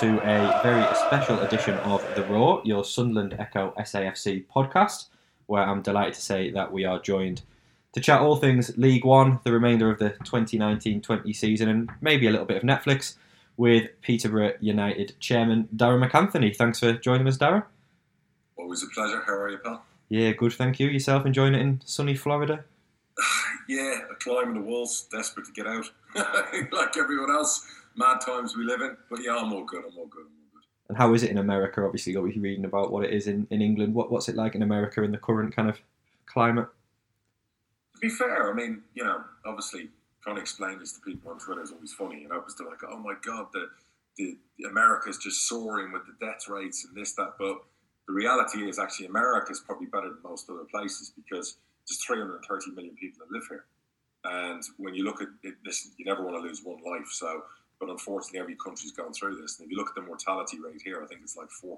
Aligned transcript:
Hello 0.00 0.12
and 0.12 0.22
welcome 0.22 0.60
to 0.60 0.60
a 0.60 0.62
very 0.62 0.94
special 0.94 1.40
edition 1.40 1.74
of 1.78 2.04
The 2.14 2.22
Roar, 2.24 2.62
your 2.64 2.84
Sunderland 2.84 3.34
Echo 3.38 3.74
SAFC 3.78 4.46
podcast, 4.46 5.06
where 5.46 5.62
I'm 5.62 5.82
delighted 5.82 6.14
to 6.14 6.20
say 6.20 6.50
that 6.50 6.72
we 6.72 6.84
are 6.84 7.00
joined 7.00 7.42
to 7.92 8.00
chat 8.00 8.20
all 8.20 8.36
things 8.36 8.76
League 8.76 9.04
One, 9.04 9.40
the 9.44 9.52
remainder 9.52 9.90
of 9.90 9.98
the 9.98 10.10
2019 10.10 11.00
20 11.00 11.32
season, 11.32 11.68
and 11.68 11.90
maybe 12.00 12.26
a 12.26 12.30
little 12.30 12.46
bit 12.46 12.58
of 12.58 12.62
Netflix 12.62 13.16
with 13.56 13.90
Peterborough 14.02 14.54
United 14.60 15.14
chairman 15.20 15.68
Darragh 15.74 16.08
MacAnthony. 16.08 16.54
Thanks 16.54 16.78
for 16.78 16.92
joining 16.92 17.26
us, 17.26 17.36
Darragh. 17.36 17.64
Always 18.56 18.82
a 18.82 18.86
pleasure. 18.94 19.22
How 19.26 19.34
are 19.34 19.50
you, 19.50 19.58
pal? 19.58 19.84
Yeah, 20.08 20.32
good, 20.32 20.52
thank 20.52 20.78
you. 20.78 20.88
Yourself 20.88 21.26
enjoying 21.26 21.54
it 21.54 21.60
in 21.60 21.80
sunny 21.84 22.14
Florida? 22.14 22.64
yeah, 23.68 24.02
a 24.10 24.14
climb 24.16 24.48
in 24.48 24.54
the 24.54 24.60
walls, 24.60 25.08
desperate 25.10 25.46
to 25.46 25.52
get 25.52 25.66
out, 25.66 25.90
like 26.72 26.96
everyone 26.96 27.30
else. 27.30 27.66
Mad 27.98 28.20
times 28.20 28.56
we 28.56 28.64
live 28.64 28.80
in. 28.80 28.96
But 29.10 29.20
yeah, 29.22 29.36
I'm 29.36 29.52
all 29.52 29.64
good. 29.64 29.84
I'm 29.84 29.98
all 29.98 30.06
good. 30.06 30.20
I'm 30.20 30.38
all 30.38 30.50
good. 30.54 30.62
And 30.88 30.96
how 30.96 31.12
is 31.14 31.24
it 31.24 31.30
in 31.30 31.38
America? 31.38 31.84
Obviously, 31.84 32.12
you'll 32.12 32.28
be 32.28 32.38
reading 32.38 32.64
about 32.64 32.92
what 32.92 33.04
it 33.04 33.12
is 33.12 33.26
in, 33.26 33.46
in 33.50 33.60
England. 33.60 33.94
What, 33.94 34.10
what's 34.10 34.28
it 34.28 34.36
like 34.36 34.54
in 34.54 34.62
America 34.62 35.02
in 35.02 35.10
the 35.10 35.18
current 35.18 35.54
kind 35.54 35.68
of 35.68 35.80
climate? 36.26 36.68
To 37.94 38.00
be 38.00 38.08
fair, 38.08 38.50
I 38.50 38.54
mean, 38.54 38.82
you 38.94 39.02
know, 39.02 39.22
obviously 39.44 39.88
trying 40.22 40.36
to 40.36 40.42
explain 40.42 40.78
this 40.78 40.92
to 40.92 41.00
people 41.00 41.32
on 41.32 41.38
Twitter 41.40 41.62
is 41.62 41.72
always 41.72 41.92
funny. 41.92 42.22
You 42.22 42.28
know, 42.28 42.38
because 42.38 42.54
they're 42.56 42.68
like, 42.68 42.84
oh 42.88 42.98
my 42.98 43.14
God, 43.26 43.48
the, 43.52 43.68
the, 44.16 44.38
the 44.58 44.68
America's 44.68 45.18
just 45.18 45.48
soaring 45.48 45.90
with 45.92 46.02
the 46.06 46.24
death 46.24 46.48
rates 46.48 46.86
and 46.86 46.96
this, 46.96 47.14
that. 47.14 47.34
But 47.36 47.58
the 48.06 48.14
reality 48.14 48.68
is 48.68 48.78
actually 48.78 49.06
America 49.06 49.50
is 49.50 49.60
probably 49.60 49.86
better 49.86 50.08
than 50.08 50.18
most 50.22 50.48
other 50.48 50.64
places 50.70 51.12
because 51.16 51.56
there's 51.88 52.04
330 52.04 52.70
million 52.76 52.94
people 52.94 53.26
that 53.26 53.32
live 53.32 53.44
here. 53.48 53.64
And 54.24 54.62
when 54.76 54.94
you 54.94 55.04
look 55.04 55.22
at 55.22 55.28
it, 55.42 55.54
this, 55.64 55.90
you 55.96 56.04
never 56.04 56.24
want 56.24 56.36
to 56.36 56.40
lose 56.40 56.62
one 56.62 56.82
life. 56.84 57.08
So, 57.10 57.42
but 57.80 57.88
unfortunately, 57.88 58.40
every 58.40 58.56
country's 58.56 58.92
gone 58.92 59.12
through 59.12 59.40
this. 59.40 59.58
And 59.58 59.66
if 59.66 59.70
you 59.70 59.76
look 59.76 59.88
at 59.88 59.94
the 59.94 60.02
mortality 60.02 60.58
rate 60.58 60.82
here, 60.84 61.02
I 61.02 61.06
think 61.06 61.20
it's 61.22 61.36
like 61.36 61.48
4%. 61.64 61.76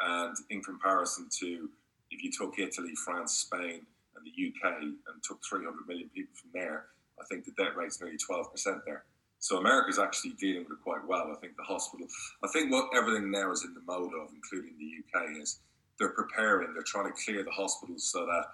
And 0.00 0.36
in 0.48 0.62
comparison 0.62 1.28
to 1.40 1.68
if 2.10 2.22
you 2.22 2.30
took 2.32 2.58
Italy, 2.58 2.94
France, 2.94 3.32
Spain, 3.32 3.86
and 4.16 4.24
the 4.26 4.48
UK 4.48 4.82
and 4.82 5.22
took 5.22 5.38
300 5.48 5.86
million 5.86 6.08
people 6.14 6.34
from 6.34 6.50
there, 6.52 6.86
I 7.20 7.24
think 7.26 7.44
the 7.44 7.52
death 7.52 7.76
rate's 7.76 8.00
nearly 8.00 8.16
12% 8.18 8.46
there. 8.84 9.04
So 9.38 9.58
America's 9.58 9.98
actually 9.98 10.32
dealing 10.32 10.64
with 10.64 10.78
it 10.78 10.82
quite 10.82 11.06
well. 11.06 11.32
I 11.32 11.40
think 11.40 11.56
the 11.56 11.62
hospital, 11.62 12.06
I 12.44 12.48
think 12.48 12.72
what 12.72 12.90
everything 12.94 13.30
now 13.30 13.52
is 13.52 13.64
in 13.64 13.72
the 13.74 13.80
mode 13.86 14.12
of, 14.20 14.28
including 14.34 14.74
the 14.78 15.18
UK, 15.18 15.40
is 15.40 15.60
they're 15.98 16.10
preparing, 16.10 16.74
they're 16.74 16.82
trying 16.82 17.06
to 17.06 17.22
clear 17.24 17.44
the 17.44 17.50
hospitals 17.50 18.04
so 18.04 18.26
that 18.26 18.44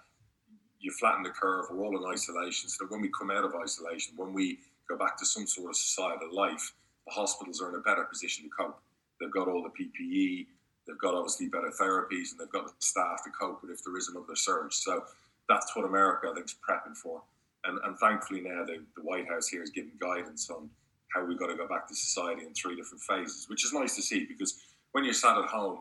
you 0.79 0.93
flatten 0.93 1.23
the 1.23 1.31
curve. 1.31 1.67
We're 1.71 1.85
all 1.85 1.97
in 1.97 2.13
isolation, 2.13 2.69
so 2.69 2.85
that 2.85 2.93
when 2.93 3.01
we 3.01 3.11
come 3.19 3.31
out 3.31 3.45
of 3.45 3.53
isolation, 3.61 4.15
when 4.17 4.33
we 4.33 4.59
go 4.89 4.97
back 4.97 5.17
to 5.19 5.27
some 5.27 5.47
sort 5.47 5.71
of 5.71 5.77
societal 5.77 6.35
life, 6.35 6.73
the 7.07 7.13
hospitals 7.13 7.61
are 7.61 7.69
in 7.69 7.77
a 7.77 7.81
better 7.81 8.05
position 8.05 8.45
to 8.45 8.51
cope. 8.51 8.79
They've 9.21 9.31
got 9.31 9.49
all 9.49 9.63
the 9.63 9.71
PPE, 9.71 10.47
they've 10.87 10.99
got 10.99 11.15
obviously 11.15 11.49
better 11.49 11.71
therapies, 11.81 12.33
and 12.33 12.41
they've 12.41 12.51
got 12.51 12.67
the 12.67 12.75
staff 12.79 13.23
to 13.25 13.31
cope 13.31 13.63
with 13.63 13.71
if 13.71 13.85
there 13.85 13.97
is 13.97 14.09
another 14.09 14.37
surge. 14.37 14.75
So 14.75 15.05
that's 15.49 15.75
what 15.75 15.85
America, 15.85 16.29
I 16.31 16.35
think, 16.35 16.47
is 16.47 16.57
prepping 16.69 16.97
for. 16.97 17.23
And, 17.65 17.79
and 17.85 17.99
thankfully 17.99 18.41
now 18.41 18.65
the, 18.65 18.83
the 18.97 19.03
White 19.03 19.29
House 19.29 19.49
here 19.49 19.63
is 19.63 19.71
giving 19.71 19.93
guidance 19.99 20.51
on 20.51 20.71
how 21.09 21.25
we've 21.25 21.39
got 21.39 21.47
to 21.47 21.57
go 21.57 21.67
back 21.67 21.89
to 21.89 21.95
society 21.95 22.45
in 22.45 22.53
three 22.55 22.77
different 22.77 23.03
phases, 23.03 23.49
which 23.49 23.65
is 23.65 23.73
nice 23.73 23.97
to 23.97 24.03
see 24.03 24.25
because 24.25 24.61
when 24.93 25.05
you're 25.05 25.15
sat 25.15 25.39
at 25.39 25.47
home 25.47 25.81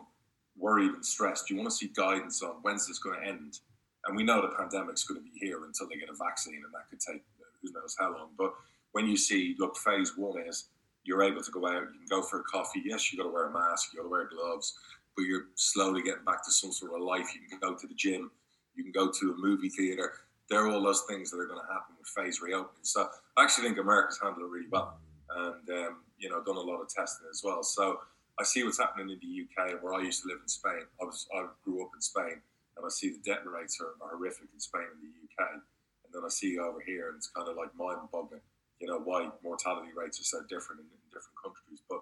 worried 0.58 0.92
and 0.92 1.06
stressed, 1.06 1.50
you 1.50 1.58
want 1.58 1.70
to 1.70 1.76
see 1.76 1.92
guidance 1.96 2.42
on 2.42 2.56
when's 2.62 2.88
this 2.88 3.00
going 3.00 3.20
to 3.20 3.28
end 3.28 3.60
and 4.06 4.16
we 4.16 4.24
know 4.24 4.42
the 4.42 4.56
pandemic's 4.56 5.04
going 5.04 5.20
to 5.20 5.24
be 5.24 5.38
here 5.40 5.64
until 5.66 5.88
they 5.90 5.98
get 5.98 6.10
a 6.10 6.16
vaccine, 6.16 6.62
and 6.64 6.74
that 6.74 6.90
could 6.90 7.00
take 7.00 7.24
who 7.62 7.72
knows 7.74 7.96
how 7.98 8.12
long. 8.14 8.30
But 8.38 8.54
when 8.96 9.08
you 9.08 9.18
see, 9.18 9.58
look, 9.60 9.76
phase 9.76 10.14
one 10.16 10.42
is 10.48 10.70
you're 11.04 11.22
able 11.22 11.44
to 11.44 11.52
go 11.52 11.68
out, 11.68 11.84
you 11.92 12.00
can 12.00 12.08
go 12.10 12.22
for 12.22 12.40
a 12.40 12.44
coffee. 12.44 12.82
Yes, 12.86 13.12
you've 13.12 13.20
got 13.20 13.28
to 13.28 13.34
wear 13.34 13.48
a 13.48 13.52
mask, 13.52 13.90
You've 13.92 14.02
got 14.02 14.08
to 14.08 14.10
wear 14.10 14.30
gloves, 14.30 14.74
but 15.18 15.24
you're 15.24 15.48
slowly 15.56 16.02
getting 16.02 16.24
back 16.24 16.46
to 16.46 16.52
some 16.52 16.72
sort 16.72 16.94
of 16.94 17.02
life. 17.02 17.28
You 17.36 17.42
can 17.50 17.60
go 17.60 17.76
to 17.76 17.88
the 17.88 17.94
gym, 17.94 18.32
you 18.74 18.84
can 18.84 18.94
go 18.94 19.12
to 19.12 19.34
a 19.34 19.38
movie 19.38 19.68
theater. 19.68 20.14
They're 20.50 20.70
all 20.70 20.82
those 20.82 21.04
things 21.10 21.30
that 21.32 21.42
are 21.42 21.46
going 21.46 21.60
to 21.60 21.74
happen 21.74 21.96
with 22.00 22.08
phase 22.08 22.40
reopening. 22.42 22.84
So 22.84 23.10
I 23.36 23.44
actually 23.44 23.68
think 23.68 23.80
America's 23.80 24.18
handled 24.24 24.44
it 24.44 24.50
really 24.50 24.70
well, 24.72 24.98
and 25.30 25.70
um, 25.72 25.98
you 26.18 26.30
know, 26.30 26.42
done 26.42 26.56
a 26.56 26.62
lot 26.62 26.80
of 26.80 26.88
testing 26.88 27.28
as 27.30 27.42
well. 27.44 27.64
So 27.64 28.00
I 28.40 28.46
see 28.46 28.64
what's 28.64 28.80
happening 28.80 29.10
in 29.10 29.20
the 29.20 29.44
UK, 29.44 29.84
where 29.84 29.94
I 29.94 30.04
used 30.04 30.22
to 30.22 30.30
live 30.30 30.40
in 30.42 30.48
Spain. 30.48 30.88
I 31.02 31.04
was 31.04 31.28
I 31.36 31.48
grew 31.66 31.84
up 31.84 31.92
in 31.94 32.00
Spain 32.00 32.40
and 32.78 32.86
I 32.86 32.90
see 32.90 33.10
the 33.10 33.20
debt 33.30 33.46
rates 33.46 33.78
are, 33.82 34.00
are 34.02 34.16
horrific 34.16 34.48
in 34.54 34.60
Spain 34.62 34.88
and 34.88 35.04
the 35.04 35.44
UK, 35.44 35.52
and 35.52 36.14
then 36.14 36.22
I 36.26 36.30
see 36.30 36.58
over 36.60 36.80
here, 36.80 37.10
and 37.10 37.18
it's 37.18 37.28
kind 37.28 37.50
of 37.50 37.58
like 37.58 37.76
mind-boggling, 37.76 38.40
you 38.80 38.88
know, 38.88 39.00
why 39.00 39.30
mortality 39.44 39.90
rates 39.96 40.20
are 40.20 40.24
so 40.28 40.42
different 40.50 40.82
in, 40.82 40.88
in 40.88 41.08
different 41.10 41.38
countries. 41.42 41.80
But 41.90 42.02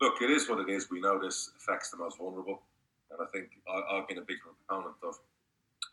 look, 0.00 0.20
it 0.20 0.30
is 0.30 0.48
what 0.48 0.60
it 0.60 0.68
is. 0.68 0.90
We 0.90 1.00
know 1.00 1.18
this 1.18 1.50
affects 1.56 1.90
the 1.90 1.96
most 1.96 2.18
vulnerable, 2.18 2.62
and 3.10 3.20
I 3.20 3.26
think 3.32 3.50
I, 3.68 3.96
I've 3.96 4.08
been 4.08 4.18
a 4.18 4.26
big 4.26 4.38
proponent 4.40 4.96
of. 5.02 5.16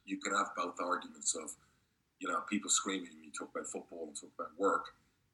You 0.05 0.17
can 0.17 0.33
have 0.33 0.49
both 0.57 0.81
arguments 0.81 1.35
of, 1.35 1.53
you 2.19 2.27
know, 2.27 2.41
people 2.49 2.69
screaming 2.69 3.13
when 3.13 3.23
you 3.23 3.31
talk 3.37 3.53
about 3.53 3.67
football 3.67 4.09
and 4.09 4.15
talk 4.15 4.31
about 4.37 4.49
work, 4.57 4.85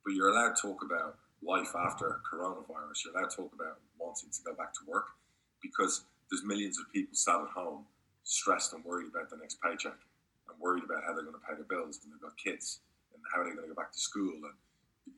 but 0.04 0.14
you're 0.14 0.30
allowed 0.30 0.56
to 0.56 0.62
talk 0.62 0.84
about 0.84 1.16
life 1.42 1.72
after 1.76 2.20
coronavirus. 2.28 3.06
You're 3.06 3.16
allowed 3.16 3.30
to 3.30 3.36
talk 3.36 3.54
about 3.54 3.80
wanting 3.98 4.30
to 4.32 4.42
go 4.44 4.54
back 4.54 4.74
to 4.74 4.84
work 4.88 5.16
because 5.62 6.04
there's 6.30 6.44
millions 6.44 6.78
of 6.80 6.92
people 6.92 7.16
sat 7.16 7.40
at 7.40 7.48
home 7.56 7.86
stressed 8.24 8.74
and 8.74 8.84
worried 8.84 9.08
about 9.08 9.30
the 9.30 9.38
next 9.38 9.62
paycheck 9.62 9.96
and 10.50 10.60
worried 10.60 10.84
about 10.84 11.04
how 11.06 11.14
they're 11.14 11.24
going 11.24 11.38
to 11.38 11.46
pay 11.48 11.56
their 11.56 11.70
bills 11.70 12.02
and 12.04 12.12
they've 12.12 12.22
got 12.22 12.36
kids 12.36 12.80
and 13.14 13.22
how 13.34 13.44
they're 13.44 13.54
going 13.54 13.70
to 13.70 13.74
go 13.74 13.80
back 13.80 13.94
to 13.94 14.00
school 14.00 14.34
and 14.34 14.58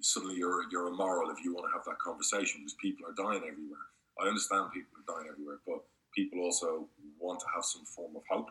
suddenly 0.02 0.35
you're 0.35 0.63
you're 0.72 0.88
immoral 0.88 1.30
if 1.30 1.44
you 1.44 1.53
want 1.53 1.68
to 1.68 1.74
have 1.75 1.85
that 1.85 2.00
conversation 2.00 2.62
because 2.62 2.75
people 2.81 3.06
are 3.06 3.13
dying 3.13 3.44
everywhere. 3.44 3.88
I 4.19 4.28
understand 4.28 4.72
people 4.74 4.94
are 5.00 5.08
dying 5.08 5.30
everywhere, 5.31 5.59
but 5.66 5.84
people 6.16 6.41
also 6.41 6.88
want 7.19 7.40
to 7.40 7.46
have 7.53 7.63
some 7.63 7.85
form 7.85 8.16
of 8.16 8.24
hope. 8.30 8.50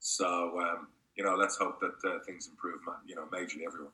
So 0.00 0.60
um, 0.60 0.88
you 1.16 1.24
know, 1.24 1.34
let's 1.34 1.56
hope 1.56 1.80
that 1.80 2.08
uh, 2.08 2.18
things 2.24 2.48
improve, 2.48 2.80
you 3.06 3.16
know, 3.16 3.24
majorly 3.32 3.66
everywhere. 3.66 3.92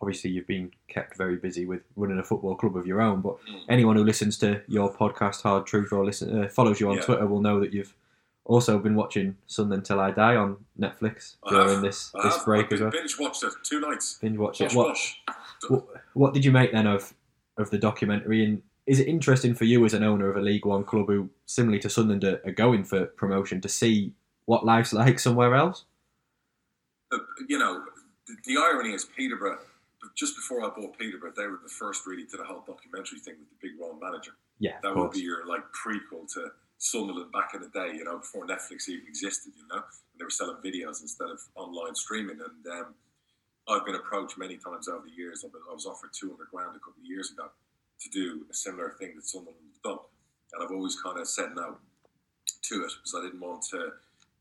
Obviously, 0.00 0.30
you've 0.30 0.46
been 0.46 0.70
kept 0.86 1.16
very 1.16 1.36
busy 1.36 1.66
with 1.66 1.82
running 1.96 2.20
a 2.20 2.22
football 2.22 2.54
club 2.54 2.76
of 2.76 2.86
your 2.86 3.00
own. 3.00 3.20
But 3.20 3.38
mm. 3.50 3.62
anyone 3.68 3.96
who 3.96 4.04
listens 4.04 4.38
to 4.38 4.62
your 4.68 4.94
podcast, 4.94 5.42
Hard 5.42 5.66
Truth, 5.66 5.92
or 5.92 6.04
listen, 6.04 6.44
uh, 6.44 6.48
follows 6.48 6.78
you 6.78 6.88
on 6.88 6.96
yeah. 6.96 7.02
Twitter, 7.02 7.26
will 7.26 7.40
know 7.40 7.58
that 7.58 7.72
you've 7.72 7.92
also 8.44 8.78
been 8.78 8.94
watching 8.94 9.36
Sunderland 9.48 9.84
'Til 9.84 9.98
I 9.98 10.12
Die 10.12 10.36
on 10.36 10.64
Netflix 10.78 11.36
during 11.48 11.82
this 11.82 12.12
this 12.22 12.44
break 12.44 12.72
as 12.72 12.80
well. 12.80 12.90
Binge 12.90 13.18
watched 13.18 13.42
it 13.42 13.52
two 13.64 13.80
nights. 13.80 14.18
Binge 14.20 14.38
watched 14.38 14.60
it. 14.60 14.72
What, 14.72 14.96
what, 15.68 15.86
what 16.14 16.34
did 16.34 16.44
you 16.44 16.52
make 16.52 16.72
then 16.72 16.86
of 16.86 17.14
of 17.56 17.70
the 17.70 17.78
documentary? 17.78 18.44
And 18.44 18.62
is 18.86 19.00
it 19.00 19.08
interesting 19.08 19.54
for 19.54 19.64
you 19.64 19.84
as 19.84 19.94
an 19.94 20.02
owner 20.02 20.30
of 20.30 20.36
a 20.36 20.40
League 20.40 20.64
One 20.64 20.84
club 20.84 21.06
who, 21.08 21.30
similarly 21.46 21.80
to 21.80 21.90
Sunderland, 21.90 22.24
are, 22.24 22.40
are 22.44 22.52
going 22.52 22.84
for 22.84 23.06
promotion 23.06 23.60
to 23.60 23.68
see 23.68 24.12
what 24.46 24.64
life's 24.64 24.92
like 24.92 25.18
somewhere 25.18 25.54
else? 25.54 25.84
Uh, 27.12 27.18
you 27.48 27.58
know, 27.58 27.82
the, 28.26 28.36
the 28.46 28.60
irony 28.60 28.94
is 28.94 29.04
Peterborough. 29.04 29.58
Just 30.16 30.36
before 30.36 30.64
I 30.64 30.68
bought 30.68 30.98
Peterborough, 30.98 31.32
they 31.36 31.46
were 31.46 31.60
the 31.62 31.68
first 31.68 32.06
really 32.06 32.24
to 32.26 32.36
the 32.36 32.44
whole 32.44 32.64
documentary 32.66 33.18
thing 33.18 33.34
with 33.38 33.50
the 33.50 33.68
Big 33.68 33.80
Ron 33.80 33.98
manager. 34.00 34.32
Yeah, 34.58 34.78
that 34.82 34.94
would 34.94 35.12
be 35.12 35.20
your 35.20 35.46
like 35.46 35.62
prequel 35.72 36.32
to 36.34 36.50
Sunderland 36.78 37.32
back 37.32 37.54
in 37.54 37.60
the 37.60 37.68
day, 37.68 37.96
you 37.96 38.04
know, 38.04 38.18
before 38.18 38.46
Netflix 38.46 38.88
even 38.88 39.06
existed, 39.06 39.52
you 39.56 39.66
know, 39.68 39.82
and 39.82 40.18
they 40.18 40.24
were 40.24 40.30
selling 40.30 40.56
videos 40.64 41.02
instead 41.02 41.28
of 41.28 41.40
online 41.54 41.94
streaming. 41.94 42.38
And 42.40 42.66
um, 42.72 42.94
I've 43.68 43.84
been 43.84 43.94
approached 43.94 44.38
many 44.38 44.56
times 44.56 44.88
over 44.88 45.04
the 45.06 45.12
years. 45.12 45.44
I 45.44 45.74
was 45.74 45.86
offered 45.86 46.10
200 46.12 46.48
grand 46.50 46.70
a 46.76 46.78
couple 46.78 47.00
of 47.00 47.06
years 47.06 47.30
ago 47.30 47.50
to 48.00 48.08
do 48.10 48.46
a 48.50 48.54
similar 48.54 48.94
thing 48.98 49.12
that 49.16 49.26
someone 49.26 49.54
had 49.54 49.82
done. 49.82 49.98
And 50.52 50.62
I've 50.62 50.70
always 50.70 51.00
kind 51.00 51.18
of 51.18 51.28
said 51.28 51.50
no 51.54 51.76
to 52.62 52.74
it 52.84 52.92
because 52.96 53.14
I 53.16 53.22
didn't 53.22 53.40
want 53.40 53.62
to 53.70 53.92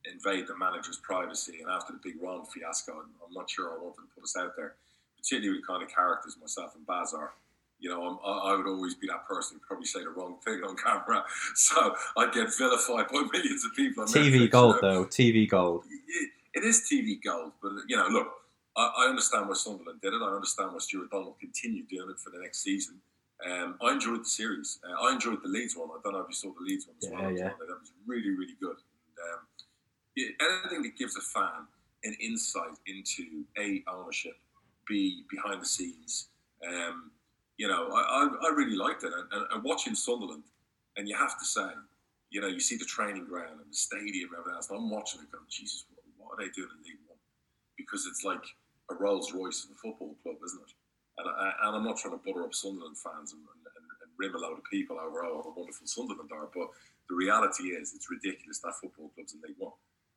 invade 0.05 0.47
the 0.47 0.57
manager's 0.57 0.97
privacy. 0.97 1.59
And 1.61 1.69
after 1.69 1.93
the 1.93 1.99
big 2.01 2.21
Ron 2.21 2.45
fiasco, 2.45 2.93
I'm, 2.93 3.33
not 3.33 3.49
sure 3.49 3.69
I 3.71 3.77
wanted 3.77 4.07
to 4.07 4.15
put 4.15 4.23
us 4.23 4.35
out 4.37 4.55
there, 4.55 4.75
particularly 5.17 5.59
with 5.59 5.67
kind 5.67 5.83
of 5.83 5.89
characters 5.89 6.37
myself 6.39 6.75
and 6.75 6.85
Baz 6.85 7.13
are 7.13 7.33
you 7.79 7.89
know, 7.89 8.19
i 8.25 8.55
would 8.55 8.65
always 8.65 8.95
be 8.95 9.05
that 9.05 9.27
person 9.27 9.57
who 9.57 9.67
probably 9.67 9.85
say 9.85 9.99
the 10.03 10.09
wrong 10.09 10.37
thing 10.43 10.61
on 10.63 10.75
camera. 10.75 11.23
So 11.55 11.95
I'd 12.17 12.33
get 12.33 12.47
vilified 12.57 13.07
by 13.07 13.23
millions 13.31 13.63
of 13.65 13.75
people. 13.75 14.05
TV 14.05 14.31
Netflix, 14.31 14.49
gold, 14.49 14.75
though. 14.81 15.05
TV 15.05 15.47
gold. 15.47 15.83
It, 15.87 16.29
it 16.55 16.63
is 16.63 16.89
TV 16.91 17.23
gold. 17.23 17.51
But, 17.61 17.73
you 17.87 17.97
know, 17.97 18.07
look, 18.07 18.27
I, 18.77 18.91
I, 18.99 19.09
understand 19.09 19.47
why 19.47 19.55
Sunderland 19.55 20.01
did 20.01 20.13
it. 20.13 20.21
I 20.21 20.33
understand 20.33 20.71
why 20.71 20.79
Stuart 20.79 21.09
Donald 21.09 21.35
continued 21.39 21.87
doing 21.89 22.09
it 22.09 22.19
for 22.19 22.29
the 22.29 22.39
next 22.39 22.61
season. 22.61 23.01
Um, 23.45 23.77
I 23.81 23.91
enjoyed 23.91 24.21
the 24.21 24.29
series. 24.29 24.79
Uh, 24.87 25.07
I 25.07 25.13
enjoyed 25.13 25.41
the 25.43 25.49
Leeds 25.49 25.75
one. 25.75 25.89
I 25.89 25.99
don't 26.03 26.13
know 26.13 26.19
if 26.19 26.29
you 26.29 26.35
saw 26.35 26.49
the 26.49 26.65
Leeds 26.65 26.87
one 26.87 26.95
as 27.01 27.09
yeah, 27.09 27.21
well. 27.21 27.31
Yeah. 27.31 27.49
That 27.67 27.79
was 27.79 27.91
really, 28.05 28.31
really 28.31 28.55
good. 28.61 28.77
And, 28.77 29.17
um, 29.33 29.39
it, 30.15 30.35
anything 30.41 30.83
that 30.83 30.97
gives 30.97 31.15
a 31.17 31.21
fan 31.21 31.67
an 32.03 32.15
insight 32.21 32.77
into 32.85 33.43
A, 33.59 33.83
ownership, 33.91 34.33
B, 34.87 35.23
behind 35.29 35.61
the 35.61 35.65
scenes, 35.65 36.29
um, 36.67 37.11
you 37.57 37.67
know, 37.67 37.89
I, 37.91 37.99
I, 37.99 38.49
I 38.49 38.55
really 38.55 38.75
liked 38.75 39.03
it. 39.03 39.11
And, 39.13 39.27
and, 39.31 39.45
and, 39.51 39.63
watching 39.63 39.95
Sunderland, 39.95 40.43
and 40.95 41.07
you 41.07 41.15
have 41.15 41.37
to 41.37 41.45
say, 41.45 41.67
you 42.29 42.41
know, 42.41 42.47
you 42.47 42.59
see 42.59 42.77
the 42.77 42.85
training 42.85 43.25
ground 43.25 43.59
and 43.61 43.71
the 43.71 43.75
stadium 43.75 44.29
and 44.29 44.39
everything 44.39 44.55
else. 44.55 44.69
And 44.69 44.79
I'm 44.79 44.89
watching 44.89 45.21
it 45.21 45.31
going, 45.31 45.45
Jesus, 45.49 45.85
what, 45.89 46.03
what 46.17 46.33
are 46.33 46.45
they 46.45 46.51
doing 46.51 46.69
in 46.77 46.83
League 46.83 47.01
One? 47.07 47.17
Because 47.77 48.05
it's 48.05 48.23
like 48.23 48.43
a 48.89 48.95
Rolls 48.95 49.33
Royce 49.33 49.65
of 49.65 49.71
a 49.71 49.79
football 49.79 50.15
club, 50.23 50.37
isn't 50.45 50.61
it? 50.61 50.73
And, 51.17 51.27
I, 51.27 51.51
and 51.67 51.75
I'm 51.77 51.83
not 51.83 51.97
trying 51.97 52.13
to 52.13 52.23
butter 52.23 52.43
up 52.43 52.53
Sunderland 52.53 52.97
fans 52.97 53.33
and, 53.33 53.41
and, 53.41 53.85
and 54.03 54.11
rim 54.17 54.35
a 54.35 54.37
load 54.37 54.59
of 54.59 54.63
people 54.69 54.97
over 54.99 55.25
oh, 55.25 55.41
how 55.43 55.53
wonderful 55.55 55.87
Sunderland 55.87 56.29
are, 56.31 56.49
but 56.53 56.69
the 57.09 57.15
reality 57.15 57.73
is 57.73 57.93
it's 57.95 58.09
ridiculous 58.09 58.59
that 58.59 58.75
football 58.79 59.09
clubs 59.15 59.33
in 59.33 59.41
League 59.41 59.57
One 59.57 59.73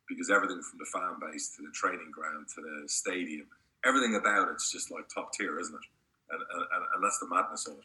because 0.09 0.29
everything 0.29 0.61
from 0.61 0.79
the 0.79 0.91
fan 0.93 1.17
base 1.23 1.55
to 1.57 1.63
the 1.63 1.71
training 1.73 2.11
ground 2.11 2.47
to 2.55 2.61
the 2.61 2.89
stadium, 2.89 3.47
everything 3.87 4.17
about 4.17 4.51
it's 4.51 4.71
just 4.71 4.91
like 4.91 5.09
top 5.09 5.33
tier, 5.33 5.59
isn't 5.59 5.75
it? 5.75 5.89
And, 6.31 6.43
and, 6.43 6.85
and 6.95 7.05
that's 7.05 7.19
the 7.21 7.29
madness 7.29 7.67
of 7.67 7.79
it. 7.79 7.85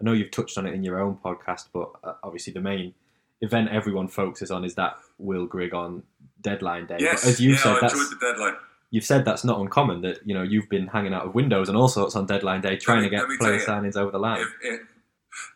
I 0.00 0.04
know 0.04 0.12
you've 0.12 0.30
touched 0.30 0.58
on 0.58 0.66
it 0.66 0.74
in 0.74 0.82
your 0.82 1.00
own 1.00 1.16
podcast, 1.16 1.68
but 1.72 1.90
uh, 2.02 2.14
obviously 2.22 2.52
the 2.52 2.60
main 2.60 2.94
event 3.40 3.68
everyone 3.70 4.08
focuses 4.08 4.50
on 4.50 4.64
is 4.64 4.74
that 4.74 4.96
Will 5.18 5.46
Grigg 5.46 5.74
on 5.74 6.02
deadline 6.40 6.86
day. 6.86 6.96
Yes, 6.98 7.22
but 7.22 7.30
as 7.30 7.40
you 7.40 7.52
yeah, 7.52 7.58
said, 7.58 7.76
I 7.76 7.80
that's, 7.80 7.94
enjoyed 7.94 8.10
the 8.10 8.32
deadline. 8.32 8.56
You've 8.90 9.04
said 9.04 9.24
that's 9.24 9.44
not 9.44 9.60
uncommon. 9.60 10.02
That 10.02 10.18
you 10.24 10.34
know 10.34 10.42
you've 10.42 10.68
been 10.68 10.86
hanging 10.86 11.14
out 11.14 11.26
of 11.26 11.34
windows 11.34 11.68
and 11.68 11.76
all 11.76 11.88
sorts 11.88 12.16
on 12.16 12.26
deadline 12.26 12.60
day, 12.60 12.76
trying 12.76 13.02
me- 13.02 13.10
to 13.10 13.16
get 13.16 13.26
player 13.38 13.58
signings 13.58 13.96
over 13.96 14.10
the 14.10 14.18
line. 14.18 14.40
If, 14.40 14.48
if, 14.62 14.80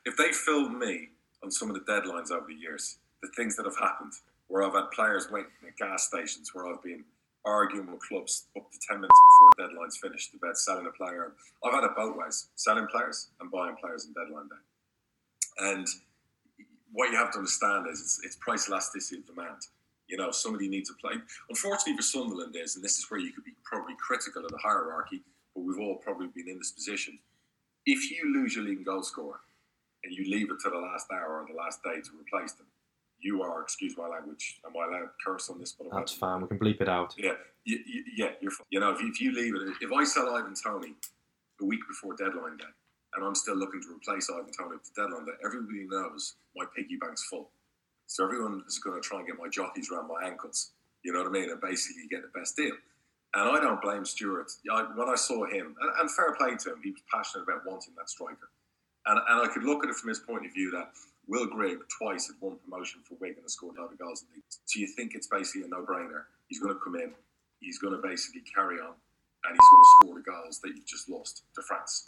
if 0.06 0.16
they 0.16 0.32
filmed 0.32 0.78
me 0.78 1.08
on 1.42 1.50
some 1.50 1.70
of 1.70 1.74
the 1.74 1.92
deadlines 1.92 2.30
over 2.30 2.46
the 2.48 2.54
years, 2.54 2.98
the 3.22 3.28
things 3.36 3.56
that 3.56 3.66
have 3.66 3.78
happened, 3.78 4.12
where 4.48 4.62
I've 4.62 4.74
had 4.74 4.90
players 4.92 5.28
waiting 5.30 5.50
at 5.66 5.76
gas 5.76 6.06
stations, 6.06 6.50
where 6.54 6.66
I've 6.66 6.82
been 6.82 7.04
arguing 7.44 7.90
with 7.90 8.00
clubs 8.00 8.46
up 8.56 8.70
to 8.70 8.78
10 8.88 9.00
minutes 9.00 9.18
before 9.28 9.68
deadline's 9.68 9.96
finished 9.96 10.34
about 10.34 10.58
selling 10.58 10.86
a 10.86 10.90
player. 10.90 11.32
I've 11.64 11.72
had 11.72 11.84
it 11.84 11.96
both 11.96 12.16
ways, 12.16 12.48
selling 12.54 12.86
players 12.88 13.28
and 13.40 13.50
buying 13.50 13.76
players 13.76 14.06
on 14.06 14.12
deadline 14.12 14.48
day. 14.48 15.72
And 15.72 15.86
what 16.92 17.10
you 17.10 17.16
have 17.16 17.30
to 17.32 17.38
understand 17.38 17.86
is 17.90 18.00
it's, 18.00 18.20
it's 18.24 18.36
price 18.36 18.68
elasticity 18.68 19.20
of 19.20 19.26
demand. 19.26 19.62
You 20.10 20.16
know, 20.16 20.32
somebody 20.32 20.68
needs 20.68 20.90
a 20.90 20.94
play. 20.94 21.14
Unfortunately 21.48 21.96
for 21.96 22.02
Sunderland 22.02 22.56
is, 22.56 22.74
and 22.74 22.84
this 22.84 22.98
is 22.98 23.06
where 23.10 23.20
you 23.20 23.32
could 23.32 23.44
be 23.44 23.52
probably 23.64 23.94
critical 24.00 24.44
of 24.44 24.50
the 24.50 24.58
hierarchy, 24.58 25.22
but 25.54 25.62
we've 25.62 25.78
all 25.78 25.96
probably 25.96 26.26
been 26.34 26.48
in 26.48 26.58
this 26.58 26.72
position. 26.72 27.16
If 27.86 28.10
you 28.10 28.32
lose 28.34 28.56
your 28.56 28.64
leading 28.64 28.82
goal 28.82 29.04
scorer 29.04 29.38
and 30.02 30.12
you 30.12 30.24
leave 30.28 30.50
it 30.50 30.58
to 30.64 30.70
the 30.70 30.78
last 30.78 31.06
hour 31.12 31.42
or 31.42 31.46
the 31.48 31.54
last 31.56 31.82
day 31.84 32.00
to 32.00 32.10
replace 32.20 32.52
them, 32.54 32.66
you 33.20 33.42
are, 33.42 33.62
excuse 33.62 33.96
my 33.96 34.08
language, 34.08 34.60
am 34.66 34.72
I 34.76 34.86
allowed 34.88 35.02
to 35.06 35.10
curse 35.24 35.48
on 35.48 35.60
this? 35.60 35.72
But 35.72 35.86
I'm 35.92 35.98
That's 36.00 36.12
fine. 36.12 36.40
We 36.40 36.48
can 36.48 36.58
bleep 36.58 36.80
it 36.80 36.88
out. 36.88 37.14
yeah, 37.16 37.34
you, 37.64 37.78
you, 37.86 38.04
yeah, 38.16 38.30
you're. 38.40 38.50
f- 38.50 38.62
You 38.70 38.80
know, 38.80 38.90
if 38.90 39.00
you, 39.00 39.08
if 39.10 39.20
you 39.20 39.30
leave 39.32 39.54
it, 39.54 39.62
if 39.80 39.92
I 39.92 40.02
sell 40.04 40.34
Ivan 40.34 40.54
Toney 40.54 40.94
a 41.60 41.64
week 41.64 41.80
before 41.86 42.16
deadline 42.16 42.56
day, 42.56 42.64
and 43.14 43.24
I'm 43.24 43.34
still 43.34 43.56
looking 43.56 43.80
to 43.82 43.88
replace 43.94 44.28
Ivan 44.30 44.50
Toney 44.58 44.76
at 44.76 44.84
the 44.84 45.02
deadline 45.02 45.26
day, 45.26 45.32
everybody 45.44 45.86
knows 45.86 46.34
my 46.56 46.64
piggy 46.74 46.96
bank's 46.96 47.24
full. 47.26 47.50
So 48.10 48.24
everyone 48.24 48.64
is 48.66 48.80
going 48.80 49.00
to 49.00 49.08
try 49.08 49.18
and 49.18 49.26
get 49.28 49.38
my 49.38 49.48
jockeys 49.48 49.88
around 49.88 50.08
my 50.08 50.26
ankles. 50.26 50.72
You 51.04 51.12
know 51.12 51.20
what 51.20 51.28
I 51.28 51.30
mean? 51.30 51.48
And 51.48 51.60
basically 51.60 52.08
get 52.10 52.22
the 52.22 52.36
best 52.36 52.56
deal. 52.56 52.74
And 53.34 53.56
I 53.56 53.60
don't 53.60 53.80
blame 53.80 54.04
Stuart. 54.04 54.50
I, 54.68 54.82
when 54.96 55.08
I 55.08 55.14
saw 55.14 55.46
him, 55.46 55.76
and, 55.80 55.90
and 56.00 56.10
fair 56.10 56.34
play 56.34 56.56
to 56.56 56.72
him, 56.72 56.80
he 56.82 56.90
was 56.90 57.02
passionate 57.06 57.44
about 57.44 57.64
wanting 57.64 57.94
that 57.96 58.10
striker. 58.10 58.50
And, 59.06 59.20
and 59.28 59.48
I 59.48 59.54
could 59.54 59.62
look 59.62 59.84
at 59.84 59.90
it 59.90 59.94
from 59.94 60.08
his 60.08 60.18
point 60.18 60.44
of 60.44 60.52
view 60.52 60.72
that 60.72 60.90
Will 61.28 61.46
Grigg 61.46 61.78
twice 62.00 62.26
had 62.26 62.34
won 62.40 62.56
promotion 62.64 62.98
for 63.08 63.14
Wigan 63.20 63.42
and 63.42 63.50
scored 63.50 63.76
a 63.78 63.82
lot 63.82 63.92
of 63.92 63.98
goals 64.00 64.22
in 64.22 64.28
the 64.30 64.34
league. 64.38 64.44
So 64.66 64.80
you 64.80 64.88
think 64.88 65.14
it's 65.14 65.28
basically 65.28 65.62
a 65.62 65.68
no-brainer. 65.68 66.24
He's 66.48 66.58
going 66.58 66.74
to 66.74 66.80
come 66.80 66.96
in, 66.96 67.12
he's 67.60 67.78
going 67.78 67.94
to 67.94 68.02
basically 68.02 68.42
carry 68.52 68.80
on, 68.80 68.90
and 69.46 69.54
he's 69.54 69.68
going 69.70 69.84
to 69.84 69.90
score 70.02 70.14
the 70.16 70.26
goals 70.26 70.58
that 70.64 70.70
you've 70.74 70.84
just 70.84 71.08
lost 71.08 71.44
to 71.54 71.62
France. 71.62 72.06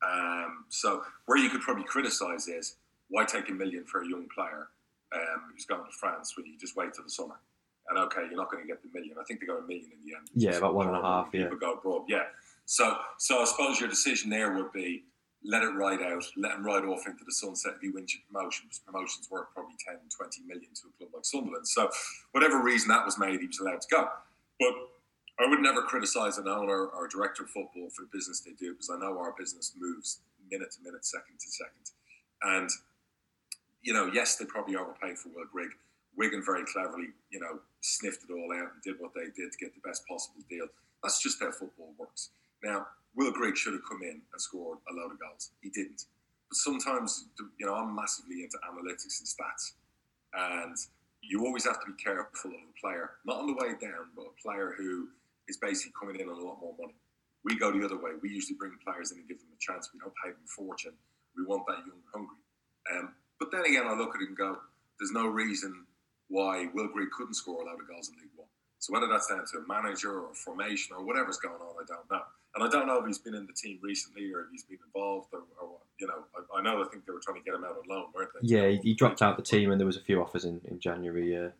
Um, 0.00 0.64
so 0.70 1.02
where 1.26 1.36
you 1.36 1.50
could 1.50 1.60
probably 1.60 1.84
criticise 1.84 2.48
is 2.48 2.76
why 3.10 3.26
take 3.26 3.50
a 3.50 3.52
million 3.52 3.84
for 3.84 4.00
a 4.00 4.08
young 4.08 4.26
player 4.34 4.68
um, 5.12 5.52
who's 5.52 5.64
going 5.64 5.84
to 5.84 5.96
France 5.98 6.36
when 6.36 6.46
you 6.46 6.58
just 6.58 6.76
wait 6.76 6.94
till 6.94 7.04
the 7.04 7.10
summer? 7.10 7.40
And 7.88 7.98
okay, 7.98 8.22
you're 8.28 8.36
not 8.36 8.50
going 8.50 8.62
to 8.62 8.66
get 8.66 8.82
the 8.82 8.88
million. 8.94 9.16
I 9.20 9.24
think 9.24 9.40
they 9.40 9.46
got 9.46 9.58
a 9.58 9.66
million 9.66 9.90
in 9.92 10.00
the 10.08 10.16
end. 10.16 10.28
Yeah, 10.34 10.56
about 10.56 10.74
one 10.74 10.86
and 10.88 10.96
a 10.96 11.02
half. 11.02 11.04
and 11.04 11.04
a 11.04 11.04
normal 11.04 11.24
half, 11.24 11.32
when 11.32 11.40
yeah. 11.40 11.46
People 11.48 11.58
go 11.58 11.72
abroad, 11.74 12.02
yeah. 12.08 12.24
So, 12.64 12.96
so 13.18 13.42
I 13.42 13.44
suppose 13.44 13.78
your 13.78 13.90
decision 13.90 14.30
there 14.30 14.54
would 14.54 14.72
be 14.72 15.04
let 15.44 15.62
it 15.62 15.74
ride 15.76 16.00
out, 16.00 16.24
let 16.36 16.52
him 16.52 16.64
ride 16.64 16.84
off 16.84 17.06
into 17.06 17.24
the 17.24 17.32
sunset 17.32 17.74
if 17.76 17.82
he 17.82 17.90
wins 17.90 18.14
your 18.14 18.22
promotion, 18.32 18.64
because 18.64 18.78
promotion's 18.78 19.30
worth 19.30 19.52
probably 19.52 19.74
10, 19.86 19.96
20 20.08 20.40
million 20.46 20.70
to 20.74 20.88
a 20.88 20.92
club 20.96 21.10
like 21.14 21.24
Sunderland. 21.24 21.68
So, 21.68 21.90
whatever 22.32 22.62
reason 22.62 22.88
that 22.88 23.04
was 23.04 23.18
made, 23.18 23.40
he 23.40 23.46
was 23.46 23.58
allowed 23.60 23.82
to 23.82 23.88
go. 23.90 24.08
But 24.58 24.74
I 25.38 25.48
would 25.48 25.60
never 25.60 25.82
criticise 25.82 26.38
an 26.38 26.48
owner 26.48 26.86
or 26.86 27.08
director 27.08 27.42
of 27.42 27.50
football 27.50 27.90
for 27.94 28.02
the 28.02 28.08
business 28.12 28.40
they 28.40 28.52
do, 28.52 28.72
because 28.72 28.88
I 28.88 28.98
know 28.98 29.18
our 29.18 29.34
business 29.38 29.72
moves 29.78 30.20
minute 30.50 30.70
to 30.72 30.82
minute, 30.82 31.04
second 31.04 31.38
to 31.38 31.50
second. 31.50 31.90
And, 32.42 32.70
you 33.84 33.92
know, 33.92 34.10
yes, 34.12 34.36
they 34.36 34.46
probably 34.46 34.76
overpaid 34.76 35.18
for 35.18 35.28
Will 35.28 35.44
Grigg. 35.52 35.70
Wigan 36.16 36.42
very 36.44 36.64
cleverly, 36.64 37.08
you 37.30 37.38
know, 37.38 37.60
sniffed 37.80 38.24
it 38.28 38.32
all 38.32 38.50
out 38.52 38.72
and 38.72 38.82
did 38.82 38.96
what 38.98 39.12
they 39.14 39.26
did 39.36 39.52
to 39.52 39.58
get 39.60 39.74
the 39.74 39.86
best 39.86 40.06
possible 40.08 40.42
deal. 40.48 40.66
That's 41.02 41.22
just 41.22 41.38
how 41.40 41.52
football 41.52 41.92
works. 41.98 42.30
Now, 42.62 42.86
Will 43.14 43.30
Grigg 43.30 43.56
should 43.56 43.74
have 43.74 43.82
come 43.88 44.02
in 44.02 44.22
and 44.32 44.40
scored 44.40 44.78
a 44.90 44.94
load 44.94 45.12
of 45.12 45.20
goals. 45.20 45.50
He 45.60 45.68
didn't. 45.70 46.06
But 46.48 46.56
sometimes, 46.56 47.26
you 47.58 47.66
know, 47.66 47.74
I'm 47.74 47.94
massively 47.94 48.42
into 48.42 48.58
analytics 48.64 49.20
and 49.20 49.28
stats. 49.28 49.72
And 50.32 50.76
you 51.20 51.44
always 51.44 51.64
have 51.64 51.80
to 51.80 51.86
be 51.86 52.02
careful 52.02 52.50
of 52.50 52.56
a 52.56 52.80
player, 52.80 53.10
not 53.26 53.38
on 53.38 53.46
the 53.46 53.54
way 53.54 53.74
down, 53.80 54.08
but 54.16 54.26
a 54.26 54.42
player 54.42 54.74
who 54.78 55.08
is 55.48 55.58
basically 55.58 55.92
coming 55.98 56.16
in 56.20 56.28
on 56.28 56.40
a 56.40 56.44
lot 56.44 56.60
more 56.60 56.74
money. 56.80 56.94
We 57.44 57.58
go 57.58 57.70
the 57.70 57.84
other 57.84 57.96
way. 57.96 58.12
We 58.22 58.30
usually 58.30 58.56
bring 58.56 58.72
players 58.82 59.12
in 59.12 59.18
and 59.18 59.28
give 59.28 59.38
them 59.38 59.48
a 59.52 59.60
chance. 59.60 59.90
We 59.92 60.00
don't 60.00 60.14
pay 60.24 60.30
them 60.30 60.40
a 60.42 60.48
fortune. 60.48 60.94
We 61.36 61.44
want 61.44 61.66
that 61.68 61.84
young, 61.84 62.00
hungry. 62.12 62.40
Um, 62.90 63.12
but 63.44 63.56
then 63.56 63.66
again, 63.66 63.86
I 63.86 63.94
look 63.94 64.14
at 64.14 64.22
it 64.22 64.28
and 64.28 64.36
go, 64.36 64.58
there's 64.98 65.12
no 65.12 65.26
reason 65.26 65.84
why 66.28 66.66
Will 66.72 66.88
Grigg 66.88 67.10
couldn't 67.10 67.34
score 67.34 67.62
a 67.62 67.66
lot 67.66 67.80
of 67.80 67.86
goals 67.88 68.08
in 68.08 68.16
League 68.16 68.30
One. 68.36 68.48
So 68.78 68.92
whether 68.92 69.06
that's 69.06 69.28
down 69.28 69.44
to 69.52 69.58
a 69.58 69.66
manager 69.66 70.20
or 70.20 70.34
formation 70.34 70.96
or 70.96 71.04
whatever's 71.04 71.38
going 71.38 71.60
on, 71.60 71.74
I 71.80 71.84
don't 71.86 72.10
know. 72.10 72.22
And 72.54 72.64
I 72.64 72.68
don't 72.68 72.86
know 72.86 73.00
if 73.00 73.06
he's 73.06 73.18
been 73.18 73.34
in 73.34 73.46
the 73.46 73.52
team 73.52 73.78
recently 73.82 74.32
or 74.32 74.42
if 74.42 74.46
he's 74.52 74.64
been 74.64 74.78
involved 74.86 75.28
or, 75.32 75.42
or. 75.60 75.78
You 75.98 76.08
know, 76.08 76.24
I, 76.34 76.58
I 76.58 76.62
know 76.62 76.82
I 76.82 76.88
think 76.88 77.06
they 77.06 77.12
were 77.12 77.20
trying 77.20 77.38
to 77.38 77.44
get 77.44 77.54
him 77.54 77.64
out 77.64 77.76
on 77.76 77.88
loan, 77.88 78.06
weren't 78.14 78.30
they? 78.34 78.48
Yeah, 78.48 78.68
he, 78.68 78.78
he 78.78 78.94
dropped 78.94 79.22
out 79.22 79.36
the 79.36 79.44
team, 79.44 79.70
and 79.70 79.80
there 79.80 79.86
was 79.86 79.96
a 79.96 80.00
few 80.00 80.20
offers 80.20 80.44
in, 80.44 80.60
in 80.64 80.80
January. 80.80 81.32
Yeah, 81.32 81.50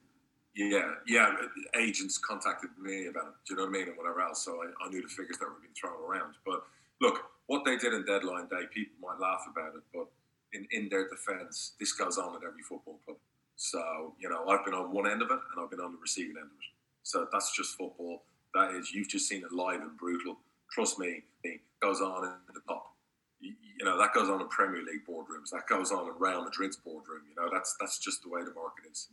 Yeah, 0.56 0.90
yeah. 1.06 1.36
Agents 1.78 2.18
contacted 2.18 2.70
me 2.80 3.06
about 3.06 3.26
it. 3.26 3.34
Do 3.46 3.54
you 3.54 3.56
know 3.56 3.62
what 3.62 3.68
I 3.68 3.78
mean, 3.78 3.88
and 3.88 3.96
whatever 3.96 4.22
else. 4.22 4.44
So 4.44 4.60
I, 4.60 4.84
I 4.84 4.88
knew 4.88 5.02
the 5.02 5.08
figures 5.08 5.38
that 5.38 5.46
were 5.46 5.60
being 5.62 5.74
thrown 5.80 5.94
around. 6.02 6.34
But 6.44 6.64
look, 7.00 7.22
what 7.46 7.64
they 7.64 7.76
did 7.76 7.94
in 7.94 8.04
deadline 8.04 8.48
day, 8.48 8.66
people 8.72 8.96
might 9.00 9.20
laugh 9.20 9.46
about 9.50 9.76
it, 9.76 9.82
but 9.94 10.08
in, 10.54 10.66
in 10.70 10.88
their 10.88 11.08
defence, 11.08 11.72
this 11.78 11.92
goes 11.92 12.16
on 12.18 12.34
at 12.36 12.42
every 12.46 12.62
football 12.62 12.98
club. 13.04 13.18
So 13.56 14.14
you 14.18 14.28
know, 14.28 14.46
I've 14.48 14.64
been 14.64 14.74
on 14.74 14.92
one 14.92 15.06
end 15.10 15.20
of 15.22 15.30
it, 15.30 15.38
and 15.52 15.62
I've 15.62 15.70
been 15.70 15.80
on 15.80 15.92
the 15.92 15.98
receiving 16.00 16.36
end 16.36 16.46
of 16.46 16.58
it. 16.58 16.72
So 17.02 17.26
that's 17.32 17.54
just 17.56 17.76
football. 17.76 18.22
That 18.54 18.74
is, 18.74 18.92
you've 18.92 19.08
just 19.08 19.28
seen 19.28 19.42
it 19.44 19.52
live 19.52 19.80
and 19.82 19.96
brutal. 19.96 20.38
Trust 20.70 20.98
me, 20.98 21.22
it 21.42 21.60
goes 21.82 22.00
on 22.00 22.24
in 22.24 22.54
the 22.54 22.60
top. 22.66 22.92
You, 23.40 23.52
you 23.78 23.84
know 23.84 23.98
that 23.98 24.14
goes 24.14 24.28
on 24.28 24.40
in 24.40 24.48
Premier 24.48 24.82
League 24.82 25.06
boardrooms. 25.08 25.50
That 25.52 25.66
goes 25.68 25.92
on 25.92 26.06
in 26.08 26.14
Real 26.18 26.42
Madrid's 26.44 26.76
boardroom. 26.76 27.22
You 27.28 27.34
know 27.42 27.50
that's 27.52 27.76
that's 27.80 27.98
just 27.98 28.22
the 28.22 28.28
way 28.30 28.42
the 28.42 28.54
market 28.54 28.84
is. 28.90 29.08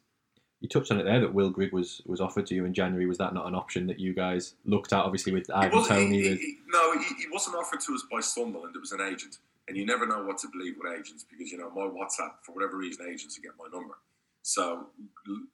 you 0.61 0.69
touched 0.69 0.91
on 0.91 0.99
it 0.99 1.03
there 1.03 1.19
that 1.19 1.33
Will 1.33 1.49
Grigg 1.49 1.73
was 1.73 2.01
was 2.05 2.21
offered 2.21 2.45
to 2.47 2.55
you 2.55 2.65
in 2.65 2.73
January. 2.73 3.05
Was 3.07 3.17
that 3.17 3.33
not 3.33 3.45
an 3.47 3.55
option 3.55 3.85
that 3.87 3.99
you 3.99 4.13
guys 4.13 4.55
looked 4.65 4.93
at? 4.93 4.99
Obviously, 4.99 5.33
with 5.33 5.49
Ivan 5.53 5.83
Toney. 5.85 6.21
he- 6.21 6.35
he- 6.37 6.57
no, 6.67 6.93
he, 6.97 7.03
he 7.15 7.25
wasn't 7.31 7.57
offered 7.57 7.81
to 7.81 7.93
us 7.93 8.05
by 8.11 8.21
Sunderland. 8.21 8.75
It 8.75 8.79
was 8.79 8.91
an 8.93 9.01
agent, 9.01 9.39
and 9.67 9.77
you 9.77 9.85
never 9.85 10.05
know 10.05 10.23
what 10.23 10.37
to 10.39 10.47
believe 10.51 10.75
with 10.81 10.91
agents 10.93 11.23
because 11.29 11.51
you 11.51 11.57
know 11.57 11.69
my 11.71 11.83
WhatsApp 11.83 12.33
for 12.43 12.53
whatever 12.53 12.77
reason 12.77 13.05
agents 13.07 13.37
get 13.37 13.51
my 13.57 13.67
number. 13.71 13.95
So 14.43 14.87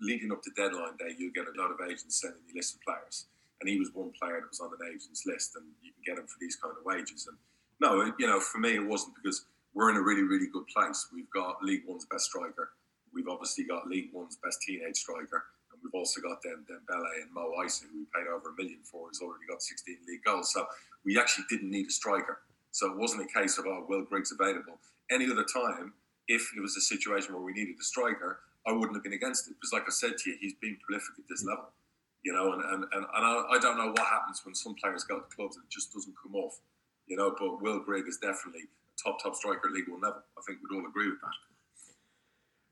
leading 0.01 0.31
up 0.31 0.41
to 0.43 0.51
deadline 0.55 0.95
day, 0.97 1.13
you'll 1.17 1.33
get 1.33 1.45
a 1.45 1.61
lot 1.61 1.71
of 1.71 1.77
agents 1.85 2.21
sending 2.21 2.39
you 2.47 2.55
lists 2.55 2.75
of 2.75 2.81
players, 2.81 3.25
and 3.61 3.69
he 3.69 3.77
was 3.79 3.89
one 3.93 4.11
player 4.19 4.39
that 4.39 4.49
was 4.49 4.59
on 4.61 4.71
an 4.79 4.87
agent's 4.87 5.25
list, 5.25 5.55
and 5.55 5.65
you 5.83 5.91
can 5.91 6.03
get 6.15 6.21
him 6.21 6.27
for 6.27 6.37
these 6.39 6.55
kind 6.55 6.73
of 6.77 6.85
wages. 6.85 7.27
And 7.27 7.37
no, 7.79 8.01
it- 8.01 8.15
you 8.17 8.27
know, 8.27 8.39
for 8.39 8.59
me, 8.59 8.75
it 8.75 8.85
wasn't 8.85 9.15
because 9.15 9.45
we're 9.73 9.89
in 9.91 9.97
a 9.97 10.01
really, 10.01 10.23
really 10.23 10.47
good 10.47 10.65
place. 10.67 11.07
We've 11.13 11.29
got 11.29 11.61
League 11.61 11.83
One's 11.85 12.05
best 12.05 12.25
striker. 12.25 12.71
We've 13.13 13.27
obviously 13.27 13.65
got 13.65 13.87
League 13.87 14.09
One's 14.13 14.37
best 14.37 14.61
teenage 14.61 14.97
striker. 14.97 15.45
And 15.71 15.79
we've 15.83 15.93
also 15.93 16.21
got 16.21 16.41
them, 16.41 16.65
Dembele 16.67 17.21
and 17.21 17.31
Mo 17.31 17.53
Eisa, 17.59 17.83
who 17.91 17.99
we 17.99 18.05
paid 18.15 18.27
over 18.27 18.49
a 18.49 18.53
million 18.55 18.79
for, 18.83 19.07
who's 19.07 19.21
already 19.21 19.45
got 19.47 19.61
16 19.61 19.97
league 20.07 20.23
goals. 20.23 20.51
So 20.53 20.65
we 21.05 21.19
actually 21.19 21.45
didn't 21.49 21.69
need 21.69 21.87
a 21.87 21.91
striker. 21.91 22.39
So 22.77 22.91
it 22.91 22.97
wasn't 22.97 23.25
a 23.25 23.39
case 23.39 23.57
of, 23.57 23.65
oh, 23.65 23.85
Will 23.89 24.03
Grigg's 24.05 24.31
available. 24.31 24.77
Any 25.09 25.25
other 25.25 25.43
time, 25.43 25.93
if 26.27 26.51
it 26.55 26.61
was 26.61 26.77
a 26.77 26.81
situation 26.81 27.33
where 27.33 27.41
we 27.41 27.51
needed 27.53 27.73
a 27.81 27.83
striker, 27.83 28.41
I 28.67 28.71
wouldn't 28.71 28.93
have 28.93 29.01
been 29.03 29.13
against 29.17 29.47
it. 29.49 29.55
Because, 29.57 29.73
like 29.73 29.87
I 29.87 29.89
said 29.89 30.13
to 30.19 30.29
you, 30.29 30.37
he's 30.39 30.53
been 30.61 30.77
prolific 30.85 31.17
at 31.17 31.25
this 31.27 31.43
level. 31.43 31.69
You 32.23 32.33
know, 32.33 32.53
and, 32.53 32.61
and, 32.61 32.83
and, 32.93 33.03
and 33.15 33.23
I, 33.25 33.43
I 33.55 33.57
don't 33.57 33.77
know 33.77 33.87
what 33.87 34.05
happens 34.05 34.41
when 34.45 34.53
some 34.53 34.75
players 34.75 35.03
go 35.05 35.17
to 35.17 35.25
clubs 35.35 35.55
and 35.55 35.65
it 35.65 35.71
just 35.71 35.91
doesn't 35.91 36.13
come 36.21 36.35
off. 36.35 36.59
You 37.07 37.17
know, 37.17 37.33
but 37.39 37.63
Will 37.63 37.79
Grigg 37.79 38.05
is 38.07 38.17
definitely 38.17 38.61
a 38.69 39.03
top, 39.03 39.23
top 39.23 39.33
striker 39.35 39.69
at 39.69 39.73
League 39.73 39.87
One 39.89 40.01
level. 40.01 40.21
I 40.37 40.41
think 40.45 40.59
we'd 40.61 40.77
all 40.77 40.85
agree 40.87 41.09
with 41.09 41.21
that. 41.21 41.37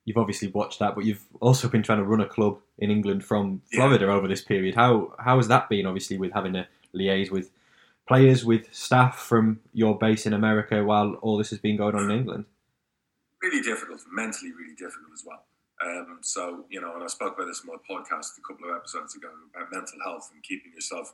you've 0.04 0.18
obviously 0.18 0.50
watched 0.50 0.78
that, 0.80 0.94
but 0.94 1.06
you've 1.06 1.26
also 1.42 1.68
been 1.68 1.82
trying 1.82 1.98
to 1.98 2.04
run 2.04 2.22
a 2.22 2.28
club 2.28 2.60
in 2.78 2.92
England 2.92 3.26
from 3.26 3.62
Yeah. 3.72 3.80
Florida 3.80 4.12
over 4.12 4.28
this 4.28 4.42
period. 4.44 4.76
How 4.76 5.16
how 5.18 5.38
has 5.38 5.48
that 5.48 5.68
been? 5.68 5.88
Obviously, 5.88 6.18
with 6.20 6.34
having 6.34 6.54
to 6.54 6.68
liaise 6.94 7.32
with 7.32 7.50
players, 8.08 8.46
with 8.46 8.74
staff 8.74 9.20
from 9.20 9.60
your 9.74 9.98
base 9.98 10.26
in 10.26 10.34
America, 10.34 10.84
while 10.84 11.14
all 11.22 11.38
this 11.38 11.50
has 11.50 11.60
been 11.60 11.78
going 11.78 11.96
on 11.96 12.10
in 12.10 12.18
England. 12.18 12.46
really 13.42 13.62
difficult, 13.62 14.02
mentally 14.12 14.52
really 14.52 14.76
difficult 14.76 15.12
as 15.14 15.24
well. 15.26 15.44
Um, 15.86 16.20
so, 16.22 16.66
you 16.70 16.82
know, 16.82 16.96
and 16.96 17.04
I 17.04 17.08
spoke 17.08 17.36
about 17.36 17.48
this 17.48 17.62
in 17.64 17.68
my 17.68 17.78
podcast 17.90 18.38
a 18.38 18.42
couple 18.48 18.70
of 18.70 18.76
episodes 18.76 19.16
ago 19.16 19.30
about 19.54 19.72
mental 19.72 20.00
health 20.04 20.32
and 20.34 20.42
keeping 20.42 20.72
yourself 20.74 21.14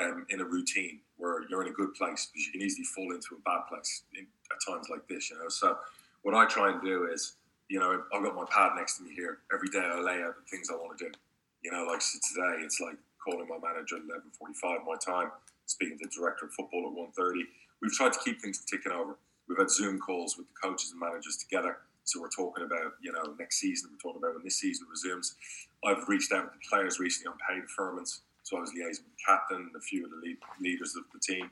um, 0.00 0.26
in 0.28 0.40
a 0.40 0.44
routine 0.44 1.00
where 1.16 1.48
you're 1.48 1.62
in 1.62 1.68
a 1.68 1.74
good 1.74 1.94
place 1.94 2.26
because 2.26 2.46
you 2.46 2.52
can 2.52 2.62
easily 2.62 2.84
fall 2.84 3.12
into 3.12 3.34
a 3.34 3.40
bad 3.44 3.62
place 3.68 4.02
in, 4.14 4.26
at 4.52 4.58
times 4.70 4.88
like 4.90 5.06
this, 5.08 5.30
you 5.30 5.38
know. 5.38 5.48
So, 5.48 5.78
what 6.22 6.34
I 6.34 6.44
try 6.46 6.72
and 6.72 6.82
do 6.82 7.08
is, 7.12 7.36
you 7.68 7.78
know, 7.78 8.02
I've 8.12 8.22
got 8.22 8.34
my 8.34 8.44
pad 8.50 8.72
next 8.76 8.98
to 8.98 9.04
me 9.04 9.14
here. 9.14 9.38
Every 9.52 9.68
day 9.68 9.80
I 9.80 9.98
lay 9.98 10.22
out 10.22 10.34
the 10.36 10.48
things 10.50 10.68
I 10.70 10.74
want 10.74 10.98
to 10.98 11.06
do. 11.06 11.12
You 11.62 11.72
know, 11.72 11.84
like 11.84 12.02
so 12.02 12.18
today, 12.34 12.62
it's 12.62 12.80
like 12.80 12.96
calling 13.24 13.48
my 13.48 13.58
manager 13.58 13.96
at 13.96 14.02
11.45 14.02 14.84
my 14.86 14.96
time, 15.04 15.30
speaking 15.66 15.98
to 15.98 16.04
the 16.04 16.10
director 16.10 16.46
of 16.46 16.52
football 16.52 16.90
at 16.90 17.22
1.30. 17.22 17.42
We've 17.82 17.92
tried 17.92 18.12
to 18.14 18.18
keep 18.24 18.40
things 18.40 18.64
ticking 18.64 18.92
over. 18.92 19.18
We've 19.48 19.58
had 19.58 19.70
Zoom 19.70 19.98
calls 19.98 20.36
with 20.36 20.46
the 20.48 20.54
coaches 20.60 20.90
and 20.92 21.00
managers 21.00 21.36
together. 21.36 21.78
So 22.04 22.20
we're 22.20 22.30
talking 22.30 22.64
about, 22.64 22.94
you 23.02 23.12
know, 23.12 23.34
next 23.38 23.58
season. 23.58 23.90
We're 23.92 23.98
talking 23.98 24.22
about 24.22 24.34
when 24.34 24.44
this 24.44 24.56
season 24.56 24.86
resumes. 24.90 25.34
I've 25.84 26.08
reached 26.08 26.32
out 26.32 26.44
to 26.44 26.50
the 26.54 26.68
players 26.68 26.98
recently 26.98 27.32
on 27.32 27.38
pay 27.46 27.60
deferments. 27.60 28.20
So 28.44 28.56
I 28.56 28.60
was 28.60 28.70
liaising 28.70 29.02
with 29.02 29.16
the 29.18 29.26
captain, 29.26 29.56
and 29.56 29.76
a 29.76 29.80
few 29.80 30.04
of 30.04 30.10
the 30.10 30.16
lead, 30.22 30.36
leaders 30.60 30.94
of 30.94 31.02
the 31.12 31.18
team. 31.18 31.50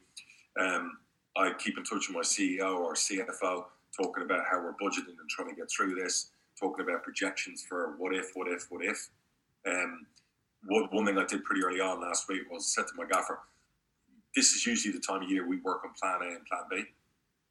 Um, 0.59 0.99
I 1.37 1.53
keep 1.59 1.77
in 1.77 1.83
touch 1.83 2.09
with 2.09 2.15
my 2.15 2.21
CEO 2.21 2.79
or 2.79 2.95
CFO, 2.95 3.65
talking 4.01 4.23
about 4.23 4.45
how 4.49 4.63
we're 4.63 4.75
budgeting 4.75 5.19
and 5.19 5.29
trying 5.29 5.49
to 5.49 5.57
get 5.57 5.69
through 5.69 5.97
this, 5.97 6.31
talking 6.59 6.85
about 6.85 7.03
projections 7.03 7.65
for 7.69 7.95
what 7.99 8.15
if, 8.15 8.31
what 8.35 8.47
if, 8.47 8.67
what 8.71 8.85
if. 8.85 9.09
Um, 9.67 10.07
one, 10.67 10.85
one 10.93 11.07
thing 11.07 11.19
I 11.19 11.25
did 11.25 11.43
pretty 11.43 11.65
early 11.65 11.81
on 11.81 12.01
last 12.01 12.29
week 12.29 12.43
was 12.49 12.73
said 12.73 12.87
to 12.87 12.95
my 12.97 13.07
gaffer, 13.11 13.41
this 14.35 14.53
is 14.53 14.67
usually 14.67 14.93
the 14.93 15.01
time 15.01 15.23
of 15.23 15.31
year 15.31 15.47
we 15.47 15.59
work 15.59 15.85
on 15.85 15.93
plan 16.01 16.29
A 16.29 16.35
and 16.35 16.47
plan 16.47 16.63
B. 16.71 16.85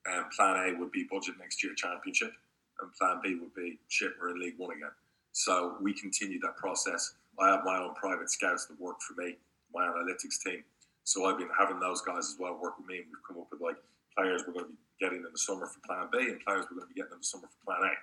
And 0.05 0.29
plan 0.31 0.67
A 0.67 0.79
would 0.79 0.91
be 0.91 1.07
budget 1.09 1.35
next 1.39 1.63
year 1.63 1.73
championship, 1.75 2.33
and 2.81 2.93
plan 2.93 3.21
B 3.23 3.35
would 3.39 3.53
be 3.55 3.79
shit, 3.87 4.11
we're 4.19 4.31
in 4.31 4.41
League 4.41 4.55
One 4.57 4.75
again. 4.75 4.91
So 5.31 5.77
we 5.81 5.93
continue 5.93 6.39
that 6.41 6.57
process. 6.57 7.15
I 7.39 7.49
have 7.49 7.63
my 7.63 7.77
own 7.79 7.95
private 7.95 8.29
scouts 8.29 8.65
that 8.65 8.79
work 8.79 8.99
for 9.01 9.19
me, 9.19 9.37
my 9.73 9.87
analytics 9.87 10.43
team. 10.43 10.63
So 11.05 11.25
I've 11.25 11.37
been 11.37 11.49
having 11.57 11.79
those 11.79 12.01
guys 12.01 12.29
as 12.29 12.35
well 12.37 12.59
work 12.61 12.77
with 12.77 12.87
me, 12.87 12.97
and 12.97 13.05
we've 13.07 13.23
come 13.27 13.39
up 13.39 13.47
with 13.51 13.61
like 13.61 13.77
players 14.15 14.43
we're 14.45 14.53
going 14.53 14.65
to 14.65 14.71
be 14.71 14.77
getting 14.99 15.19
in 15.19 15.31
the 15.31 15.37
summer 15.37 15.67
for 15.67 15.79
Plan 15.87 16.07
B, 16.11 16.19
and 16.19 16.39
players 16.43 16.65
we're 16.69 16.77
going 16.77 16.87
to 16.87 16.93
be 16.93 16.99
getting 16.99 17.13
in 17.13 17.19
the 17.19 17.25
summer 17.25 17.47
for 17.47 17.63
Plan 17.65 17.89
A. 17.89 17.93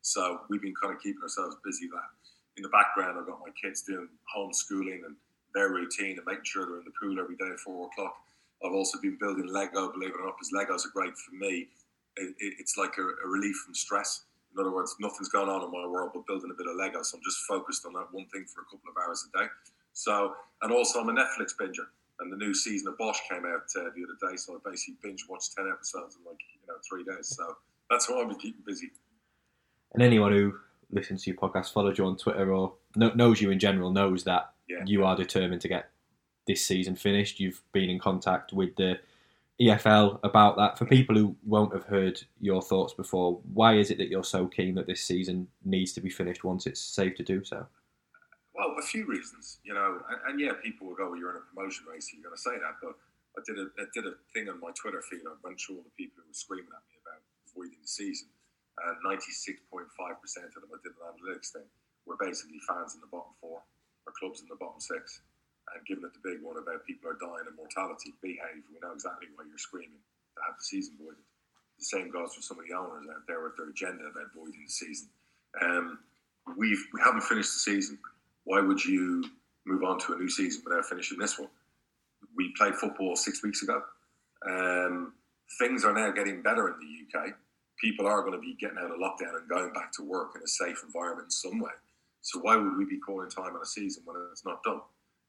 So 0.00 0.40
we've 0.48 0.62
been 0.62 0.74
kind 0.80 0.94
of 0.94 1.02
keeping 1.02 1.22
ourselves 1.22 1.56
busy 1.62 1.88
that. 1.92 2.08
In 2.56 2.62
the 2.62 2.70
background, 2.70 3.18
I've 3.20 3.26
got 3.26 3.40
my 3.40 3.52
kids 3.52 3.82
doing 3.82 4.08
homeschooling 4.34 5.04
and 5.04 5.14
their 5.54 5.68
routine 5.68 6.16
and 6.16 6.26
making 6.26 6.44
sure 6.44 6.66
they're 6.66 6.78
in 6.80 6.84
the 6.84 6.96
pool 7.00 7.20
every 7.20 7.36
day 7.36 7.52
at 7.52 7.60
four 7.60 7.86
o'clock. 7.86 8.16
I've 8.64 8.72
also 8.72 9.00
been 9.00 9.16
building 9.18 9.46
Lego, 9.46 9.90
believe 9.92 10.10
it 10.10 10.20
or 10.20 10.26
not, 10.26 10.34
because 10.38 10.52
Legos 10.52 10.86
are 10.86 10.92
great 10.92 11.16
for 11.16 11.34
me. 11.34 11.68
It, 12.16 12.34
it, 12.38 12.54
it's 12.58 12.76
like 12.76 12.98
a, 12.98 13.02
a 13.02 13.28
relief 13.28 13.56
from 13.64 13.74
stress 13.74 14.24
in 14.52 14.60
other 14.60 14.72
words, 14.74 14.96
nothing's 15.00 15.28
going 15.28 15.48
on 15.48 15.62
in 15.62 15.70
my 15.70 15.86
world 15.86 16.10
but 16.12 16.26
building 16.26 16.50
a 16.50 16.54
bit 16.54 16.66
of 16.66 16.76
Lego. 16.76 17.02
So 17.02 17.16
I'm 17.16 17.22
just 17.22 17.38
focused 17.46 17.86
on 17.86 17.92
that 17.94 18.06
one 18.10 18.26
thing 18.26 18.44
for 18.52 18.62
a 18.62 18.64
couple 18.64 18.90
of 18.90 18.96
hours 19.00 19.26
a 19.32 19.38
day. 19.38 19.46
So, 19.92 20.34
and 20.62 20.72
also 20.72 21.00
I'm 21.00 21.08
a 21.08 21.12
Netflix 21.12 21.54
binger. 21.60 21.86
And 22.18 22.30
the 22.32 22.36
new 22.36 22.52
season 22.52 22.88
of 22.88 22.98
Bosch 22.98 23.18
came 23.30 23.46
out 23.46 23.62
uh, 23.76 23.88
the 23.96 24.04
other 24.04 24.30
day, 24.30 24.36
so 24.36 24.54
I 24.54 24.70
basically 24.70 24.96
binge 25.02 25.24
watched 25.26 25.54
ten 25.56 25.70
episodes 25.72 26.16
in 26.16 26.24
like 26.30 26.36
you 26.52 26.68
know 26.68 26.74
three 26.86 27.02
days. 27.02 27.28
So 27.34 27.56
that's 27.88 28.08
how 28.08 28.20
I've 28.20 28.28
been 28.28 28.38
keeping 28.38 28.62
busy. 28.66 28.90
And 29.94 30.02
anyone 30.02 30.30
who 30.32 30.52
listens 30.90 31.24
to 31.24 31.30
your 31.30 31.38
podcast, 31.38 31.72
follows 31.72 31.96
you 31.96 32.04
on 32.04 32.18
Twitter, 32.18 32.52
or 32.52 32.74
knows 32.94 33.40
you 33.40 33.50
in 33.50 33.58
general, 33.58 33.90
knows 33.90 34.24
that 34.24 34.52
Yeah. 34.68 34.82
you 34.84 35.02
are 35.06 35.16
determined 35.16 35.62
to 35.62 35.68
get 35.68 35.88
this 36.50 36.66
season 36.66 36.96
finished. 36.96 37.38
You've 37.38 37.62
been 37.72 37.88
in 37.88 37.98
contact 37.98 38.52
with 38.52 38.74
the 38.74 38.98
EFL 39.60 40.18
about 40.24 40.56
that. 40.56 40.76
For 40.76 40.84
people 40.84 41.14
who 41.14 41.36
won't 41.46 41.72
have 41.72 41.84
heard 41.84 42.20
your 42.40 42.60
thoughts 42.60 42.92
before, 42.92 43.38
why 43.54 43.76
is 43.78 43.90
it 43.90 43.98
that 43.98 44.08
you're 44.08 44.24
so 44.24 44.48
keen 44.48 44.74
that 44.74 44.88
this 44.88 45.02
season 45.02 45.46
needs 45.64 45.92
to 45.92 46.00
be 46.00 46.10
finished 46.10 46.42
once 46.42 46.66
it's 46.66 46.80
safe 46.80 47.14
to 47.16 47.22
do 47.22 47.44
so? 47.44 47.66
Well, 48.52 48.74
a 48.76 48.82
few 48.82 49.06
reasons, 49.06 49.60
you 49.62 49.74
know, 49.74 50.02
and, 50.10 50.18
and 50.26 50.40
yeah, 50.40 50.58
people 50.60 50.88
will 50.88 50.98
go, 50.98 51.10
"Well, 51.10 51.18
you're 51.18 51.30
in 51.30 51.38
a 51.38 51.46
promotion 51.54 51.86
race, 51.86 52.10
you're 52.12 52.24
going 52.24 52.34
to 52.34 52.42
say 52.42 52.58
that." 52.58 52.82
But 52.82 52.98
I 53.38 53.40
did 53.46 53.56
a 53.62 53.70
I 53.78 53.86
did 53.94 54.10
a 54.10 54.18
thing 54.34 54.50
on 54.50 54.58
my 54.58 54.74
Twitter 54.74 55.00
feed. 55.06 55.22
I 55.22 55.38
went 55.46 55.60
through 55.60 55.78
all 55.78 55.86
the 55.86 55.94
people 55.94 56.18
who 56.18 56.28
were 56.28 56.34
screaming 56.34 56.74
at 56.74 56.82
me 56.90 56.98
about 56.98 57.22
avoiding 57.46 57.78
the 57.78 57.88
season, 57.88 58.28
and 58.84 58.98
96.5 59.06 59.86
percent 60.18 60.50
of 60.58 60.66
them, 60.66 60.74
I 60.74 60.82
did 60.82 60.98
an 60.98 61.08
analytics 61.14 61.54
thing, 61.54 61.68
were 62.04 62.18
basically 62.18 62.58
fans 62.66 62.98
in 62.98 63.00
the 63.00 63.12
bottom 63.12 63.32
four 63.38 63.62
or 64.04 64.12
clubs 64.18 64.42
in 64.42 64.48
the 64.50 64.58
bottom 64.58 64.80
six, 64.80 65.22
and 65.74 65.86
giving 65.86 66.04
it 66.04 66.14
the 66.14 66.24
big 66.24 66.42
one 66.42 66.58
about 66.58 66.86
people 66.86 67.10
are 67.10 67.18
dying 67.20 67.46
and 67.46 67.56
mortality. 67.56 68.14
Behave. 68.22 68.66
We 68.68 68.78
know 68.82 68.94
exactly 68.94 69.28
why 69.34 69.46
you're 69.48 69.60
screaming 69.60 70.00
to 70.00 70.40
have 70.46 70.58
the 70.58 70.66
season 70.66 70.98
voided. 70.98 71.22
The 71.78 71.86
same 71.86 72.08
goes 72.10 72.34
for 72.34 72.42
some 72.42 72.60
of 72.60 72.66
the 72.68 72.76
owners 72.76 73.08
out 73.08 73.24
there 73.26 73.40
with 73.42 73.56
their 73.56 73.72
agenda 73.72 74.04
about 74.10 74.34
voiding 74.36 74.66
the 74.66 74.72
season. 74.72 75.08
Um, 75.62 76.00
we've 76.56 76.82
we 76.92 77.00
haven't 77.00 77.24
finished 77.24 77.52
the 77.52 77.64
season 77.64 77.98
why 78.44 78.60
would 78.60 78.84
you 78.84 79.24
move 79.66 79.82
on 79.84 79.98
to 80.00 80.14
a 80.14 80.18
new 80.18 80.28
season 80.28 80.62
without 80.64 80.84
finishing 80.86 81.18
this 81.18 81.38
one? 81.38 81.48
We 82.36 82.52
played 82.56 82.74
football 82.74 83.16
six 83.16 83.42
weeks 83.42 83.62
ago. 83.62 83.82
Um, 84.48 85.12
things 85.58 85.84
are 85.84 85.92
now 85.92 86.10
getting 86.10 86.42
better 86.42 86.68
in 86.68 86.74
the 86.80 87.18
UK. 87.18 87.34
People 87.80 88.06
are 88.06 88.22
going 88.22 88.34
to 88.34 88.40
be 88.40 88.56
getting 88.60 88.78
out 88.78 88.90
of 88.90 88.98
lockdown 88.98 89.38
and 89.38 89.48
going 89.48 89.72
back 89.72 89.92
to 89.92 90.02
work 90.02 90.32
in 90.36 90.42
a 90.42 90.48
safe 90.48 90.82
environment 90.84 91.26
in 91.26 91.30
some 91.30 91.60
way. 91.60 91.70
So 92.22 92.40
why 92.40 92.56
would 92.56 92.76
we 92.76 92.84
be 92.84 92.98
calling 92.98 93.30
time 93.30 93.54
on 93.54 93.62
a 93.62 93.66
season 93.66 94.02
when 94.04 94.16
it's 94.30 94.44
not 94.44 94.62
done? 94.62 94.80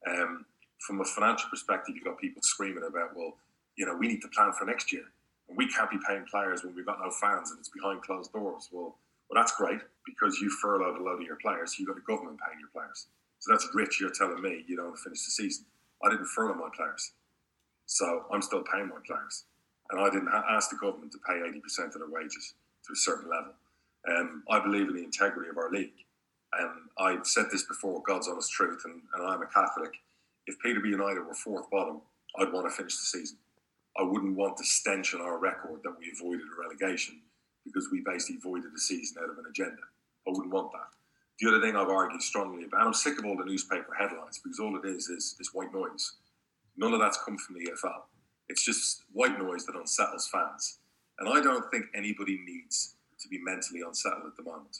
Um, 0.08 0.44
from 0.78 1.00
a 1.00 1.04
financial 1.04 1.48
perspective, 1.48 1.94
you've 1.94 2.04
got 2.04 2.18
people 2.18 2.42
screaming 2.42 2.84
about, 2.86 3.16
well, 3.16 3.36
you 3.76 3.86
know, 3.86 3.96
we 3.96 4.08
need 4.08 4.20
to 4.22 4.28
plan 4.28 4.52
for 4.52 4.64
next 4.64 4.92
year. 4.92 5.04
And 5.48 5.56
we 5.56 5.68
can't 5.68 5.90
be 5.90 5.98
paying 6.06 6.24
players 6.30 6.64
when 6.64 6.74
we've 6.74 6.86
got 6.86 6.98
no 6.98 7.10
fans 7.20 7.50
and 7.50 7.60
it's 7.60 7.68
behind 7.68 8.02
closed 8.02 8.32
doors. 8.32 8.68
Well, 8.72 8.96
well, 9.30 9.40
that's 9.40 9.56
great 9.56 9.80
because 10.04 10.38
you 10.40 10.50
furloughed 10.50 11.00
a 11.00 11.02
load 11.02 11.20
of 11.20 11.26
your 11.26 11.38
players. 11.40 11.72
So 11.72 11.76
You've 11.80 11.88
got 11.88 11.96
the 11.96 12.02
government 12.02 12.38
paying 12.44 12.60
your 12.60 12.68
players. 12.68 13.06
So 13.38 13.52
that's 13.52 13.68
rich. 13.74 14.00
You're 14.00 14.10
telling 14.12 14.42
me 14.42 14.64
you 14.66 14.76
don't 14.76 14.96
finish 14.98 15.24
the 15.24 15.30
season. 15.30 15.64
I 16.04 16.10
didn't 16.10 16.26
furlough 16.26 16.54
my 16.54 16.68
players. 16.76 17.12
So 17.86 18.24
I'm 18.32 18.42
still 18.42 18.62
paying 18.72 18.88
my 18.88 19.00
players. 19.06 19.44
And 19.90 20.00
I 20.00 20.10
didn't 20.10 20.28
ask 20.28 20.70
the 20.70 20.76
government 20.76 21.12
to 21.12 21.18
pay 21.26 21.34
80% 21.34 21.86
of 21.86 21.94
their 21.94 22.08
wages 22.08 22.54
to 22.86 22.92
a 22.92 22.96
certain 22.96 23.30
level. 23.30 23.52
Um, 24.08 24.42
I 24.50 24.58
believe 24.60 24.88
in 24.88 24.94
the 24.96 25.04
integrity 25.04 25.48
of 25.50 25.58
our 25.58 25.70
league. 25.70 25.92
And 26.58 26.70
I've 26.98 27.26
said 27.26 27.46
this 27.50 27.64
before, 27.64 28.02
God's 28.06 28.28
honest 28.28 28.52
truth, 28.52 28.82
and, 28.84 29.00
and 29.14 29.26
I'm 29.26 29.42
a 29.42 29.46
Catholic. 29.46 29.92
If 30.46 30.56
Peterby 30.60 30.90
United 30.90 31.26
were 31.26 31.34
fourth 31.34 31.70
bottom, 31.70 32.00
I'd 32.38 32.52
want 32.52 32.66
to 32.68 32.74
finish 32.74 32.96
the 32.96 33.18
season. 33.18 33.38
I 33.98 34.02
wouldn't 34.02 34.36
want 34.36 34.56
the 34.56 34.64
stench 34.64 35.14
on 35.14 35.20
our 35.20 35.38
record 35.38 35.80
that 35.84 35.98
we 35.98 36.12
avoided 36.12 36.46
a 36.46 36.60
relegation 36.60 37.20
because 37.64 37.88
we 37.92 38.02
basically 38.04 38.38
voided 38.42 38.72
the 38.74 38.80
season 38.80 39.22
out 39.22 39.30
of 39.30 39.38
an 39.38 39.44
agenda. 39.48 39.82
I 40.26 40.30
wouldn't 40.30 40.52
want 40.52 40.72
that. 40.72 40.88
The 41.40 41.48
other 41.48 41.60
thing 41.60 41.76
I've 41.76 41.88
argued 41.88 42.22
strongly 42.22 42.64
about, 42.64 42.86
I'm 42.86 42.94
sick 42.94 43.18
of 43.18 43.24
all 43.24 43.36
the 43.36 43.44
newspaper 43.44 43.94
headlines 43.98 44.40
because 44.42 44.58
all 44.58 44.76
it 44.76 44.86
is 44.86 45.08
is, 45.08 45.36
is 45.40 45.50
white 45.52 45.72
noise. 45.72 46.14
None 46.76 46.92
of 46.92 47.00
that's 47.00 47.18
come 47.24 47.36
from 47.38 47.56
the 47.56 47.70
EFL. 47.70 48.02
It's 48.48 48.64
just 48.64 49.04
white 49.12 49.38
noise 49.38 49.66
that 49.66 49.76
unsettles 49.76 50.28
fans. 50.28 50.78
And 51.18 51.28
I 51.28 51.40
don't 51.40 51.70
think 51.70 51.86
anybody 51.94 52.40
needs 52.44 52.94
to 53.20 53.28
be 53.28 53.38
mentally 53.42 53.80
unsettled 53.86 54.26
at 54.26 54.36
the 54.36 54.42
moment. 54.42 54.78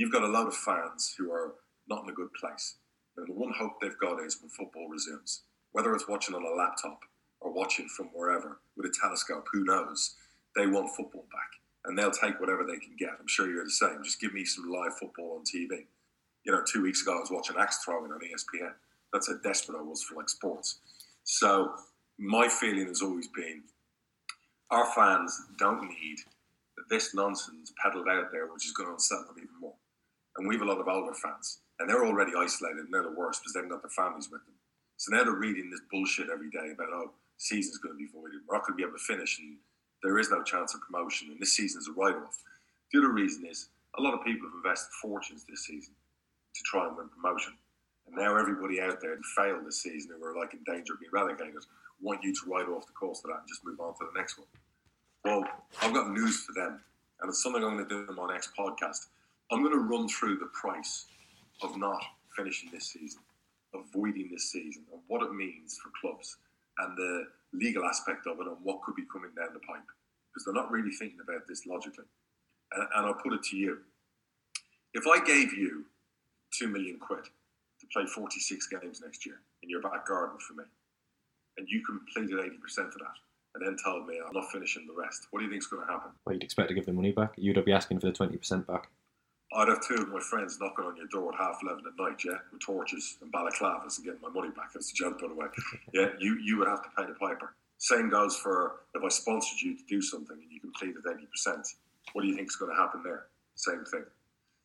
You've 0.00 0.12
got 0.12 0.22
a 0.22 0.28
lot 0.28 0.46
of 0.46 0.56
fans 0.56 1.14
who 1.18 1.30
are 1.30 1.56
not 1.86 2.04
in 2.04 2.08
a 2.08 2.14
good 2.14 2.32
place. 2.32 2.76
And 3.18 3.28
the 3.28 3.34
one 3.34 3.52
hope 3.52 3.72
they've 3.82 3.98
got 4.00 4.18
is 4.24 4.40
when 4.40 4.48
football 4.48 4.88
resumes, 4.88 5.42
whether 5.72 5.94
it's 5.94 6.08
watching 6.08 6.34
on 6.34 6.42
a 6.42 6.56
laptop 6.56 7.00
or 7.38 7.52
watching 7.52 7.86
from 7.86 8.06
wherever 8.14 8.60
with 8.78 8.86
a 8.86 8.94
telescope, 8.98 9.44
who 9.52 9.62
knows? 9.62 10.14
They 10.56 10.66
want 10.66 10.96
football 10.96 11.26
back 11.30 11.50
and 11.84 11.98
they'll 11.98 12.10
take 12.10 12.40
whatever 12.40 12.64
they 12.64 12.78
can 12.78 12.96
get. 12.98 13.10
I'm 13.20 13.28
sure 13.28 13.50
you're 13.50 13.62
the 13.62 13.70
same. 13.70 14.02
Just 14.02 14.22
give 14.22 14.32
me 14.32 14.46
some 14.46 14.70
live 14.70 14.96
football 14.98 15.36
on 15.38 15.44
TV. 15.44 15.84
You 16.44 16.52
know, 16.52 16.62
two 16.64 16.82
weeks 16.82 17.02
ago 17.02 17.18
I 17.18 17.20
was 17.20 17.30
watching 17.30 17.56
axe 17.58 17.84
throwing 17.84 18.10
on 18.10 18.20
ESPN. 18.20 18.72
That's 19.12 19.28
how 19.28 19.36
desperate 19.44 19.78
I 19.78 19.82
was 19.82 20.02
for 20.02 20.14
like 20.14 20.30
sports. 20.30 20.78
So 21.24 21.74
my 22.18 22.48
feeling 22.48 22.86
has 22.86 23.02
always 23.02 23.28
been 23.28 23.64
our 24.70 24.90
fans 24.94 25.42
don't 25.58 25.82
need 25.82 26.20
this 26.88 27.14
nonsense 27.14 27.74
peddled 27.84 28.08
out 28.08 28.32
there, 28.32 28.50
which 28.50 28.64
is 28.64 28.72
going 28.72 28.88
to 28.88 28.94
unsettle 28.94 29.26
them 29.26 29.36
even 29.36 29.60
more. 29.60 29.74
And 30.40 30.48
we 30.48 30.56
have 30.56 30.64
a 30.64 30.72
lot 30.72 30.80
of 30.80 30.88
older 30.88 31.12
fans, 31.12 31.58
and 31.78 31.84
they're 31.84 32.06
already 32.06 32.32
isolated, 32.32 32.88
and 32.88 32.94
they're 32.94 33.04
the 33.04 33.12
worst 33.12 33.42
because 33.42 33.52
they've 33.52 33.68
got 33.68 33.82
their 33.82 33.92
families 33.92 34.32
with 34.32 34.40
them. 34.46 34.56
So 34.96 35.12
now 35.12 35.22
they're 35.22 35.36
reading 35.36 35.68
this 35.68 35.84
bullshit 35.92 36.32
every 36.32 36.48
day 36.48 36.72
about 36.72 36.88
oh, 36.94 37.10
season's 37.36 37.76
going 37.76 37.92
to 37.92 37.98
be 37.98 38.08
voided. 38.08 38.40
We're 38.48 38.56
not 38.56 38.64
going 38.64 38.72
to 38.72 38.80
be 38.80 38.88
able 38.88 38.96
to 38.96 39.04
finish, 39.04 39.38
and 39.38 39.60
there 40.02 40.18
is 40.18 40.30
no 40.30 40.42
chance 40.42 40.72
of 40.72 40.80
promotion, 40.80 41.28
and 41.30 41.38
this 41.38 41.52
season's 41.52 41.88
a 41.88 41.92
write-off. 41.92 42.40
The 42.90 43.00
other 43.00 43.12
reason 43.12 43.44
is 43.44 43.68
a 43.98 44.00
lot 44.00 44.14
of 44.14 44.24
people 44.24 44.48
have 44.48 44.56
invested 44.56 44.88
fortunes 45.02 45.44
this 45.44 45.66
season 45.66 45.92
to 45.92 46.62
try 46.64 46.88
and 46.88 46.96
win 46.96 47.12
promotion. 47.12 47.52
And 48.06 48.16
now 48.16 48.34
everybody 48.34 48.80
out 48.80 49.02
there 49.02 49.16
who 49.16 49.22
failed 49.36 49.66
this 49.66 49.82
season, 49.82 50.16
who 50.16 50.24
are 50.24 50.34
like 50.34 50.54
in 50.54 50.64
danger 50.64 50.94
of 50.94 51.00
being 51.00 51.12
relegated, 51.12 51.60
want 52.00 52.24
you 52.24 52.32
to 52.32 52.40
write 52.48 52.68
off 52.72 52.86
the 52.86 52.96
cost 52.96 53.26
of 53.26 53.30
that 53.30 53.44
and 53.44 53.48
just 53.48 53.60
move 53.62 53.78
on 53.78 53.92
to 53.92 54.08
the 54.10 54.18
next 54.18 54.38
one. 54.38 54.48
Well, 55.22 55.44
I've 55.82 55.92
got 55.92 56.10
news 56.10 56.44
for 56.44 56.52
them, 56.56 56.80
and 57.20 57.28
it's 57.28 57.42
something 57.42 57.62
I'm 57.62 57.76
going 57.76 57.86
to 57.86 57.92
do 57.92 58.08
in 58.08 58.16
my 58.16 58.32
next 58.32 58.56
podcast. 58.56 59.12
I'm 59.50 59.62
going 59.62 59.74
to 59.74 59.80
run 59.80 60.08
through 60.08 60.38
the 60.38 60.50
price 60.52 61.06
of 61.62 61.76
not 61.76 62.00
finishing 62.36 62.70
this 62.72 62.86
season, 62.86 63.20
avoiding 63.74 64.28
this 64.30 64.50
season, 64.50 64.84
and 64.92 65.00
what 65.08 65.22
it 65.22 65.32
means 65.32 65.78
for 65.82 65.90
clubs, 66.00 66.36
and 66.78 66.96
the 66.96 67.24
legal 67.52 67.84
aspect 67.84 68.26
of 68.26 68.38
it, 68.40 68.46
and 68.46 68.56
what 68.62 68.82
could 68.82 68.94
be 68.94 69.04
coming 69.12 69.30
down 69.36 69.52
the 69.52 69.60
pipe, 69.60 69.82
because 70.32 70.44
they're 70.44 70.54
not 70.54 70.70
really 70.70 70.92
thinking 70.92 71.18
about 71.22 71.46
this 71.48 71.66
logically. 71.66 72.04
And, 72.72 72.86
and 72.94 73.06
I'll 73.06 73.14
put 73.14 73.32
it 73.32 73.42
to 73.50 73.56
you: 73.56 73.78
if 74.94 75.04
I 75.06 75.24
gave 75.24 75.52
you 75.52 75.84
two 76.56 76.68
million 76.68 76.98
quid 76.98 77.24
to 77.24 77.86
play 77.92 78.06
46 78.06 78.68
games 78.68 79.00
next 79.04 79.26
year 79.26 79.36
in 79.62 79.70
your 79.70 79.82
back 79.82 80.06
garden 80.06 80.38
for 80.38 80.54
me, 80.54 80.64
and 81.58 81.68
you 81.68 81.82
completed 81.84 82.38
80% 82.38 82.86
of 82.86 82.94
that, 82.94 83.18
and 83.54 83.66
then 83.66 83.76
told 83.84 84.06
me 84.06 84.14
I'm 84.24 84.32
not 84.32 84.50
finishing 84.52 84.86
the 84.86 85.00
rest, 85.00 85.26
what 85.30 85.40
do 85.40 85.44
you 85.46 85.50
think's 85.50 85.66
going 85.66 85.84
to 85.84 85.92
happen? 85.92 86.12
Well, 86.24 86.34
you'd 86.34 86.44
expect 86.44 86.68
to 86.68 86.74
give 86.74 86.86
the 86.86 86.92
money 86.92 87.10
back. 87.10 87.34
You'd 87.36 87.64
be 87.64 87.72
asking 87.72 87.98
for 87.98 88.06
the 88.06 88.12
twenty 88.12 88.36
percent 88.36 88.66
back. 88.68 88.90
I'd 89.52 89.68
have 89.68 89.80
two 89.86 89.94
of 89.94 90.08
my 90.08 90.20
friends 90.20 90.58
knocking 90.60 90.84
on 90.84 90.96
your 90.96 91.08
door 91.08 91.32
at 91.34 91.40
half 91.40 91.58
eleven 91.62 91.82
at 91.86 91.98
night, 91.98 92.22
yeah, 92.24 92.38
with 92.52 92.60
torches 92.60 93.18
and 93.20 93.32
balaclavas 93.32 93.96
and 93.98 94.06
getting 94.06 94.20
my 94.20 94.28
money 94.28 94.50
back. 94.50 94.72
That's 94.72 94.92
a 94.92 94.94
joke, 94.94 95.20
by 95.20 95.28
the 95.28 95.34
way. 95.34 95.46
Yeah, 95.92 96.08
you, 96.20 96.38
you 96.44 96.58
would 96.58 96.68
have 96.68 96.82
to 96.82 96.88
pay 96.96 97.04
the 97.06 97.14
piper. 97.14 97.54
Same 97.78 98.08
goes 98.10 98.36
for 98.36 98.82
if 98.94 99.02
I 99.02 99.08
sponsored 99.08 99.60
you 99.60 99.76
to 99.76 99.82
do 99.88 100.00
something 100.02 100.36
and 100.40 100.52
you 100.52 100.60
completed 100.60 101.02
80%. 101.04 101.74
What 102.12 102.22
do 102.22 102.28
you 102.28 102.36
think 102.36 102.48
is 102.48 102.56
going 102.56 102.70
to 102.70 102.80
happen 102.80 103.02
there? 103.02 103.26
Same 103.56 103.84
thing. 103.84 104.04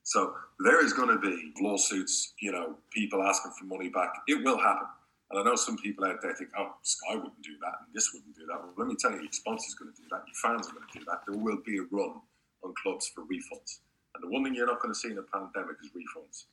So 0.04 0.36
there 0.60 0.86
is 0.86 0.94
going 0.94 1.10
to 1.10 1.18
be 1.18 1.52
lawsuits, 1.60 2.34
you 2.40 2.52
know, 2.52 2.76
people 2.92 3.24
asking 3.24 3.54
for 3.58 3.66
money 3.66 3.90
back. 3.90 4.14
It 4.28 4.44
will 4.44 4.60
happen. 4.60 4.88
And 5.32 5.40
I 5.40 5.44
know 5.44 5.56
some 5.56 5.78
people 5.78 6.06
out 6.06 6.22
there 6.22 6.36
think, 6.36 6.52
oh, 6.60 6.76
Sky 6.84 7.16
wouldn't 7.16 7.42
do 7.42 7.58
that 7.62 7.74
and 7.86 7.96
this 7.96 8.14
wouldn't 8.14 8.36
do 8.36 8.46
that. 8.48 8.60
Well, 8.62 8.74
let 8.78 8.88
me 8.88 8.96
tell 9.00 9.12
you, 9.12 9.22
your 9.22 9.32
sponsor's 9.32 9.74
going 9.74 9.92
to 9.92 9.98
do 10.00 10.08
that, 10.12 10.22
your 10.28 10.38
fans 10.44 10.70
are 10.70 10.74
going 10.74 10.86
to 10.92 11.00
do 11.00 11.06
that. 11.06 11.22
There 11.28 11.38
will 11.40 11.58
be 11.66 11.80
a 11.80 11.84
run 11.90 12.22
on 12.64 12.74
clubs 12.84 13.08
for 13.08 13.24
refunds. 13.24 13.80
And 14.16 14.24
the 14.24 14.32
one 14.32 14.44
thing 14.44 14.56
you're 14.56 14.66
not 14.66 14.82
going 14.82 14.94
to 14.94 15.00
see 15.00 15.12
in 15.12 15.20
a 15.20 15.28
pandemic 15.28 15.76
is 15.84 15.92
refunds. 15.92 16.48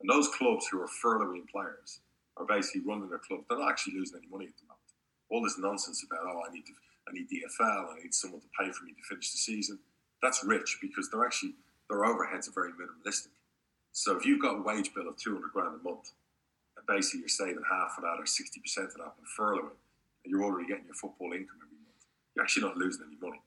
And 0.00 0.08
those 0.08 0.28
clubs 0.34 0.66
who 0.66 0.80
are 0.80 0.88
furloughing 0.88 1.48
players 1.52 2.00
are 2.36 2.46
basically 2.48 2.82
running 2.82 3.08
their 3.08 3.20
club. 3.20 3.44
They're 3.48 3.60
not 3.60 3.70
actually 3.70 3.94
losing 4.00 4.18
any 4.18 4.28
money 4.32 4.48
at 4.48 4.56
the 4.56 4.66
moment. 4.66 4.90
All 5.30 5.42
this 5.42 5.58
nonsense 5.58 6.04
about, 6.04 6.24
oh, 6.24 6.42
I 6.48 6.52
need 6.52 6.66
to, 6.66 6.72
I 7.08 7.12
need 7.12 7.28
DFL, 7.28 7.92
I 7.92 8.02
need 8.02 8.14
someone 8.14 8.40
to 8.40 8.48
pay 8.58 8.72
for 8.72 8.84
me 8.84 8.92
to 8.92 9.04
finish 9.08 9.30
the 9.30 9.38
season. 9.38 9.78
That's 10.22 10.42
rich 10.44 10.78
because 10.80 11.10
they're 11.10 11.24
actually 11.24 11.54
their 11.88 12.00
overheads 12.08 12.48
are 12.48 12.56
very 12.56 12.72
minimalistic. 12.72 13.36
So 13.92 14.16
if 14.16 14.24
you've 14.24 14.42
got 14.42 14.56
a 14.56 14.62
wage 14.62 14.92
bill 14.94 15.08
of 15.08 15.16
200 15.16 15.52
grand 15.52 15.80
a 15.80 15.82
month, 15.84 16.12
and 16.76 16.86
basically 16.86 17.20
you're 17.20 17.28
saving 17.28 17.62
half 17.70 17.94
of 17.96 18.02
that 18.02 18.18
or 18.18 18.24
60% 18.24 18.38
of 18.78 18.94
that 18.94 19.14
on 19.14 19.24
furloughing, 19.38 19.76
and 20.24 20.30
you're 20.30 20.42
already 20.42 20.66
getting 20.66 20.86
your 20.86 20.94
football 20.94 21.32
income 21.32 21.60
every 21.62 21.78
month, 21.78 22.02
you're 22.34 22.42
actually 22.42 22.64
not 22.64 22.76
losing 22.76 23.06
any 23.06 23.16
money. 23.20 23.40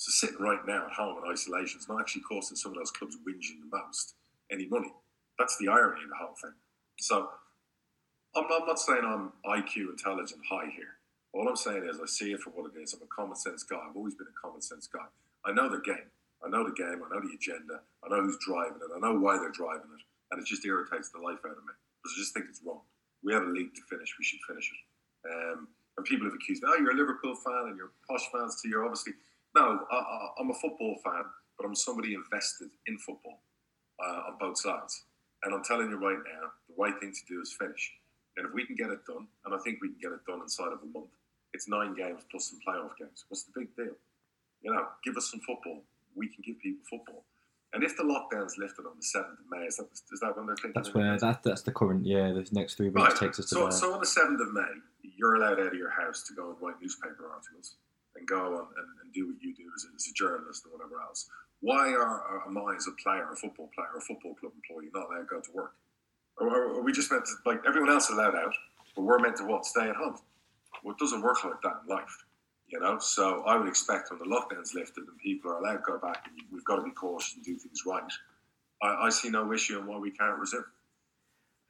So 0.00 0.08
sitting 0.16 0.40
right 0.40 0.64
now 0.64 0.88
at 0.88 0.96
home 0.96 1.20
in 1.20 1.30
isolation 1.30 1.78
is 1.78 1.86
not 1.86 2.00
actually 2.00 2.24
costing 2.24 2.56
some 2.56 2.72
of 2.72 2.78
those 2.78 2.90
clubs 2.90 3.20
whinging 3.20 3.60
the 3.60 3.68
most 3.68 4.16
any 4.50 4.64
money. 4.64 4.88
That's 5.38 5.60
the 5.60 5.68
irony 5.68 6.00
of 6.04 6.08
the 6.08 6.16
whole 6.16 6.32
thing. 6.40 6.56
So 6.96 7.28
I'm 8.34 8.48
not, 8.48 8.62
I'm 8.62 8.66
not 8.66 8.80
saying 8.80 9.04
I'm 9.04 9.36
IQ 9.44 9.92
intelligent 9.92 10.40
high 10.48 10.72
here. 10.72 10.96
All 11.34 11.46
I'm 11.46 11.54
saying 11.54 11.84
is 11.84 12.00
I 12.00 12.08
see 12.08 12.32
it 12.32 12.40
for 12.40 12.48
what 12.48 12.72
it 12.72 12.80
is. 12.80 12.96
I'm 12.96 13.04
a 13.04 13.12
common 13.12 13.36
sense 13.36 13.62
guy. 13.62 13.76
I've 13.76 13.94
always 13.94 14.14
been 14.16 14.32
a 14.32 14.40
common 14.40 14.62
sense 14.62 14.88
guy. 14.88 15.04
I 15.44 15.52
know 15.52 15.68
the 15.68 15.84
game. 15.84 16.08
I 16.40 16.48
know 16.48 16.64
the 16.64 16.72
game. 16.72 17.04
I 17.04 17.08
know 17.12 17.20
the 17.20 17.36
agenda. 17.36 17.84
I 18.00 18.08
know 18.08 18.24
who's 18.24 18.40
driving 18.40 18.80
it. 18.80 18.88
I 18.96 18.98
know 19.04 19.20
why 19.20 19.36
they're 19.36 19.52
driving 19.52 19.92
it. 19.92 20.04
And 20.32 20.40
it 20.40 20.48
just 20.48 20.64
irritates 20.64 21.12
the 21.12 21.20
life 21.20 21.44
out 21.44 21.60
of 21.60 21.64
me 21.68 21.76
because 22.00 22.16
I 22.16 22.24
just 22.24 22.32
think 22.32 22.46
it's 22.48 22.64
wrong. 22.64 22.80
We 23.20 23.36
have 23.36 23.44
a 23.44 23.52
league 23.52 23.76
to 23.76 23.84
finish. 23.84 24.16
We 24.16 24.24
should 24.24 24.40
finish 24.48 24.64
it. 24.64 24.80
Um, 25.28 25.68
and 26.00 26.06
people 26.08 26.24
have 26.24 26.32
accused, 26.32 26.62
me, 26.62 26.72
oh, 26.72 26.80
you're 26.80 26.96
a 26.96 26.96
Liverpool 26.96 27.36
fan 27.36 27.68
and 27.68 27.76
you're 27.76 27.92
posh 28.08 28.24
fans 28.32 28.56
too. 28.56 28.72
You're 28.72 28.88
obviously 28.88 29.12
no, 29.54 29.80
I, 29.90 30.28
am 30.40 30.50
a 30.50 30.54
football 30.54 30.96
fan, 31.04 31.24
but 31.58 31.66
I'm 31.66 31.74
somebody 31.74 32.14
invested 32.14 32.70
in 32.86 32.98
football 32.98 33.42
uh, 34.02 34.30
on 34.30 34.38
both 34.38 34.58
sides. 34.58 35.04
And 35.42 35.54
I'm 35.54 35.64
telling 35.64 35.90
you 35.90 35.96
right 35.96 36.18
now, 36.18 36.50
the 36.68 36.74
right 36.78 36.94
thing 37.00 37.12
to 37.12 37.34
do 37.34 37.40
is 37.40 37.52
finish. 37.58 37.92
And 38.36 38.46
if 38.46 38.54
we 38.54 38.64
can 38.64 38.76
get 38.76 38.90
it 38.90 39.04
done, 39.06 39.26
and 39.44 39.54
I 39.54 39.58
think 39.58 39.78
we 39.82 39.88
can 39.88 39.98
get 40.00 40.12
it 40.12 40.24
done 40.26 40.40
inside 40.40 40.72
of 40.72 40.80
a 40.82 40.86
month, 40.86 41.10
it's 41.52 41.68
nine 41.68 41.94
games 41.94 42.22
plus 42.30 42.50
some 42.50 42.60
playoff 42.66 42.96
games. 42.98 43.24
What's 43.28 43.44
the 43.44 43.52
big 43.56 43.74
deal? 43.74 43.96
You 44.62 44.72
know, 44.72 44.86
give 45.04 45.16
us 45.16 45.30
some 45.30 45.40
football. 45.40 45.82
We 46.14 46.28
can 46.28 46.44
give 46.46 46.60
people 46.60 46.84
football. 46.88 47.24
And 47.72 47.84
if 47.84 47.96
the 47.96 48.02
lockdown's 48.02 48.58
lifted 48.58 48.84
on 48.86 48.92
the 48.96 49.02
seventh 49.02 49.38
of 49.38 49.46
May, 49.50 49.64
is 49.64 49.76
that, 49.76 49.88
is 50.12 50.20
that 50.20 50.36
when 50.36 50.46
they're 50.46 50.56
thinking? 50.56 50.72
That's 50.74 50.92
where 50.92 51.16
that, 51.18 51.42
that's 51.42 51.62
the 51.62 51.72
current 51.72 52.04
yeah. 52.04 52.32
The 52.32 52.46
next 52.52 52.74
three 52.74 52.88
weeks 52.88 53.10
right. 53.10 53.16
takes 53.16 53.38
us 53.38 53.46
to 53.50 53.54
so, 53.54 53.70
so 53.70 53.94
on 53.94 54.00
the 54.00 54.06
seventh 54.06 54.40
of 54.40 54.52
May, 54.52 54.62
you're 55.16 55.36
allowed 55.36 55.60
out 55.60 55.68
of 55.68 55.74
your 55.74 55.90
house 55.90 56.24
to 56.24 56.34
go 56.34 56.50
and 56.50 56.56
write 56.60 56.80
newspaper 56.80 57.30
articles 57.32 57.76
and 58.16 58.26
go 58.26 58.66
and, 58.76 58.88
and 59.02 59.12
do 59.12 59.26
what 59.26 59.36
you 59.40 59.54
do 59.54 59.64
as 59.74 59.84
a, 59.84 59.94
as 59.94 60.06
a, 60.08 60.14
journalist 60.14 60.64
or 60.66 60.76
whatever 60.76 61.00
else. 61.00 61.28
Why 61.60 61.92
are, 61.92 62.42
am 62.46 62.58
I, 62.58 62.74
as 62.76 62.86
a 62.86 62.92
player, 63.02 63.28
a 63.30 63.36
football 63.36 63.70
player, 63.74 63.88
a 63.96 64.00
football 64.00 64.34
club 64.34 64.52
employee, 64.54 64.90
not 64.94 65.08
allowed 65.08 65.20
to 65.20 65.26
go 65.26 65.40
to 65.40 65.52
work? 65.52 65.72
Or, 66.38 66.48
are 66.48 66.82
we 66.82 66.92
just 66.92 67.10
meant 67.10 67.24
to, 67.26 67.32
like, 67.44 67.60
everyone 67.66 67.90
else 67.90 68.10
allowed 68.10 68.34
out, 68.34 68.54
but 68.96 69.02
we're 69.02 69.18
meant 69.18 69.36
to 69.36 69.44
what? 69.44 69.66
Stay 69.66 69.88
at 69.88 69.96
home. 69.96 70.16
Well, 70.82 70.94
it 70.94 70.98
doesn't 70.98 71.22
work 71.22 71.44
like 71.44 71.60
that 71.62 71.82
in 71.82 71.94
life, 71.94 72.24
you 72.68 72.80
know? 72.80 72.98
So 72.98 73.42
I 73.42 73.56
would 73.56 73.68
expect 73.68 74.10
when 74.10 74.18
the 74.18 74.34
lockdown's 74.34 74.74
lifted 74.74 75.04
and 75.06 75.18
people 75.18 75.50
are 75.50 75.58
allowed 75.58 75.76
to 75.76 75.82
go 75.86 75.98
back 75.98 76.26
and 76.26 76.40
we've 76.50 76.64
got 76.64 76.76
to 76.76 76.82
be 76.82 76.92
cautious 76.92 77.34
and 77.34 77.44
do 77.44 77.56
things 77.56 77.82
right, 77.86 78.02
I, 78.82 79.06
I 79.06 79.10
see 79.10 79.28
no 79.28 79.52
issue 79.52 79.78
in 79.78 79.86
why 79.86 79.98
we 79.98 80.10
can't 80.10 80.38
resume 80.38 80.64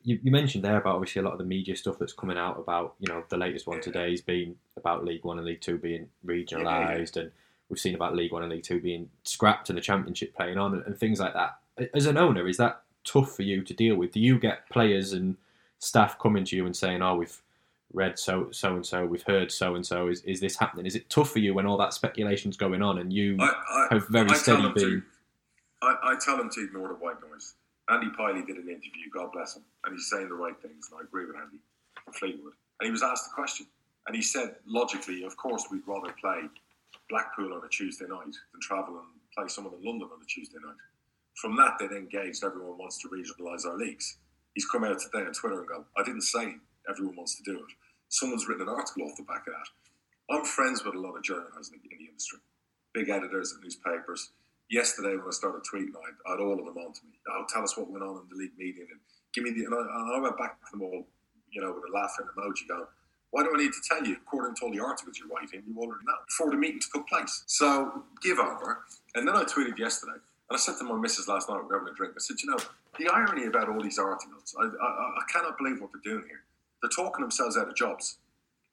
you, 0.02 0.18
you, 0.22 0.30
mentioned 0.30 0.64
there 0.64 0.78
about 0.78 0.96
obviously 0.96 1.20
a 1.20 1.24
lot 1.24 1.32
of 1.32 1.38
the 1.38 1.44
media 1.44 1.76
stuff 1.76 1.98
that's 1.98 2.12
coming 2.12 2.38
out 2.38 2.58
about 2.58 2.94
you 2.98 3.12
know 3.12 3.24
the 3.28 3.36
latest 3.36 3.66
one 3.66 3.80
today 3.80 4.10
has 4.10 4.20
been 4.20 4.56
about 4.76 5.04
League 5.04 5.24
One 5.24 5.38
and 5.38 5.46
League 5.46 5.60
Two 5.60 5.78
being 5.78 6.08
regionalised, 6.24 6.64
yeah, 6.64 7.06
yeah. 7.14 7.22
and 7.22 7.32
we've 7.68 7.78
seen 7.78 7.94
about 7.94 8.14
League 8.14 8.32
One 8.32 8.42
and 8.42 8.52
League 8.52 8.64
Two 8.64 8.80
being 8.80 9.10
scrapped 9.24 9.68
and 9.68 9.76
the 9.76 9.82
Championship 9.82 10.34
playing 10.34 10.58
on 10.58 10.74
and, 10.74 10.86
and, 10.86 10.98
things 10.98 11.20
like 11.20 11.34
that. 11.34 11.58
As 11.94 12.06
an 12.06 12.16
owner, 12.16 12.48
is 12.48 12.56
that 12.56 12.82
tough 13.04 13.34
for 13.34 13.42
you 13.42 13.62
to 13.62 13.74
deal 13.74 13.96
with? 13.96 14.12
Do 14.12 14.20
you 14.20 14.38
get 14.38 14.68
players 14.70 15.12
and 15.12 15.36
staff 15.78 16.18
coming 16.18 16.44
to 16.44 16.56
you 16.56 16.66
and 16.66 16.76
saying, 16.76 17.02
"Oh, 17.02 17.16
we've 17.16 17.42
read 17.92 18.18
so 18.18 18.50
so 18.52 18.76
and 18.76 18.86
so, 18.86 19.04
we've 19.04 19.24
heard 19.24 19.50
so 19.50 19.74
and 19.74 19.84
so. 19.84 20.08
Is 20.08 20.22
is 20.22 20.40
this 20.40 20.56
happening? 20.56 20.86
Is 20.86 20.96
it 20.96 21.10
tough 21.10 21.30
for 21.30 21.40
you 21.40 21.54
when 21.54 21.66
all 21.66 21.76
that 21.78 21.92
speculation's 21.92 22.56
going 22.56 22.82
on 22.82 22.98
and 22.98 23.12
you 23.12 23.36
I, 23.40 23.44
I, 23.44 23.94
have 23.94 24.08
very 24.08 24.30
I 24.30 24.34
steady 24.34 24.68
been?" 24.68 24.74
To, 24.74 25.02
I, 25.82 26.14
tell 26.20 26.36
them 26.36 26.50
to 26.50 26.62
ignore 26.62 26.88
the 26.88 26.94
white 26.94 27.16
noise. 27.26 27.54
Andy 27.90 28.06
Pilley 28.16 28.46
did 28.46 28.56
an 28.56 28.68
interview, 28.68 29.10
God 29.12 29.32
bless 29.32 29.56
him, 29.56 29.64
and 29.84 29.94
he's 29.94 30.08
saying 30.08 30.28
the 30.28 30.34
right 30.34 30.54
things, 30.62 30.88
and 30.90 31.00
I 31.00 31.02
agree 31.02 31.26
with 31.26 31.34
Andy 31.34 31.58
from 32.04 32.14
Fleetwood. 32.14 32.54
And 32.78 32.86
he 32.86 32.92
was 32.92 33.02
asked 33.02 33.26
the 33.26 33.34
question, 33.34 33.66
and 34.06 34.14
he 34.14 34.22
said, 34.22 34.54
logically, 34.64 35.24
of 35.24 35.36
course, 35.36 35.66
we'd 35.70 35.86
rather 35.86 36.14
play 36.20 36.46
Blackpool 37.08 37.52
on 37.52 37.64
a 37.64 37.68
Tuesday 37.68 38.06
night 38.06 38.30
than 38.52 38.60
travel 38.62 38.94
and 38.94 39.08
play 39.34 39.48
someone 39.48 39.74
in 39.74 39.84
London 39.84 40.08
on 40.14 40.22
a 40.22 40.26
Tuesday 40.26 40.58
night. 40.64 40.78
From 41.34 41.56
that, 41.56 41.78
they 41.78 41.88
then 41.88 42.06
gauged 42.06 42.44
everyone 42.44 42.78
wants 42.78 42.98
to 43.02 43.08
regionalise 43.08 43.66
our 43.66 43.76
leagues. 43.76 44.18
He's 44.54 44.66
come 44.66 44.84
out 44.84 45.00
today 45.00 45.26
on 45.26 45.32
Twitter 45.32 45.58
and 45.58 45.68
gone, 45.68 45.84
I 45.96 46.04
didn't 46.04 46.22
say 46.22 46.54
everyone 46.88 47.16
wants 47.16 47.34
to 47.36 47.42
do 47.42 47.58
it. 47.58 47.74
Someone's 48.08 48.46
written 48.46 48.68
an 48.68 48.74
article 48.74 49.02
off 49.02 49.16
the 49.16 49.24
back 49.24 49.46
of 49.48 49.54
that. 49.54 50.34
I'm 50.34 50.44
friends 50.44 50.84
with 50.84 50.94
a 50.94 50.98
lot 50.98 51.16
of 51.16 51.24
journalists 51.24 51.72
in 51.72 51.80
the, 51.82 51.90
in 51.90 51.98
the 51.98 52.08
industry, 52.08 52.38
big 52.94 53.08
editors 53.08 53.52
at 53.56 53.64
newspapers 53.64 54.30
yesterday 54.70 55.16
when 55.16 55.26
I 55.26 55.34
started 55.34 55.62
tweeting, 55.62 55.92
I, 56.26 56.30
had 56.30 56.40
all 56.40 56.58
of 56.58 56.64
them 56.64 56.78
on 56.78 56.92
to 56.92 57.02
me. 57.04 57.18
Oh, 57.28 57.44
tell 57.48 57.62
us 57.62 57.76
what 57.76 57.90
went 57.90 58.04
on 58.04 58.22
in 58.22 58.28
the 58.30 58.36
league 58.36 58.56
meeting 58.56 58.86
and 58.90 59.00
give 59.34 59.44
me 59.44 59.50
the. 59.50 59.66
And 59.66 59.74
I, 59.74 59.78
and 59.78 60.16
I 60.16 60.20
went 60.20 60.38
back 60.38 60.58
to 60.60 60.66
them 60.72 60.82
all, 60.82 61.06
you 61.50 61.60
know, 61.60 61.72
with 61.72 61.90
a 61.90 61.92
laughing 61.92 62.26
emoji 62.36 62.68
going, 62.68 62.86
why 63.30 63.42
do 63.42 63.50
I 63.54 63.58
need 63.58 63.72
to 63.72 63.82
tell 63.86 64.04
you? 64.04 64.16
According 64.16 64.56
to 64.56 64.64
all 64.64 64.72
the 64.72 64.80
articles 64.80 65.18
you're 65.18 65.28
writing, 65.28 65.62
you 65.66 65.76
already 65.78 66.04
know 66.06 66.14
before 66.26 66.50
the 66.50 66.56
meeting 66.56 66.80
took 66.92 67.06
place. 67.08 67.44
So 67.46 68.04
give 68.22 68.38
over. 68.38 68.80
And 69.14 69.26
then 69.26 69.36
I 69.36 69.44
tweeted 69.44 69.78
yesterday, 69.78 70.18
and 70.18 70.52
I 70.52 70.56
said 70.56 70.78
to 70.78 70.84
my 70.84 70.96
missus 70.96 71.28
last 71.28 71.48
night, 71.48 71.58
we 71.62 71.68
were 71.68 71.78
having 71.78 71.92
a 71.92 71.96
drink, 71.96 72.14
I 72.16 72.20
said, 72.20 72.36
you 72.42 72.50
know, 72.50 72.58
the 72.98 73.08
irony 73.08 73.46
about 73.46 73.68
all 73.68 73.80
these 73.80 73.98
articles, 73.98 74.54
I, 74.58 74.64
I, 74.64 74.66
I 74.66 75.22
cannot 75.32 75.58
believe 75.58 75.80
what 75.80 75.90
they're 75.92 76.12
doing 76.12 76.26
here. 76.26 76.42
They're 76.82 76.90
talking 76.90 77.22
themselves 77.22 77.56
out 77.56 77.68
of 77.68 77.76
jobs. 77.76 78.18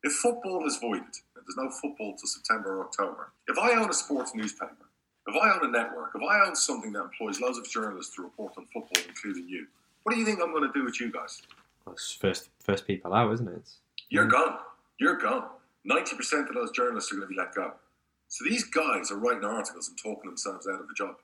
If 0.02 0.14
football 0.14 0.66
is 0.66 0.78
voided, 0.78 1.04
and 1.04 1.46
there's 1.46 1.58
no 1.58 1.70
football 1.70 2.16
till 2.18 2.28
September 2.28 2.78
or 2.78 2.86
October, 2.86 3.32
if 3.48 3.60
I 3.60 3.74
own 3.74 3.90
a 3.90 3.94
sports 3.94 4.34
newspaper 4.34 4.87
if 5.28 5.36
I 5.36 5.54
own 5.54 5.66
a 5.66 5.72
network, 5.72 6.12
if 6.16 6.22
I 6.22 6.46
own 6.48 6.56
something 6.56 6.92
that 6.94 7.02
employs 7.02 7.42
loads 7.42 7.58
of 7.58 7.70
journalists 7.70 8.16
to 8.16 8.24
report 8.24 8.54
on 8.58 8.66
football, 8.66 9.04
including 9.08 9.48
you, 9.48 9.68
what 10.04 10.14
do 10.14 10.20
you 10.20 10.26
think 10.26 10.40
I'm 10.42 10.52
going 10.52 10.64
to 10.64 10.74
do 10.74 10.86
with 10.86 11.00
you 11.02 11.12
guys? 11.12 11.42
Well, 11.86 11.94
it's 11.94 12.14
first 12.14 12.50
first 12.60 12.88
people 12.88 13.14
out, 13.14 13.32
isn't 13.34 13.48
it? 13.48 13.70
You're 14.10 14.28
mm. 14.28 14.32
gone. 14.32 14.58
You're 15.00 15.18
gone. 15.18 15.46
Ninety 15.84 16.16
percent 16.16 16.50
of 16.50 16.56
those 16.56 16.72
journalists 16.72 17.12
are 17.12 17.16
going 17.16 17.28
to 17.28 17.34
be 17.34 17.38
let 17.38 17.54
go. 17.54 17.74
So 18.30 18.46
these 18.46 18.64
guys 18.64 19.12
are 19.12 19.18
writing 19.18 19.46
articles 19.46 19.88
and 19.88 19.98
talking 19.98 20.30
themselves 20.30 20.68
out 20.68 20.82
of 20.82 20.90
a 20.90 20.94
job. 20.96 21.16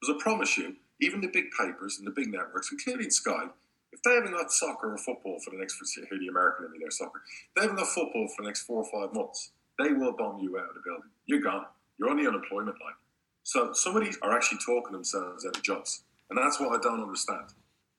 Because 0.00 0.16
I 0.16 0.22
promise 0.22 0.58
you, 0.58 0.76
even 1.00 1.20
the 1.20 1.28
big 1.28 1.46
papers 1.58 1.98
and 1.98 2.06
the 2.06 2.10
big 2.10 2.30
networks, 2.30 2.70
including 2.72 3.10
Sky, 3.10 3.46
if 3.92 4.02
they 4.02 4.14
haven't 4.14 4.32
got 4.32 4.50
soccer 4.50 4.92
or 4.92 4.98
football 4.98 5.38
for 5.40 5.50
the 5.50 5.58
next, 5.58 5.78
here 5.94 6.06
the 6.10 6.28
American 6.28 6.66
in 6.74 6.80
their 6.80 6.90
soccer, 6.90 7.22
if 7.26 7.54
they 7.54 7.62
haven't 7.62 7.76
got 7.76 7.88
football 7.88 8.28
for 8.28 8.42
the 8.42 8.48
next 8.48 8.62
four 8.62 8.84
or 8.84 8.90
five 8.90 9.14
months, 9.14 9.52
they 9.78 9.92
will 9.92 10.12
bomb 10.12 10.40
you 10.40 10.58
out 10.58 10.68
of 10.68 10.74
the 10.74 10.80
building. 10.84 11.10
You're 11.26 11.40
gone. 11.40 11.66
You're 11.98 12.10
on 12.10 12.16
the 12.16 12.26
unemployment 12.26 12.76
line. 12.80 12.94
So 13.42 13.72
some 13.72 13.96
of 13.96 14.04
these 14.04 14.18
are 14.22 14.32
actually 14.32 14.58
talking 14.64 14.92
themselves 14.92 15.44
out 15.44 15.56
of 15.56 15.62
jobs, 15.62 16.04
and 16.30 16.38
that's 16.38 16.60
what 16.60 16.78
I 16.78 16.80
don't 16.80 17.02
understand. 17.02 17.48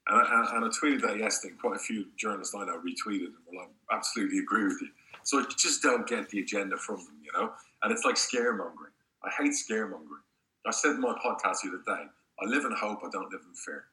And 0.08 0.22
I, 0.22 0.56
and 0.56 0.66
I 0.66 0.68
tweeted 0.70 1.02
that 1.02 1.18
yesterday. 1.18 1.56
Quite 1.60 1.78
a 1.78 1.80
few 1.80 2.06
journalists 2.18 2.56
I 2.56 2.66
know 2.66 2.80
retweeted 2.80 3.28
and 3.28 3.44
were 3.48 3.60
like, 3.62 3.70
"Absolutely 3.92 4.40
agree 4.40 4.66
with 4.66 4.82
you." 4.82 4.90
So 5.24 5.40
I 5.40 5.46
just 5.58 5.82
don't 5.82 6.08
get 6.08 6.30
the 6.30 6.40
agenda 6.40 6.78
from 6.78 6.98
them, 6.98 7.18
you 7.24 7.32
know. 7.34 7.54
And 7.82 7.92
it's 7.92 8.04
like 8.04 8.16
scaremongering. 8.16 8.92
I 9.24 9.30
hate 9.30 9.54
scaremongering. 9.54 10.24
I 10.66 10.72
said 10.72 10.92
in 10.92 11.02
my 11.02 11.16
podcast 11.24 11.62
the 11.64 11.70
other 11.70 11.84
day, 11.86 12.08
I 12.42 12.46
live 12.46 12.66
in 12.66 12.72
hope. 12.74 13.00
I 13.04 13.10
don't 13.10 13.32
live 13.32 13.42
in 13.48 13.56
fear. 13.56 13.86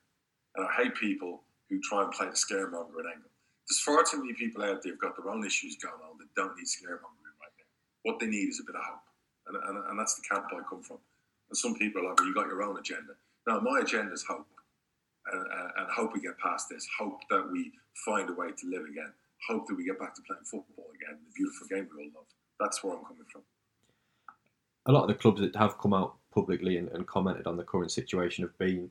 And 0.57 0.67
I 0.67 0.83
hate 0.83 0.95
people 0.95 1.43
who 1.69 1.81
try 1.81 2.03
and 2.03 2.13
play 2.13 2.27
the 2.27 2.33
scaremongering 2.33 3.07
angle. 3.07 3.31
There's 3.69 3.81
far 3.81 4.03
too 4.03 4.19
many 4.19 4.35
people 4.35 4.63
out 4.65 4.83
there 4.83 4.93
who've 4.93 5.01
got 5.01 5.17
their 5.17 5.31
own 5.31 5.47
issues 5.47 5.77
going 5.77 6.03
on 6.03 6.19
that 6.19 6.35
don't 6.35 6.57
need 6.57 6.67
scaremongering 6.67 7.35
right 7.39 7.55
now. 7.59 7.71
What 8.03 8.19
they 8.19 8.27
need 8.27 8.49
is 8.49 8.61
a 8.61 8.65
bit 8.65 8.75
of 8.75 8.83
hope. 8.83 9.07
And, 9.47 9.57
and, 9.57 9.91
and 9.91 9.99
that's 9.99 10.15
the 10.15 10.23
camp 10.23 10.47
I 10.51 10.63
come 10.69 10.83
from. 10.83 10.99
And 11.51 11.57
some 11.57 11.75
people 11.75 12.03
are 12.03 12.11
like, 12.11 12.19
well, 12.19 12.29
you 12.29 12.35
got 12.35 12.47
your 12.47 12.63
own 12.63 12.79
agenda. 12.79 13.15
Now, 13.47 13.61
my 13.61 13.81
agenda 13.81 14.13
is 14.13 14.25
hope. 14.25 14.47
And, 15.33 15.43
and, 15.43 15.91
hope 15.95 16.15
we 16.15 16.21
get 16.21 16.39
past 16.39 16.69
this. 16.71 16.87
Hope 16.99 17.21
that 17.29 17.51
we 17.53 17.73
find 18.07 18.31
a 18.31 18.33
way 18.33 18.49
to 18.49 18.67
live 18.69 18.85
again. 18.91 19.13
Hope 19.49 19.67
that 19.69 19.77
we 19.77 19.85
get 19.85 19.99
back 19.99 20.15
to 20.15 20.23
playing 20.23 20.45
football 20.45 20.87
again, 20.95 21.19
the 21.27 21.33
beautiful 21.35 21.67
game 21.69 21.89
we 21.95 22.05
all 22.05 22.11
love. 22.17 22.27
That's 22.59 22.83
where 22.83 22.95
I'm 22.95 23.05
coming 23.05 23.25
from. 23.31 23.43
a 24.87 24.93
lot 24.93 25.03
of 25.03 25.09
the 25.09 25.15
clubs 25.15 25.41
that 25.41 25.55
have 25.57 25.79
come 25.79 25.93
out 25.93 26.17
publicly 26.33 26.79
and, 26.79 26.89
and 26.91 27.07
commented 27.07 27.47
on 27.47 27.57
the 27.57 27.65
current 27.65 27.91
situation 27.91 28.45
have 28.45 28.57
been 28.59 28.91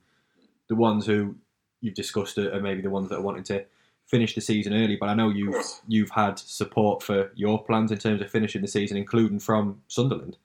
the 0.68 0.76
ones 0.76 1.06
who 1.06 1.36
you've 1.82 1.96
discussed 1.96 2.38
it 2.38 2.54
are 2.54 2.62
maybe 2.62 2.82
the 2.82 2.90
ones 2.90 3.10
that 3.10 3.18
are 3.18 3.22
wanting 3.22 3.44
to 3.44 3.66
finish 4.08 4.36
the 4.36 4.42
season 4.42 4.74
early. 4.74 4.98
But 4.98 5.10
I 5.10 5.14
know 5.14 5.30
you've 5.30 5.56
you've 5.88 6.12
had 6.12 6.40
support 6.40 7.04
for 7.04 7.32
your 7.36 7.64
plans 7.64 7.92
in 7.92 7.98
terms 7.98 8.22
of 8.22 8.30
finishing 8.30 8.62
the 8.62 8.68
season, 8.68 8.98
including 8.98 9.40
from 9.40 9.82
Sunderland. 9.88 10.38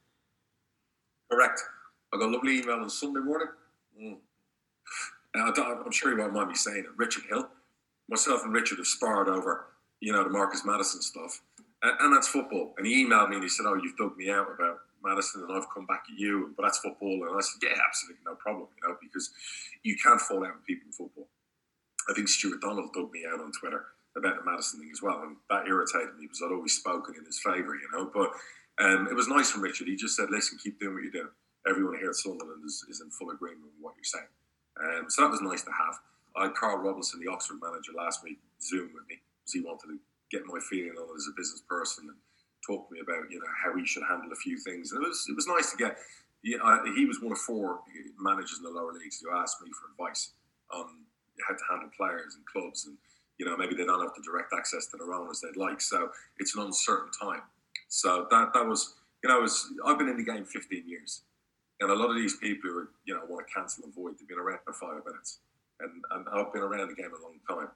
Correct. 1.31 1.62
I 2.14 2.18
got 2.18 2.29
a 2.29 2.33
lovely 2.33 2.61
email 2.61 2.77
on 2.77 2.88
Sunday 2.88 3.20
morning. 3.20 3.48
Mm. 4.00 4.16
And 5.35 5.42
I 5.42 5.62
I'm 5.85 5.90
sure 5.90 6.12
you 6.12 6.18
won't 6.18 6.33
mind 6.33 6.48
me 6.48 6.55
saying 6.55 6.85
it. 6.85 6.96
Richard 6.96 7.24
Hill, 7.29 7.48
myself 8.09 8.44
and 8.44 8.53
Richard 8.53 8.79
have 8.79 8.87
sparred 8.87 9.29
over, 9.29 9.66
you 9.98 10.12
know, 10.12 10.22
the 10.22 10.31
Marcus 10.31 10.64
Maddison 10.64 11.03
stuff, 11.03 11.42
and, 11.83 11.92
and 11.98 12.14
that's 12.14 12.29
football. 12.29 12.74
And 12.79 12.87
he 12.87 13.05
emailed 13.05 13.31
me 13.31 13.37
and 13.37 13.42
he 13.42 13.48
said, 13.48 13.66
"Oh, 13.66 13.74
you've 13.74 13.96
dug 13.96 14.16
me 14.16 14.31
out 14.31 14.46
about 14.55 14.79
Maddison, 15.03 15.42
and 15.42 15.53
I've 15.53 15.68
come 15.74 15.87
back 15.87 16.05
at 16.09 16.16
you, 16.16 16.55
but 16.57 16.62
that's 16.62 16.79
football." 16.79 17.27
And 17.27 17.37
I 17.37 17.40
said, 17.40 17.59
"Yeah, 17.68 17.83
absolutely, 17.85 18.22
no 18.24 18.37
problem, 18.37 18.68
you 18.77 18.88
know, 18.88 18.96
because 19.03 19.31
you 19.83 19.96
can't 20.00 20.20
fall 20.20 20.46
out 20.46 20.55
with 20.55 20.66
people 20.66 20.87
in 20.87 20.92
football." 20.92 21.27
I 22.09 22.14
think 22.14 22.29
Stuart 22.29 22.61
Donald 22.61 22.92
dug 22.92 23.11
me 23.11 23.24
out 23.27 23.40
on 23.40 23.50
Twitter 23.50 23.87
about 24.16 24.37
the 24.38 24.48
Maddison 24.48 24.79
thing 24.79 24.90
as 24.92 25.03
well, 25.03 25.20
and 25.22 25.37
that 25.50 25.66
irritated 25.66 26.14
me 26.16 26.27
because 26.27 26.42
I'd 26.44 26.55
always 26.55 26.77
spoken 26.77 27.16
in 27.18 27.24
his 27.24 27.40
favour, 27.40 27.74
you 27.74 27.88
know. 27.92 28.09
But 28.14 28.31
um, 28.79 29.09
it 29.11 29.14
was 29.14 29.27
nice 29.27 29.50
from 29.50 29.62
Richard. 29.62 29.88
He 29.88 29.96
just 29.96 30.14
said, 30.14 30.31
"Listen, 30.31 30.59
keep 30.62 30.79
doing 30.79 30.94
what 30.94 31.03
you're 31.03 31.11
doing." 31.11 31.35
Everyone 31.68 31.96
here 31.98 32.11
at 32.11 32.16
Sunderland 32.16 32.62
is, 32.64 32.85
is 32.88 33.00
in 33.00 33.11
full 33.11 33.31
agreement 33.31 33.64
with 33.64 33.81
what 33.81 33.94
you're 33.96 34.05
saying. 34.05 34.33
Um, 34.77 35.09
so 35.09 35.22
that 35.22 35.31
was 35.31 35.40
nice 35.40 35.62
to 35.62 35.72
have. 35.72 35.96
I 36.37 36.50
had 36.50 36.55
Karl 36.55 36.79
Robinson, 36.79 37.20
the 37.20 37.31
Oxford 37.31 37.59
manager, 37.62 37.92
last 37.96 38.22
week 38.24 38.38
Zoom 38.61 38.90
with 38.92 39.07
me 39.09 39.22
because 39.40 39.53
he 39.55 39.61
wanted 39.61 39.87
to 39.87 39.98
get 40.31 40.42
my 40.46 40.59
feeling 40.68 40.98
on 40.98 41.09
it 41.09 41.16
as 41.16 41.29
a 41.31 41.37
business 41.37 41.62
person 41.68 42.11
and 42.11 42.18
talk 42.66 42.88
to 42.88 42.94
me 42.94 43.00
about 43.00 43.31
you 43.31 43.38
know 43.38 43.53
how 43.62 43.77
he 43.77 43.85
should 43.87 44.03
handle 44.09 44.33
a 44.33 44.37
few 44.37 44.59
things. 44.59 44.92
And 44.92 45.03
it 45.03 45.09
was 45.09 45.27
it 45.29 45.37
was 45.37 45.46
nice 45.46 45.70
to 45.70 45.77
get. 45.77 45.98
Yeah, 46.42 46.59
I, 46.62 46.85
he 46.94 47.07
was 47.07 47.22
one 47.22 47.33
of 47.33 47.38
four 47.38 47.81
managers 48.20 48.59
in 48.59 48.64
the 48.64 48.70
lower 48.70 48.92
leagues 48.92 49.20
who 49.20 49.33
asked 49.35 49.62
me 49.62 49.70
for 49.72 49.88
advice 49.92 50.33
on 50.70 50.85
how 51.48 51.55
to 51.55 51.64
handle 51.70 51.88
players 51.96 52.37
and 52.37 52.44
clubs, 52.44 52.85
and 52.85 52.96
you 53.38 53.46
know 53.46 53.57
maybe 53.57 53.74
they 53.74 53.85
don't 53.85 54.03
have 54.03 54.12
the 54.14 54.22
direct 54.22 54.53
access 54.53 54.87
to 54.88 54.96
their 54.98 55.12
owners 55.14 55.40
they'd 55.40 55.59
like. 55.59 55.81
So 55.81 56.11
it's 56.38 56.55
an 56.57 56.64
uncertain 56.64 57.11
time. 57.20 57.42
So 57.88 58.27
that 58.31 58.53
that 58.53 58.66
was 58.66 58.94
you 59.22 59.31
know 59.31 59.40
was 59.40 59.72
I've 59.87 59.98
been 59.98 60.09
in 60.09 60.16
the 60.16 60.24
game 60.24 60.44
15 60.44 60.85
years. 60.87 61.22
And 61.85 61.92
a 61.92 62.01
lot 62.01 62.09
of 62.09 62.16
these 62.16 62.40
people 62.40 62.70
who 62.73 62.79
are, 62.79 62.88
you 63.05 63.12
know 63.12 63.29
want 63.29 63.44
to 63.44 63.53
cancel 63.53 63.85
and 63.85 63.92
void, 63.92 64.16
they've 64.16 64.27
been 64.27 64.40
around 64.40 64.64
for 64.64 64.73
five 64.73 65.05
minutes, 65.05 65.44
and, 65.81 65.92
and 66.16 66.25
I've 66.33 66.49
been 66.49 66.64
around 66.64 66.88
the 66.88 66.97
game 66.97 67.12
a 67.12 67.20
long 67.20 67.37
time. 67.44 67.68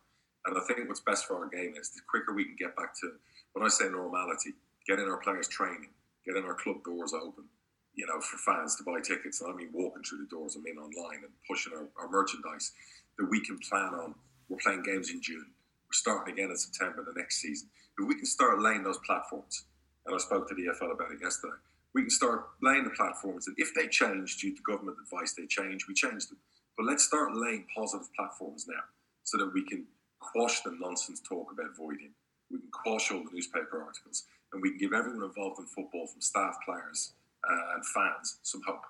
And 0.47 0.57
I 0.57 0.65
think 0.65 0.89
what's 0.89 1.05
best 1.05 1.29
for 1.29 1.37
our 1.37 1.49
game 1.53 1.75
is 1.77 1.91
the 1.91 2.01
quicker 2.09 2.33
we 2.33 2.49
can 2.49 2.57
get 2.57 2.73
back 2.73 2.97
to, 3.05 3.13
when 3.53 3.67
I 3.67 3.69
say 3.69 3.85
normality, 3.93 4.57
getting 4.89 5.05
our 5.05 5.21
players 5.21 5.47
training, 5.47 5.93
getting 6.25 6.45
our 6.45 6.55
club 6.55 6.81
doors 6.89 7.13
open, 7.13 7.45
you 7.93 8.07
know, 8.07 8.19
for 8.25 8.39
fans 8.39 8.77
to 8.77 8.83
buy 8.83 8.97
tickets. 9.05 9.43
And 9.43 9.53
I 9.53 9.55
mean 9.55 9.69
walking 9.75 10.03
through 10.03 10.25
the 10.25 10.33
doors, 10.33 10.57
I 10.57 10.65
mean 10.65 10.79
online 10.79 11.29
and 11.29 11.35
pushing 11.45 11.75
our, 11.77 11.85
our 12.01 12.09
merchandise 12.09 12.73
that 13.19 13.29
we 13.29 13.45
can 13.45 13.59
plan 13.59 13.93
on. 13.93 14.15
We're 14.49 14.57
playing 14.57 14.85
games 14.85 15.11
in 15.11 15.21
June. 15.21 15.53
We're 15.85 16.01
starting 16.01 16.33
again 16.33 16.49
in 16.49 16.57
September 16.57 17.05
the 17.05 17.13
next 17.21 17.43
season. 17.43 17.69
If 17.99 18.09
we 18.09 18.15
can 18.15 18.25
start 18.25 18.59
laying 18.59 18.85
those 18.85 19.05
platforms, 19.05 19.67
and 20.07 20.15
I 20.15 20.19
spoke 20.19 20.49
to 20.49 20.55
the 20.55 20.73
EFL 20.73 20.97
about 20.97 21.13
it 21.13 21.21
yesterday, 21.21 21.61
we 21.99 22.05
can 22.05 22.11
start 22.11 22.47
laying 22.63 22.85
the 22.85 22.91
platforms. 22.91 23.49
And 23.49 23.57
if 23.59 23.75
they 23.75 23.89
change 23.89 24.39
due 24.39 24.55
to 24.55 24.63
government 24.63 24.99
advice, 25.03 25.35
they 25.35 25.47
change, 25.47 25.89
we 25.89 25.95
change 25.95 26.29
them. 26.29 26.39
But 26.77 26.87
let's 26.87 27.03
start 27.03 27.35
laying 27.35 27.67
positive 27.77 28.07
platforms 28.15 28.67
now 28.69 28.85
so 29.25 29.37
that 29.39 29.53
we 29.53 29.65
can 29.65 29.85
quash 30.21 30.61
the 30.61 30.77
nonsense 30.79 31.21
talk 31.21 31.51
about 31.51 31.77
voiding. 31.77 32.13
We 32.53 32.61
can 32.61 32.69
quash 32.71 33.11
all 33.11 33.25
the 33.25 33.31
newspaper 33.33 33.83
articles 33.83 34.27
and 34.53 34.63
we 34.63 34.71
can 34.71 34.79
give 34.79 34.93
everyone 34.93 35.25
involved 35.25 35.59
in 35.59 35.67
football, 35.67 36.07
from 36.07 36.21
staff, 36.21 36.55
players, 36.65 37.15
uh, 37.51 37.75
and 37.75 37.85
fans, 37.85 38.39
some 38.45 38.63
hope. 38.65 38.85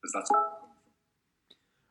Because 0.00 0.12
that's. 0.14 0.30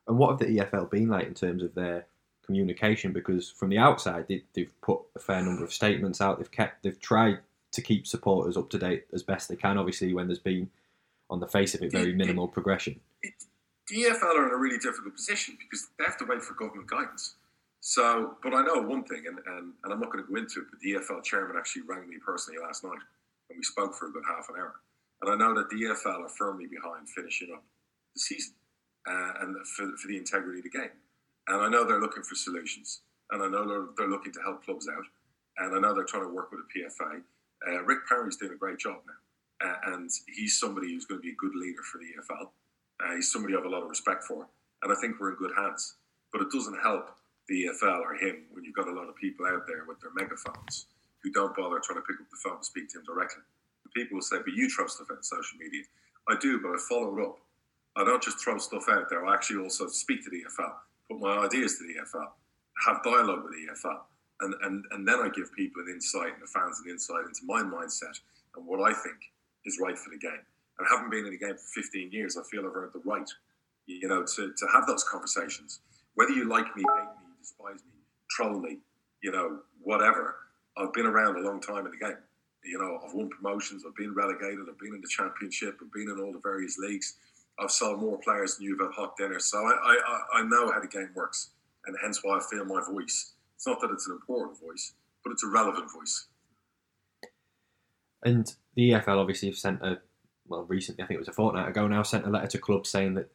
And 0.07 0.17
what 0.17 0.31
have 0.31 0.39
the 0.39 0.57
EFL 0.57 0.89
been 0.89 1.07
like 1.07 1.27
in 1.27 1.35
terms 1.35 1.61
of 1.61 1.75
their 1.75 2.07
communication? 2.43 3.13
Because 3.13 3.51
from 3.51 3.69
the 3.69 3.77
outside, 3.77 4.25
they, 4.27 4.41
they've 4.55 4.73
put 4.81 5.01
a 5.15 5.19
fair 5.19 5.43
number 5.43 5.63
of 5.63 5.71
statements 5.71 6.19
out. 6.19 6.39
They've 6.39 6.51
kept, 6.51 6.81
they've 6.81 6.99
tried 6.99 7.41
to 7.73 7.81
keep 7.81 8.07
supporters 8.07 8.55
up 8.55 8.69
to 8.69 8.77
date 8.77 9.05
as 9.13 9.23
best 9.23 9.49
they 9.49 9.55
can. 9.55 9.77
Obviously, 9.77 10.13
when 10.13 10.27
there's 10.27 10.39
been, 10.39 10.69
on 11.29 11.39
the 11.39 11.47
face 11.47 11.73
of 11.73 11.81
it, 11.81 11.91
very 11.91 12.13
minimal 12.13 12.47
progression. 12.47 12.99
The 13.21 13.95
EFL 13.95 14.35
are 14.35 14.47
in 14.47 14.53
a 14.53 14.57
really 14.57 14.77
difficult 14.77 15.15
position 15.15 15.57
because 15.59 15.87
they 15.97 16.05
have 16.05 16.17
to 16.17 16.25
wait 16.25 16.41
for 16.41 16.53
government 16.53 16.87
guidance. 16.87 17.35
So, 17.81 18.37
but 18.41 18.53
I 18.53 18.63
know 18.63 18.81
one 18.81 19.03
thing, 19.03 19.23
and, 19.27 19.39
and, 19.45 19.73
and 19.83 19.91
I'm 19.91 19.99
not 19.99 20.11
going 20.11 20.23
to 20.23 20.31
go 20.31 20.37
into 20.37 20.61
it, 20.61 20.67
but 20.71 20.79
the 20.79 20.93
EFL 20.93 21.21
chairman 21.23 21.57
actually 21.57 21.81
rang 21.81 22.07
me 22.07 22.15
personally 22.25 22.61
last 22.61 22.83
night, 22.83 22.99
and 23.49 23.57
we 23.57 23.63
spoke 23.63 23.93
for 23.93 24.07
a 24.07 24.11
good 24.11 24.23
half 24.25 24.47
an 24.47 24.55
hour. 24.57 24.75
And 25.21 25.31
I 25.31 25.35
know 25.35 25.53
that 25.55 25.69
the 25.69 25.75
EFL 25.75 26.23
are 26.23 26.29
firmly 26.29 26.67
behind 26.67 27.09
finishing 27.09 27.51
up 27.53 27.63
the 28.13 28.19
season 28.21 28.53
uh, 29.05 29.33
and 29.41 29.55
for, 29.67 29.91
for 29.97 30.07
the 30.07 30.17
integrity 30.17 30.59
of 30.59 30.63
the 30.63 30.69
game. 30.69 30.95
And 31.47 31.61
I 31.61 31.67
know 31.67 31.83
they're 31.83 31.99
looking 31.99 32.23
for 32.23 32.35
solutions, 32.35 33.01
and 33.31 33.43
I 33.43 33.49
know 33.49 33.67
they're, 33.67 33.87
they're 33.97 34.07
looking 34.07 34.31
to 34.33 34.41
help 34.41 34.63
clubs 34.63 34.87
out, 34.87 35.03
and 35.57 35.75
I 35.75 35.79
know 35.79 35.93
they're 35.93 36.05
trying 36.05 36.23
to 36.23 36.33
work 36.33 36.51
with 36.51 36.61
the 36.61 36.81
PFA. 36.81 37.21
Uh, 37.67 37.83
Rick 37.83 38.07
Parry's 38.07 38.37
doing 38.37 38.53
a 38.53 38.57
great 38.57 38.79
job 38.79 38.97
now, 39.07 39.67
uh, 39.67 39.93
and 39.93 40.09
he's 40.35 40.59
somebody 40.59 40.93
who's 40.93 41.05
going 41.05 41.19
to 41.19 41.23
be 41.23 41.31
a 41.31 41.35
good 41.35 41.55
leader 41.55 41.81
for 41.91 41.99
the 41.99 42.05
EFL. 42.05 42.49
Uh, 43.03 43.15
he's 43.15 43.31
somebody 43.31 43.53
I 43.53 43.57
have 43.57 43.65
a 43.65 43.69
lot 43.69 43.83
of 43.83 43.89
respect 43.89 44.23
for, 44.23 44.47
and 44.83 44.91
I 44.91 44.95
think 44.95 45.19
we're 45.19 45.31
in 45.31 45.37
good 45.37 45.53
hands. 45.55 45.95
But 46.31 46.41
it 46.41 46.51
doesn't 46.51 46.79
help 46.81 47.09
the 47.47 47.65
EFL 47.65 48.01
or 48.01 48.15
him 48.15 48.45
when 48.51 48.63
you've 48.63 48.75
got 48.75 48.87
a 48.87 48.93
lot 48.93 49.09
of 49.09 49.15
people 49.15 49.45
out 49.45 49.67
there 49.67 49.85
with 49.87 49.99
their 50.01 50.13
megaphones 50.15 50.87
who 51.21 51.31
don't 51.31 51.55
bother 51.55 51.79
trying 51.79 51.99
to 51.99 52.07
pick 52.07 52.19
up 52.19 52.29
the 52.29 52.39
phone 52.43 52.57
and 52.57 52.65
speak 52.65 52.89
to 52.89 52.99
him 52.99 53.05
directly. 53.05 53.43
People 53.93 54.15
will 54.15 54.23
say, 54.23 54.37
"But 54.37 54.53
you 54.53 54.69
stuff 54.69 55.11
out 55.11 55.23
social 55.23 55.57
media." 55.59 55.83
I 56.27 56.35
do, 56.39 56.59
but 56.59 56.69
I 56.69 56.77
follow 56.89 57.17
it 57.17 57.21
up. 57.21 57.37
I 57.95 58.03
don't 58.03 58.23
just 58.23 58.39
throw 58.39 58.57
stuff 58.57 58.85
out 58.89 59.09
there. 59.09 59.25
I 59.25 59.33
actually 59.33 59.61
also 59.63 59.87
speak 59.87 60.23
to 60.23 60.29
the 60.29 60.43
EFL, 60.43 60.73
put 61.09 61.19
my 61.19 61.45
ideas 61.45 61.77
to 61.77 61.83
the 61.85 61.99
EFL, 61.99 62.31
have 62.87 63.03
dialogue 63.03 63.43
with 63.43 63.53
the 63.53 63.67
EFL, 63.71 64.01
and, 64.43 64.53
and, 64.63 64.85
and 64.91 65.07
then 65.07 65.19
I 65.19 65.29
give 65.29 65.53
people 65.55 65.81
an 65.83 65.93
insight 65.93 66.33
and 66.33 66.43
the 66.43 66.47
fans 66.47 66.81
an 66.83 66.91
insight 66.91 67.25
into 67.25 67.41
my 67.45 67.61
mindset 67.61 68.19
and 68.55 68.65
what 68.65 68.81
I 68.81 68.93
think 68.93 69.17
is 69.65 69.79
right 69.81 69.97
for 69.97 70.09
the 70.09 70.17
game. 70.17 70.43
And 70.79 70.87
having 70.89 71.09
been 71.09 71.25
in 71.25 71.31
the 71.31 71.37
game 71.37 71.55
for 71.55 71.81
15 71.81 72.11
years, 72.11 72.37
I 72.37 72.43
feel 72.49 72.65
I've 72.65 72.75
earned 72.75 72.93
the 72.93 73.01
right, 73.05 73.29
you 73.85 74.07
know, 74.07 74.23
to, 74.23 74.53
to 74.53 74.65
have 74.73 74.87
those 74.87 75.03
conversations. 75.03 75.79
Whether 76.15 76.33
you 76.33 76.45
like 76.45 76.65
me, 76.75 76.83
hate 76.83 77.03
me, 77.03 77.33
despise 77.39 77.83
me, 77.85 77.99
troll 78.29 78.59
me, 78.59 78.79
you 79.21 79.31
know, 79.31 79.59
whatever. 79.81 80.35
I've 80.77 80.93
been 80.93 81.05
around 81.05 81.37
a 81.37 81.41
long 81.41 81.61
time 81.61 81.85
in 81.85 81.91
the 81.91 81.97
game. 81.97 82.17
You 82.63 82.79
know, 82.79 82.99
I've 83.05 83.13
won 83.13 83.29
promotions, 83.29 83.83
I've 83.85 83.95
been 83.95 84.13
relegated, 84.13 84.65
I've 84.69 84.79
been 84.79 84.95
in 84.95 85.01
the 85.01 85.09
championship, 85.09 85.77
I've 85.81 85.91
been 85.91 86.09
in 86.09 86.19
all 86.19 86.31
the 86.31 86.39
various 86.39 86.77
leagues. 86.77 87.17
I've 87.59 87.71
sold 87.71 87.99
more 87.99 88.17
players 88.19 88.55
than 88.55 88.65
you've 88.65 88.79
had 88.79 88.91
hot 88.91 89.15
dinner. 89.17 89.39
So 89.39 89.59
I, 89.59 89.71
I, 90.07 90.39
I 90.39 90.43
know 90.43 90.71
how 90.71 90.79
the 90.79 90.87
game 90.87 91.09
works, 91.13 91.51
and 91.85 91.95
hence 92.01 92.23
why 92.23 92.37
I 92.37 92.41
feel 92.49 92.65
my 92.65 92.81
voice. 92.89 93.33
It's 93.63 93.67
not 93.69 93.79
that 93.79 93.91
it's 93.93 94.07
an 94.07 94.15
important 94.15 94.59
voice, 94.59 94.91
but 95.23 95.31
it's 95.31 95.41
a 95.41 95.47
relevant 95.47 95.89
voice. 95.89 96.27
And 98.21 98.53
the 98.75 98.89
EFL 98.89 99.19
obviously 99.19 99.47
have 99.47 99.57
sent 99.57 99.81
a 99.81 99.99
well 100.49 100.63
recently, 100.63 101.01
I 101.01 101.07
think 101.07 101.15
it 101.15 101.19
was 101.21 101.29
a 101.29 101.33
fortnight 101.33 101.69
ago 101.69 101.87
now, 101.87 102.03
sent 102.03 102.25
a 102.25 102.29
letter 102.29 102.47
to 102.47 102.57
clubs 102.57 102.89
saying 102.89 103.13
that 103.13 103.31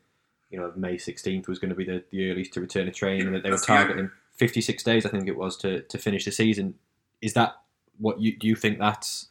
you 0.51 0.61
know 0.61 0.71
May 0.77 0.99
sixteenth 0.99 1.49
was 1.49 1.59
going 1.59 1.71
to 1.71 1.75
be 1.75 1.87
the, 1.87 2.05
the 2.11 2.31
earliest 2.31 2.53
to 2.53 2.61
return 2.61 2.85
to 2.85 2.93
training, 2.93 3.29
and 3.29 3.37
that 3.37 3.43
they 3.43 3.49
were 3.49 3.57
the 3.57 3.65
targeting 3.65 4.11
fifty 4.37 4.61
six 4.61 4.83
days, 4.83 5.07
I 5.07 5.09
think 5.09 5.29
it 5.29 5.37
was, 5.39 5.57
to, 5.59 5.81
to 5.81 5.97
finish 5.97 6.27
the 6.27 6.31
season. 6.31 6.75
Is 7.23 7.33
that 7.33 7.55
what 7.97 8.21
you 8.21 8.37
do? 8.37 8.49
You 8.49 8.55
think 8.55 8.79
that's 8.79 9.29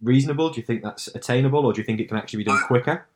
reasonable? 0.00 0.48
Do 0.48 0.60
you 0.60 0.66
think 0.66 0.82
that's 0.82 1.08
attainable, 1.08 1.66
or 1.66 1.74
do 1.74 1.82
you 1.82 1.84
think 1.84 2.00
it 2.00 2.08
can 2.08 2.16
actually 2.16 2.38
be 2.38 2.44
done 2.44 2.62
I- 2.64 2.66
quicker? 2.66 3.06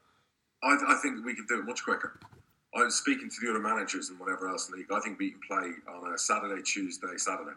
I, 0.63 0.77
I 0.87 0.99
think 1.03 1.25
we 1.25 1.35
can 1.35 1.47
do 1.49 1.61
it 1.61 1.65
much 1.65 1.83
quicker. 1.83 2.21
I 2.75 2.85
was 2.85 2.97
speaking 2.97 3.29
to 3.29 3.37
the 3.43 3.51
other 3.51 3.61
managers 3.61 4.09
and 4.09 4.19
whatever 4.19 4.49
else 4.49 4.69
in 4.69 4.73
the 4.73 4.79
league. 4.79 4.93
I 4.93 5.01
think 5.01 5.19
we 5.19 5.31
can 5.31 5.41
play 5.47 5.71
on 5.93 6.15
a 6.15 6.19
Saturday, 6.19 6.63
Tuesday, 6.63 7.17
Saturday. 7.17 7.57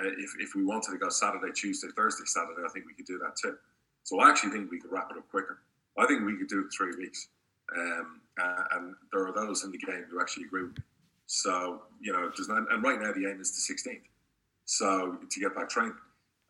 Uh, 0.00 0.08
if, 0.16 0.30
if 0.38 0.54
we 0.54 0.64
wanted 0.64 0.92
to 0.92 0.98
go 0.98 1.08
Saturday, 1.08 1.52
Tuesday, 1.52 1.88
Thursday, 1.96 2.24
Saturday, 2.26 2.62
I 2.64 2.70
think 2.70 2.86
we 2.86 2.94
could 2.94 3.06
do 3.06 3.18
that 3.18 3.34
too. 3.36 3.56
So 4.04 4.20
I 4.20 4.30
actually 4.30 4.50
think 4.50 4.70
we 4.70 4.80
could 4.80 4.92
wrap 4.92 5.10
it 5.10 5.18
up 5.18 5.28
quicker. 5.30 5.58
I 5.98 6.06
think 6.06 6.24
we 6.24 6.36
could 6.36 6.48
do 6.48 6.60
it 6.60 6.66
three 6.76 6.94
weeks. 6.96 7.28
Um, 7.76 8.20
uh, 8.40 8.62
and 8.72 8.94
there 9.12 9.26
are 9.26 9.32
those 9.32 9.64
in 9.64 9.72
the 9.72 9.78
game 9.78 10.04
who 10.10 10.20
actually 10.20 10.44
agree 10.44 10.62
with 10.62 10.78
me. 10.78 10.84
So, 11.26 11.82
you 12.00 12.12
know, 12.12 12.30
there's 12.36 12.48
not, 12.48 12.70
and 12.70 12.82
right 12.82 13.00
now 13.00 13.12
the 13.12 13.28
aim 13.28 13.40
is 13.40 13.52
the 13.52 13.74
16th. 13.74 14.02
So 14.64 15.18
to 15.28 15.40
get 15.40 15.54
back 15.54 15.68
training. 15.68 15.94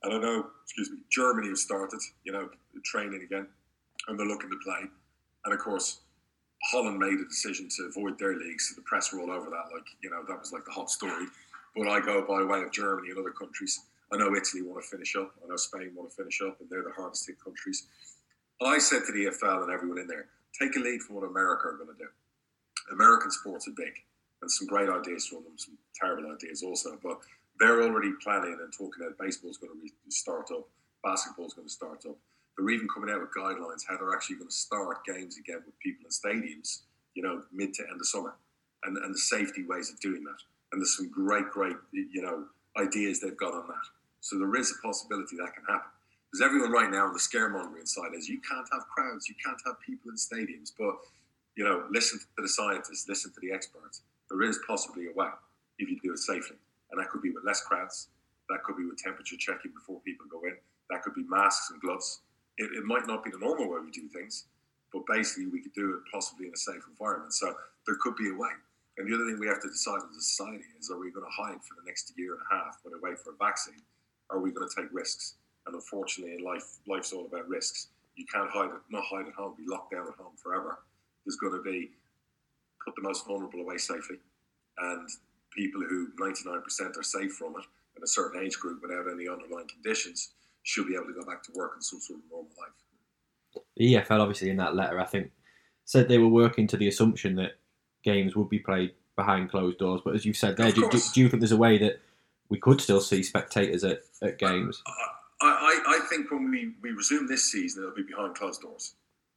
And 0.03 0.14
I 0.14 0.18
know, 0.18 0.46
excuse 0.64 0.90
me, 0.90 0.98
Germany 1.11 1.48
has 1.48 1.62
started, 1.62 2.01
you 2.25 2.33
know, 2.33 2.48
training 2.85 3.22
again, 3.22 3.46
and 4.09 4.18
they're 4.18 4.27
looking 4.27 4.51
to 4.51 4.59
play. 4.64 4.81
And 5.44 5.55
of 5.55 5.61
course, 5.61 6.01
Holland 6.64 6.98
made 6.98 7.18
a 7.18 7.25
decision 7.25 7.68
to 7.77 7.85
avoid 7.85 8.18
their 8.18 8.37
league, 8.37 8.61
so 8.61 8.75
the 8.75 8.83
press 8.83 9.12
were 9.12 9.20
all 9.20 9.31
over 9.31 9.51
that. 9.51 9.75
Like, 9.75 9.87
you 10.03 10.11
know, 10.11 10.22
that 10.29 10.38
was 10.38 10.53
like 10.53 10.64
the 10.64 10.70
hot 10.70 10.90
story. 10.90 11.27
But 11.77 11.88
I 11.88 12.01
go 12.01 12.25
by 12.27 12.44
way 12.44 12.62
of 12.62 12.70
Germany 12.72 13.11
and 13.11 13.18
other 13.18 13.31
countries. 13.31 13.81
I 14.12 14.16
know 14.16 14.35
Italy 14.35 14.62
want 14.62 14.83
to 14.83 14.88
finish 14.88 15.16
up. 15.16 15.33
I 15.42 15.48
know 15.48 15.57
Spain 15.57 15.92
want 15.94 16.11
to 16.11 16.16
finish 16.16 16.40
up, 16.42 16.61
and 16.61 16.68
they're 16.68 16.83
the 16.83 16.92
hardest 16.92 17.27
hit 17.27 17.42
countries. 17.42 17.87
I 18.61 18.79
said 18.79 19.03
to 19.07 19.12
the 19.12 19.27
EFL 19.27 19.64
and 19.64 19.72
everyone 19.72 19.98
in 19.98 20.07
there, 20.07 20.27
take 20.59 20.77
a 20.77 20.79
lead 20.79 21.03
from 21.03 21.16
what 21.16 21.25
America 21.25 21.68
are 21.68 21.77
going 21.77 21.88
to 21.96 21.98
do. 21.98 22.09
American 22.92 23.31
sports 23.31 23.66
are 23.66 23.72
big, 23.77 23.94
and 24.42 24.51
some 24.51 24.66
great 24.66 24.88
ideas 24.88 25.27
from 25.27 25.42
them, 25.44 25.57
some 25.57 25.79
terrible 25.98 26.31
ideas 26.31 26.62
also. 26.62 26.98
But 27.03 27.18
they're 27.59 27.83
already 27.83 28.12
planning 28.22 28.59
and 28.61 28.72
talking 28.72 29.03
that 29.05 29.18
baseball's 29.18 29.57
going 29.57 29.72
to 29.72 29.79
re- 29.83 29.92
start 30.09 30.51
up, 30.53 30.68
basketball's 31.03 31.55
going 31.55 31.66
to 31.66 31.72
start 31.72 32.05
up. 32.07 32.16
They're 32.57 32.71
even 32.71 32.88
coming 32.93 33.11
out 33.11 33.21
with 33.21 33.31
guidelines 33.33 33.83
how 33.88 33.97
they're 33.97 34.12
actually 34.12 34.37
going 34.37 34.49
to 34.49 34.55
start 34.55 35.05
games 35.05 35.38
again 35.38 35.62
with 35.65 35.79
people 35.81 36.05
in 36.05 36.11
stadiums, 36.11 36.83
you 37.15 37.23
know, 37.23 37.43
mid 37.53 37.75
to 37.75 37.83
end 37.91 38.01
of 38.01 38.07
summer, 38.07 38.35
and, 38.85 38.97
and 38.97 39.15
the 39.15 39.19
safety 39.19 39.65
ways 39.65 39.91
of 39.91 40.01
doing 40.01 40.23
that. 40.25 40.41
And 40.73 40.81
there's 40.81 40.97
some 40.97 41.11
great, 41.11 41.51
great, 41.51 41.77
you 41.93 42.23
know, 42.23 42.45
ideas 42.77 43.21
they've 43.21 43.37
got 43.37 43.55
on 43.55 43.67
that. 43.69 43.87
So 44.21 44.38
there 44.38 44.55
is 44.57 44.71
a 44.73 44.87
possibility 44.87 45.37
that 45.37 45.55
can 45.55 45.65
happen. 45.65 45.91
Because 46.31 46.47
everyone 46.47 46.73
right 46.73 46.91
now 46.91 47.07
on 47.07 47.12
the 47.12 47.19
scaremongering 47.19 47.87
side 47.87 48.15
is 48.17 48.29
you 48.29 48.41
can't 48.41 48.67
have 48.73 48.88
crowds, 48.88 49.29
you 49.29 49.35
can't 49.45 49.61
have 49.67 49.77
people 49.85 50.11
in 50.11 50.17
stadiums. 50.17 50.73
But, 50.79 50.97
you 51.57 51.65
know, 51.65 51.85
listen 51.91 52.19
to 52.19 52.43
the 52.43 52.49
scientists, 52.49 53.07
listen 53.09 53.33
to 53.33 53.41
the 53.41 53.53
experts. 53.53 54.01
There 54.31 54.43
is 54.43 54.59
possibly 54.67 55.09
a 55.09 55.12
way 55.12 55.29
if 55.79 55.91
you 55.91 55.99
do 56.03 56.12
it 56.12 56.19
safely. 56.19 56.57
And 56.91 57.01
that 57.01 57.11
could 57.11 57.21
be 57.21 57.31
with 57.31 57.45
less 57.45 57.61
crowds, 57.62 58.09
that 58.49 58.62
could 58.65 58.77
be 58.77 58.85
with 58.85 58.97
temperature 58.97 59.37
checking 59.37 59.73
before 59.73 60.01
people 60.05 60.27
go 60.31 60.41
in, 60.45 60.57
that 60.91 61.03
could 61.03 61.15
be 61.15 61.25
masks 61.29 61.71
and 61.71 61.81
gloves. 61.81 62.21
It, 62.59 62.71
it 62.77 62.85
might 62.85 63.07
not 63.07 63.25
be 63.25 63.31
the 63.31 63.38
normal 63.38 63.69
way 63.69 63.81
we 63.85 63.91
do 63.91 64.09
things, 64.09 64.47
but 64.93 65.03
basically 65.09 65.47
we 65.47 65.62
could 65.62 65.73
do 65.73 65.95
it 65.95 66.01
possibly 66.12 66.47
in 66.47 66.53
a 66.53 66.57
safe 66.57 66.83
environment. 66.88 67.33
So 67.33 67.55
there 67.87 67.97
could 68.01 68.17
be 68.17 68.31
a 68.31 68.35
way. 68.35 68.53
And 68.99 69.09
the 69.09 69.15
other 69.15 69.25
thing 69.25 69.41
we 69.41 69.49
have 69.49 69.62
to 69.62 69.69
decide 69.69 70.05
as 70.11 70.17
a 70.17 70.21
society 70.21 70.65
is 70.79 70.91
are 70.91 70.99
we 70.99 71.11
going 71.11 71.25
to 71.25 71.33
hide 71.33 71.62
for 71.65 71.75
the 71.81 71.87
next 71.87 72.12
year 72.17 72.35
and 72.35 72.43
a 72.45 72.55
half 72.55 72.79
when 72.83 72.93
we 72.93 73.01
wait 73.01 73.19
for 73.19 73.33
a 73.33 73.37
vaccine? 73.41 73.81
Are 74.29 74.38
we 74.38 74.53
going 74.53 74.69
to 74.69 74.75
take 74.75 74.93
risks? 74.93 75.35
And 75.67 75.75
unfortunately, 75.75 76.37
in 76.37 76.45
life, 76.45 76.79
life's 76.87 77.12
all 77.12 77.25
about 77.25 77.49
risks. 77.49 77.88
You 78.17 78.27
can't 78.27 78.51
hide 78.51 78.69
it, 78.69 78.83
not 78.91 79.05
hide 79.05 79.27
at 79.27 79.35
home, 79.35 79.55
be 79.57 79.65
locked 79.67 79.93
down 79.93 80.07
at 80.07 80.15
home 80.15 80.37
forever. 80.37 80.81
There's 81.25 81.37
going 81.37 81.55
to 81.55 81.62
be 81.62 81.91
put 82.85 82.95
the 82.97 83.03
most 83.03 83.27
vulnerable 83.27 83.61
away 83.61 83.79
safely, 83.79 84.17
and 84.79 85.09
people 85.57 85.81
who 85.83 86.09
99% 86.21 86.99
are 86.99 87.03
safe 87.03 87.33
from 87.33 87.55
it 87.57 87.65
in 87.97 88.03
a 88.03 88.07
certain 88.07 88.43
age 88.43 88.59
group 88.59 88.83
without 88.83 89.07
any 89.11 89.29
underlying 89.29 89.69
conditions 89.69 90.33
should 90.62 90.87
be 90.87 90.94
able 90.94 91.07
to 91.07 91.12
go 91.12 91.25
back 91.25 91.42
to 91.44 91.53
work 91.55 91.72
and 91.75 91.85
some 91.85 92.01
sort 92.01 92.20
of 92.20 92.25
normal 92.31 92.51
life. 92.59 93.62
The 93.77 93.94
EFL, 93.94 94.20
obviously, 94.20 94.51
in 94.51 94.57
that 94.59 94.75
letter, 94.75 95.01
I 95.01 95.05
think, 95.05 95.31
said 95.85 96.09
they 96.09 96.18
were 96.18 96.29
working 96.29 96.66
to 96.68 96.77
the 96.77 96.88
assumption 96.88 97.37
that 97.37 97.53
games 98.05 98.37
would 98.37 98.48
be 98.48 98.59
played 98.59 98.92
behind 99.16 99.51
closed 99.51 99.79
doors. 99.79 100.01
But 100.05 100.14
as 100.14 100.25
you've 100.25 100.37
said 100.37 100.57
there, 100.57 100.72
do, 100.72 100.88
do, 100.90 101.01
do, 101.14 101.20
you 101.20 101.29
think 101.29 101.40
there's 101.40 101.53
a 101.53 101.57
way 101.57 101.79
that 101.79 102.01
we 102.48 102.59
could 102.59 102.81
still 102.81 103.01
see 103.01 103.22
spectators 103.22 103.85
at, 103.85 104.01
at 104.22 104.38
games? 104.38 104.83
I, 104.87 105.48
I, 105.48 105.98
I 105.98 106.07
think 106.09 106.31
when 106.31 106.51
we, 106.51 106.72
we 106.83 106.90
resume 106.90 107.27
this 107.27 107.51
season, 107.51 107.83
it'll 107.83 107.94
be 107.94 108.03
behind 108.03 108.35
closed 108.35 108.62
doors 108.62 108.94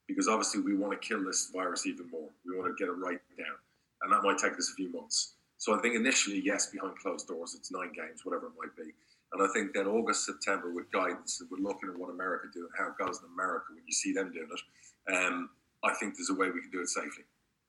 because 0.08 0.28
obviously 0.28 0.62
we 0.62 0.76
want 0.76 1.00
to 1.00 1.08
kill 1.08 1.24
this 1.24 1.50
virus 1.54 1.86
even 1.86 2.10
more. 2.10 2.30
We 2.46 2.58
want 2.58 2.76
to 2.76 2.84
get 2.84 2.92
it 2.92 2.98
right 2.98 3.20
down, 3.38 3.56
and 4.04 4.14
that 4.14 4.24
might 4.24 4.38
take 4.38 4.54
us 4.54 4.70
a 4.72 4.76
few 4.76 4.92
months. 4.92 5.34
So 5.58 5.76
I 5.76 5.82
think 5.82 5.96
initially, 5.96 6.42
yes, 6.44 6.70
behind 6.70 6.98
closed 7.00 7.28
doors, 7.28 7.56
it's 7.58 7.72
nine 7.72 7.92
games, 7.94 8.24
whatever 8.24 8.48
it 8.48 8.54
might 8.60 8.76
be. 8.76 8.94
And 9.34 9.44
I 9.44 9.52
think 9.54 9.74
then 9.74 9.88
August, 9.88 10.26
September, 10.26 10.72
with 10.72 10.92
guidance, 10.92 11.42
we're 11.50 11.58
looking 11.58 11.90
at 11.90 11.98
what 11.98 12.10
America 12.10 12.48
do 12.54 12.62
and 12.62 12.76
how 12.78 12.92
it 12.92 12.98
goes 12.98 13.20
in 13.20 13.30
America 13.34 13.74
when 13.74 13.84
you 13.86 13.94
see 13.94 14.14
them 14.14 14.32
doing 14.32 14.48
it. 14.48 15.14
Um, 15.14 15.50
I 15.84 15.94
think 15.96 16.16
there's 16.16 16.30
a 16.30 16.36
way 16.36 16.50
we 16.50 16.62
can 16.62 16.72
do 16.72 16.82
it 16.82 16.90
safely, 16.90 17.26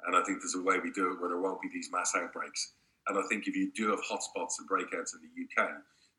and 0.06 0.16
I 0.16 0.22
think 0.22 0.40
there's 0.40 0.54
a 0.54 0.62
way 0.62 0.78
we 0.78 0.90
do 0.90 1.12
it 1.12 1.20
where 1.20 1.28
there 1.28 1.40
won't 1.40 1.60
be 1.60 1.68
these 1.72 1.90
mass 1.92 2.14
outbreaks. 2.16 2.72
And 3.08 3.18
I 3.18 3.22
think 3.28 3.46
if 3.46 3.54
you 3.54 3.70
do 3.74 3.90
have 3.90 4.00
hotspots 4.00 4.58
and 4.58 4.68
breakouts 4.68 5.14
in 5.14 5.20
the 5.22 5.30
UK, 5.62 5.68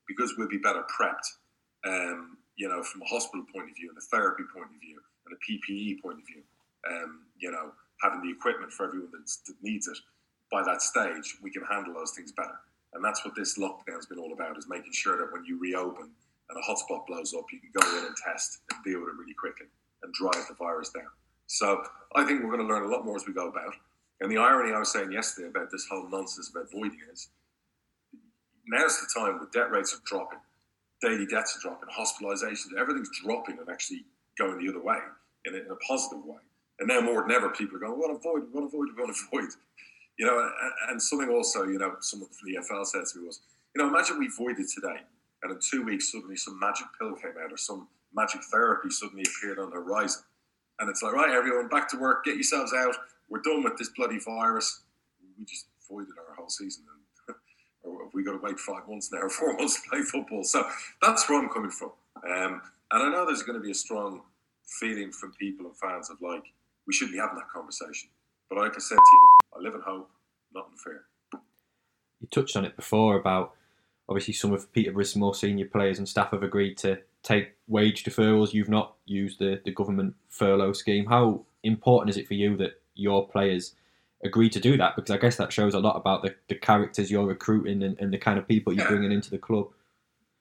because 0.07 0.35
we'll 0.37 0.47
be 0.47 0.57
better 0.57 0.83
prepped, 0.87 1.27
um, 1.85 2.37
you 2.55 2.67
know, 2.67 2.81
from 2.83 3.01
a 3.01 3.05
hospital 3.05 3.45
point 3.53 3.69
of 3.69 3.75
view 3.75 3.89
and 3.89 3.97
a 3.97 4.01
therapy 4.01 4.43
point 4.53 4.69
of 4.73 4.81
view 4.81 4.99
and 5.25 5.35
a 5.35 5.39
PPE 5.43 6.01
point 6.01 6.19
of 6.19 6.25
view, 6.25 6.43
um, 6.89 7.25
you 7.37 7.51
know, 7.51 7.71
having 8.01 8.21
the 8.21 8.31
equipment 8.31 8.71
for 8.71 8.85
everyone 8.87 9.11
that 9.11 9.53
needs 9.61 9.87
it 9.87 9.97
by 10.51 10.63
that 10.63 10.81
stage, 10.81 11.35
we 11.43 11.51
can 11.51 11.63
handle 11.63 11.93
those 11.93 12.11
things 12.11 12.31
better. 12.31 12.57
And 12.97 13.05
that's 13.05 13.23
what 13.23 13.35
this 13.35 13.57
lockdown 13.57 13.95
has 13.95 14.07
been 14.07 14.19
all 14.19 14.33
about: 14.33 14.57
is 14.57 14.67
making 14.67 14.91
sure 14.91 15.17
that 15.17 15.31
when 15.31 15.45
you 15.45 15.57
reopen 15.59 16.09
and 16.49 16.57
a 16.57 16.61
hotspot 16.67 17.05
blows 17.05 17.33
up, 17.33 17.45
you 17.53 17.59
can 17.59 17.69
go 17.71 17.97
in 17.99 18.05
and 18.05 18.15
test 18.17 18.59
and 18.71 18.83
deal 18.83 18.99
with 18.99 19.09
it 19.09 19.19
really 19.19 19.35
quickly 19.35 19.67
and 20.03 20.13
drive 20.13 20.47
the 20.49 20.55
virus 20.55 20.89
down. 20.89 21.11
So 21.45 21.83
I 22.15 22.25
think 22.25 22.43
we're 22.43 22.55
going 22.55 22.67
to 22.67 22.73
learn 22.73 22.83
a 22.83 22.91
lot 22.93 23.05
more 23.05 23.15
as 23.15 23.25
we 23.27 23.33
go 23.33 23.47
about. 23.47 23.73
And 24.19 24.31
the 24.31 24.37
irony 24.37 24.73
I 24.73 24.79
was 24.79 24.91
saying 24.91 25.11
yesterday 25.11 25.47
about 25.47 25.69
this 25.71 25.85
whole 25.89 26.09
nonsense 26.09 26.49
about 26.49 26.71
voiding 26.71 26.99
is 27.11 27.29
now's 28.67 28.99
the 28.99 29.07
time 29.17 29.37
when 29.39 29.47
debt 29.53 29.71
rates 29.71 29.93
are 29.93 30.01
dropping, 30.05 30.39
daily 31.01 31.25
deaths 31.25 31.57
are 31.57 31.69
dropping, 31.69 31.89
hospitalizations, 31.89 32.77
everything's 32.79 33.11
dropping 33.23 33.59
and 33.59 33.69
actually 33.69 34.05
going 34.37 34.57
the 34.57 34.69
other 34.69 34.81
way 34.81 34.97
in 35.45 35.53
a, 35.53 35.57
in 35.57 35.71
a 35.71 35.75
positive 35.87 36.25
way. 36.25 36.39
And 36.79 36.87
now 36.87 37.01
more 37.01 37.21
than 37.21 37.31
ever, 37.31 37.49
people 37.49 37.77
are 37.77 37.79
going, 37.79 37.97
what 37.97 38.11
a 38.11 38.17
void, 38.17 38.43
what 38.51 38.63
a 38.63 38.69
void, 38.69 38.89
what 38.95 39.09
a 39.09 39.13
void. 39.31 39.49
You 40.17 40.25
know, 40.25 40.51
and, 40.89 41.01
something 41.01 41.29
also, 41.29 41.65
you 41.65 41.77
know, 41.77 41.95
someone 41.99 42.29
from 42.29 42.51
the 42.51 42.57
EFL 42.57 42.85
said 42.85 43.03
to 43.13 43.19
me 43.19 43.27
was, 43.27 43.41
you 43.75 43.81
know, 43.81 43.87
imagine 43.87 44.17
we 44.17 44.29
voided 44.29 44.67
today 44.67 45.01
and 45.43 45.51
in 45.51 45.59
two 45.59 45.83
weeks 45.83 46.11
suddenly 46.11 46.35
some 46.35 46.59
magic 46.59 46.87
pill 46.99 47.13
came 47.15 47.33
out 47.43 47.51
or 47.51 47.57
some 47.57 47.87
magic 48.13 48.41
therapy 48.51 48.89
suddenly 48.89 49.23
appeared 49.23 49.59
on 49.59 49.69
the 49.69 49.75
horizon. 49.75 50.23
And 50.79 50.89
it's 50.89 51.01
like, 51.01 51.13
right, 51.13 51.31
everyone, 51.31 51.67
back 51.69 51.89
to 51.89 51.97
work, 51.97 52.25
get 52.25 52.35
yourselves 52.35 52.73
out. 52.73 52.95
We're 53.29 53.41
done 53.41 53.63
with 53.63 53.77
this 53.77 53.89
bloody 53.89 54.19
virus. 54.19 54.81
We 55.37 55.45
just 55.45 55.65
voided 55.89 56.13
our 56.17 56.35
whole 56.35 56.49
season. 56.49 56.83
And, 57.27 57.35
or 57.83 58.05
have 58.05 58.13
we 58.13 58.23
got 58.23 58.33
to 58.33 58.39
wait 58.41 58.59
five 58.59 58.87
months 58.87 59.11
now 59.11 59.27
four 59.29 59.55
months 59.55 59.81
to 59.81 59.89
play 59.89 60.01
football? 60.01 60.43
So 60.43 60.63
that's 61.01 61.29
where 61.29 61.41
I'm 61.41 61.49
coming 61.49 61.71
from. 61.71 61.91
Um, 62.27 62.61
and 62.91 63.03
I 63.03 63.09
know 63.09 63.25
there's 63.25 63.43
going 63.43 63.59
to 63.59 63.63
be 63.63 63.71
a 63.71 63.75
strong 63.75 64.21
feeling 64.65 65.11
from 65.11 65.33
people 65.33 65.65
and 65.65 65.77
fans 65.77 66.09
of 66.09 66.21
like, 66.21 66.43
we 66.85 66.93
shouldn't 66.93 67.13
be 67.13 67.19
having 67.19 67.37
that 67.37 67.49
conversation. 67.49 68.09
But 68.49 68.59
like 68.59 68.73
I 68.75 68.79
said 68.79 68.95
to 68.95 69.01
you, 69.13 69.36
I 69.57 69.63
live 69.63 69.75
in 69.75 69.81
hope, 69.81 70.09
not 70.53 70.67
in 70.71 70.77
fear. 70.77 71.01
You 72.19 72.27
touched 72.29 72.55
on 72.55 72.65
it 72.65 72.75
before 72.75 73.17
about 73.17 73.53
obviously 74.09 74.33
some 74.33 74.53
of 74.53 74.71
Peterborough's 74.73 75.15
more 75.15 75.35
senior 75.35 75.65
players 75.65 75.97
and 75.97 76.07
staff 76.07 76.31
have 76.31 76.43
agreed 76.43 76.77
to 76.79 76.99
take 77.23 77.53
wage 77.67 78.03
deferrals. 78.03 78.53
You've 78.53 78.69
not 78.69 78.95
used 79.05 79.39
the, 79.39 79.61
the 79.65 79.71
government 79.71 80.15
furlough 80.29 80.73
scheme. 80.73 81.05
How 81.05 81.45
important 81.63 82.09
is 82.09 82.17
it 82.17 82.27
for 82.27 82.33
you 82.33 82.55
that 82.57 82.81
your 82.95 83.27
players 83.27 83.75
agree 84.23 84.49
to 84.49 84.59
do 84.59 84.77
that? 84.77 84.95
Because 84.95 85.11
I 85.11 85.17
guess 85.17 85.35
that 85.37 85.51
shows 85.51 85.73
a 85.73 85.79
lot 85.79 85.95
about 85.95 86.23
the, 86.23 86.35
the 86.47 86.55
characters 86.55 87.11
you're 87.11 87.25
recruiting 87.25 87.83
and, 87.83 87.99
and 87.99 88.13
the 88.13 88.17
kind 88.17 88.39
of 88.39 88.47
people 88.47 88.73
you're 88.73 88.85
yeah. 88.85 88.89
bringing 88.89 89.11
into 89.11 89.29
the 89.29 89.37
club. 89.37 89.67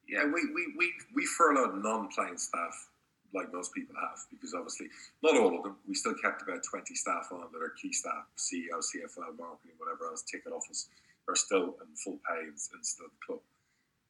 Yeah, 0.09 0.24
we, 0.24 0.40
we, 0.55 0.74
we, 0.79 0.92
we 1.14 1.26
furloughed 1.26 1.83
non 1.83 2.09
playing 2.09 2.38
staff 2.38 2.88
like 3.37 3.53
most 3.53 3.72
people 3.72 3.94
have, 4.01 4.18
because 4.33 4.55
obviously 4.57 4.88
not 5.22 5.37
all 5.37 5.57
of 5.57 5.62
them. 5.62 5.77
We 5.87 5.94
still 5.94 6.14
kept 6.16 6.42
about 6.42 6.64
20 6.64 6.94
staff 6.94 7.29
on 7.31 7.44
that 7.53 7.62
are 7.62 7.77
key 7.77 7.92
staff, 7.92 8.25
CEO, 8.37 8.81
CFO, 8.81 9.37
marketing, 9.37 9.77
whatever 9.79 10.09
else, 10.09 10.22
ticket 10.25 10.53
office, 10.53 10.88
are 11.29 11.37
still 11.37 11.77
in 11.85 11.92
full 11.94 12.18
pay 12.25 12.49
and, 12.49 12.57
and 12.57 12.83
still 12.83 13.07
the 13.12 13.20
club. 13.20 13.40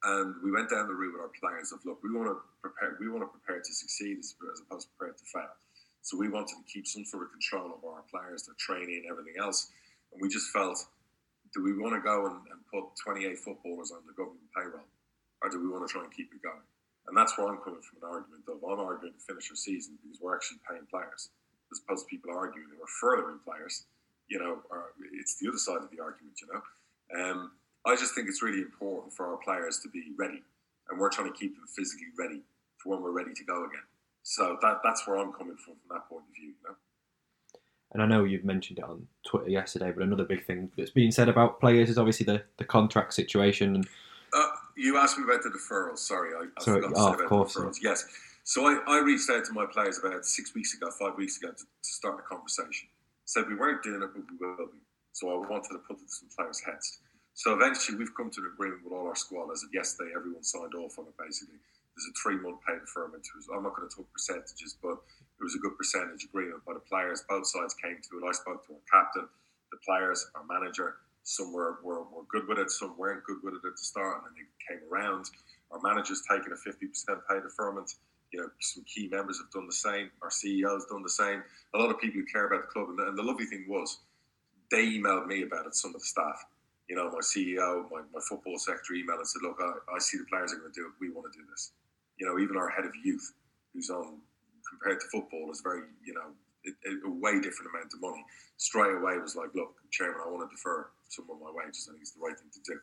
And 0.04 0.34
we 0.44 0.52
went 0.52 0.70
down 0.70 0.86
the 0.86 0.94
route 0.94 1.18
with 1.18 1.22
our 1.22 1.34
players 1.34 1.72
of 1.72 1.84
look, 1.84 1.98
we 2.04 2.14
want 2.14 2.30
to 2.30 2.38
prepare, 2.62 2.96
we 3.00 3.08
want 3.08 3.26
to 3.26 3.32
prepare 3.32 3.58
to 3.58 3.72
succeed 3.72 4.18
as, 4.18 4.34
as 4.52 4.60
opposed 4.60 4.88
to 4.88 4.92
prepare 4.94 5.14
to 5.18 5.24
fail. 5.24 5.54
So 6.06 6.16
we 6.16 6.28
wanted 6.28 6.54
to 6.54 6.62
keep 6.70 6.86
some 6.86 7.04
sort 7.04 7.24
of 7.24 7.32
control 7.32 7.74
of 7.74 7.82
our 7.82 8.06
players, 8.06 8.46
their 8.46 8.54
training, 8.54 9.02
and 9.02 9.10
everything 9.10 9.34
else. 9.42 9.74
And 10.12 10.22
we 10.22 10.28
just 10.28 10.52
felt, 10.52 10.78
do 11.52 11.64
we 11.64 11.74
want 11.74 11.98
to 11.98 12.00
go 12.00 12.30
and, 12.30 12.38
and 12.54 12.62
put 12.70 12.94
28 13.02 13.38
footballers 13.38 13.90
on 13.90 14.06
the 14.06 14.14
government 14.14 14.46
payroll, 14.54 14.86
or 15.42 15.50
do 15.50 15.58
we 15.58 15.68
want 15.68 15.82
to 15.82 15.90
try 15.90 16.04
and 16.04 16.14
keep 16.14 16.30
it 16.30 16.42
going? 16.42 16.62
And 17.08 17.16
that's 17.16 17.38
where 17.38 17.48
I'm 17.48 17.58
coming 17.58 17.80
from 17.80 18.02
an 18.02 18.08
argument 18.08 18.44
of 18.48 18.62
I'm 18.62 18.80
arguing 18.80 19.14
to 19.14 19.20
finish 19.20 19.50
our 19.50 19.56
season 19.56 19.98
because 20.02 20.20
we're 20.20 20.34
actually 20.34 20.58
paying 20.68 20.86
players, 20.90 21.30
as 21.70 21.80
opposed 21.80 22.06
to 22.06 22.10
people 22.10 22.30
arguing 22.34 22.68
we're 22.78 22.86
furthering 22.86 23.38
players. 23.44 23.84
You 24.28 24.40
know, 24.40 24.58
it's 25.12 25.38
the 25.38 25.48
other 25.48 25.58
side 25.58 25.82
of 25.82 25.90
the 25.90 26.02
argument. 26.02 26.34
You 26.42 26.48
know, 26.50 26.62
um, 27.14 27.52
I 27.86 27.94
just 27.94 28.14
think 28.14 28.28
it's 28.28 28.42
really 28.42 28.60
important 28.60 29.14
for 29.14 29.26
our 29.26 29.36
players 29.36 29.78
to 29.80 29.88
be 29.88 30.12
ready, 30.18 30.42
and 30.90 30.98
we're 30.98 31.10
trying 31.10 31.32
to 31.32 31.38
keep 31.38 31.54
them 31.54 31.66
physically 31.74 32.10
ready 32.18 32.42
for 32.78 32.90
when 32.90 33.02
we're 33.02 33.12
ready 33.12 33.34
to 33.34 33.44
go 33.44 33.64
again. 33.64 33.86
So 34.24 34.58
that 34.62 34.80
that's 34.82 35.06
where 35.06 35.18
I'm 35.18 35.32
coming 35.32 35.56
from 35.56 35.74
from 35.74 35.96
that 35.96 36.08
point 36.08 36.24
of 36.28 36.34
view. 36.34 36.48
You 36.48 36.68
know. 36.68 36.76
And 37.92 38.02
I 38.02 38.06
know 38.06 38.24
you've 38.24 38.44
mentioned 38.44 38.78
it 38.78 38.84
on 38.84 39.06
Twitter 39.24 39.48
yesterday, 39.48 39.92
but 39.92 40.02
another 40.02 40.24
big 40.24 40.44
thing 40.44 40.70
that's 40.76 40.90
being 40.90 41.12
said 41.12 41.28
about 41.28 41.60
players 41.60 41.88
is 41.88 41.98
obviously 41.98 42.26
the, 42.26 42.42
the 42.58 42.64
contract 42.64 43.14
situation 43.14 43.76
and 43.76 43.88
uh, 44.36 44.48
you 44.76 44.98
asked 44.98 45.18
me 45.18 45.24
about 45.24 45.42
the 45.42 45.50
deferrals. 45.50 45.98
Sorry, 45.98 46.34
I, 46.34 46.46
I 46.56 46.62
Sorry. 46.62 46.82
forgot 46.82 46.94
to 46.94 47.00
oh, 47.00 47.06
say 47.06 47.14
about 47.14 47.28
course, 47.28 47.54
the 47.54 47.60
deferrals. 47.60 47.76
Yes. 47.82 48.04
So 48.44 48.66
I, 48.66 48.78
I 48.86 49.00
reached 49.00 49.28
out 49.30 49.44
to 49.46 49.52
my 49.52 49.66
players 49.66 49.98
about 49.98 50.24
six 50.24 50.54
weeks 50.54 50.74
ago, 50.74 50.90
five 50.90 51.16
weeks 51.16 51.38
ago, 51.38 51.50
to, 51.50 51.64
to 51.64 51.90
start 51.90 52.20
a 52.20 52.22
conversation. 52.22 52.88
Said 53.24 53.48
we 53.48 53.56
weren't 53.56 53.82
doing 53.82 54.02
it, 54.02 54.10
but 54.14 54.22
we 54.30 54.36
will 54.38 54.66
be. 54.70 54.78
So 55.12 55.32
I 55.32 55.48
wanted 55.48 55.72
to 55.72 55.78
put 55.88 55.98
it 55.98 56.06
to 56.06 56.12
some 56.12 56.28
players' 56.36 56.60
heads. 56.60 57.00
So 57.34 57.52
eventually, 57.52 57.98
we've 57.98 58.14
come 58.14 58.30
to 58.30 58.40
an 58.40 58.52
agreement 58.54 58.84
with 58.84 58.92
all 58.92 59.08
our 59.08 59.16
squad. 59.16 59.50
As 59.50 59.64
of 59.64 59.74
yesterday, 59.74 60.12
everyone 60.14 60.44
signed 60.44 60.74
off 60.74 60.98
on 60.98 61.06
it. 61.06 61.16
Basically, 61.18 61.56
there's 61.96 62.08
a 62.08 62.14
three-month 62.22 62.60
pay 62.62 62.78
deferment. 62.78 63.26
I'm 63.52 63.64
not 63.64 63.74
going 63.74 63.88
to 63.88 63.94
talk 63.94 64.06
percentages, 64.12 64.76
but 64.80 65.00
it 65.40 65.42
was 65.42 65.56
a 65.56 65.58
good 65.58 65.76
percentage 65.76 66.24
agreement 66.24 66.64
by 66.64 66.74
the 66.74 66.84
players. 66.84 67.24
Both 67.28 67.48
sides 67.48 67.74
came 67.74 67.96
to 67.96 68.12
it. 68.20 68.28
I 68.28 68.32
spoke 68.32 68.64
to 68.68 68.76
our 68.76 68.84
captain, 68.88 69.28
the 69.72 69.78
players, 69.84 70.28
our 70.36 70.44
manager, 70.48 70.96
some 71.26 71.52
were, 71.52 71.78
were, 71.82 72.04
were 72.04 72.22
good 72.30 72.46
with 72.46 72.58
it, 72.58 72.70
some 72.70 72.96
weren't 72.96 73.24
good 73.24 73.42
with 73.42 73.54
it 73.54 73.66
at 73.66 73.74
the 73.74 73.82
start, 73.82 74.22
and 74.22 74.26
then 74.30 74.34
they 74.38 74.46
came 74.62 74.82
around. 74.86 75.26
Our 75.72 75.82
manager's 75.82 76.22
taken 76.22 76.54
a 76.54 76.56
50% 76.56 76.86
pay 77.28 77.42
deferment. 77.42 77.90
You 78.30 78.42
know, 78.42 78.48
some 78.60 78.84
key 78.86 79.08
members 79.10 79.38
have 79.42 79.50
done 79.50 79.66
the 79.66 79.74
same. 79.74 80.10
Our 80.22 80.30
CEO's 80.30 80.86
done 80.86 81.02
the 81.02 81.10
same. 81.10 81.42
A 81.74 81.78
lot 81.78 81.90
of 81.90 81.98
people 81.98 82.20
who 82.20 82.26
care 82.30 82.46
about 82.46 82.62
the 82.62 82.70
club. 82.70 82.90
And 82.90 82.98
the, 82.98 83.08
and 83.08 83.18
the 83.18 83.24
lovely 83.24 83.46
thing 83.46 83.66
was, 83.68 83.98
they 84.70 84.86
emailed 84.86 85.26
me 85.26 85.42
about 85.42 85.66
it, 85.66 85.74
some 85.74 85.96
of 85.96 86.00
the 86.00 86.06
staff. 86.06 86.46
You 86.88 86.94
know, 86.94 87.10
my 87.10 87.18
CEO, 87.18 87.90
my, 87.90 88.06
my 88.14 88.22
football 88.22 88.56
secretary 88.58 89.02
emailed 89.02 89.18
and 89.18 89.26
said, 89.26 89.42
look, 89.42 89.58
I, 89.58 89.96
I 89.96 89.98
see 89.98 90.18
the 90.18 90.30
players 90.30 90.54
are 90.54 90.62
going 90.62 90.72
to 90.72 90.80
do 90.80 90.86
it. 90.86 90.94
We 91.00 91.10
want 91.10 91.26
to 91.32 91.36
do 91.36 91.44
this. 91.50 91.72
You 92.20 92.26
know, 92.28 92.38
even 92.38 92.56
our 92.56 92.70
head 92.70 92.84
of 92.84 92.92
youth, 93.02 93.34
who's 93.74 93.90
on 93.90 94.22
compared 94.70 95.00
to 95.00 95.06
football 95.10 95.50
is 95.50 95.60
very, 95.60 95.82
you 96.06 96.14
know, 96.14 96.30
a, 96.70 97.08
a 97.08 97.10
way 97.10 97.40
different 97.42 97.74
amount 97.74 97.90
of 97.92 98.00
money. 98.00 98.24
Straight 98.58 98.94
away 98.94 99.18
was 99.18 99.34
like, 99.34 99.50
look, 99.56 99.74
chairman, 99.90 100.20
I 100.24 100.30
want 100.30 100.48
to 100.48 100.54
defer 100.54 100.86
some 101.08 101.26
of 101.30 101.38
my 101.40 101.50
wages. 101.50 101.86
I 101.88 101.94
think 101.94 102.02
it's 102.02 102.14
the 102.14 102.24
right 102.24 102.36
thing 102.36 102.50
to 102.52 102.62
do. 102.64 102.76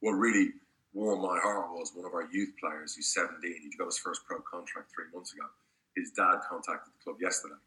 What 0.00 0.16
really 0.16 0.56
warmed 0.92 1.22
my 1.22 1.38
heart 1.38 1.70
was 1.72 1.92
one 1.94 2.06
of 2.06 2.14
our 2.14 2.26
youth 2.32 2.54
players 2.58 2.96
who's 2.96 3.12
17. 3.14 3.38
He 3.42 3.76
got 3.76 3.92
his 3.92 3.98
first 4.00 4.24
pro 4.26 4.40
contract 4.42 4.90
three 4.90 5.08
months 5.12 5.32
ago. 5.32 5.46
His 5.94 6.10
dad 6.12 6.42
contacted 6.48 6.92
the 6.94 7.00
club 7.02 7.20
yesterday. 7.20 7.58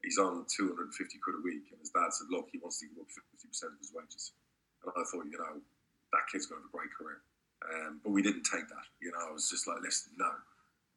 He's 0.00 0.16
on 0.16 0.48
250 0.48 0.88
quid 1.20 1.36
a 1.36 1.42
week, 1.44 1.68
and 1.72 1.80
his 1.80 1.92
dad 1.92 2.08
said, 2.12 2.32
look, 2.32 2.48
he 2.52 2.58
wants 2.62 2.80
to 2.80 2.88
give 2.88 3.04
up 3.04 3.10
50% 3.12 3.76
of 3.76 3.80
his 3.80 3.92
wages. 3.92 4.32
And 4.80 4.92
I 4.96 5.04
thought, 5.04 5.28
you 5.28 5.36
know, 5.36 5.60
that 5.60 6.24
kid's 6.32 6.48
going 6.48 6.60
to 6.60 6.64
have 6.64 6.72
a 6.72 6.76
great 6.76 6.92
career. 6.96 7.20
Um, 7.60 8.00
but 8.00 8.16
we 8.16 8.24
didn't 8.24 8.48
take 8.48 8.64
that. 8.64 8.86
You 9.04 9.12
know, 9.12 9.20
I 9.20 9.32
was 9.32 9.52
just 9.52 9.68
like, 9.68 9.84
listen, 9.84 10.16
no. 10.16 10.32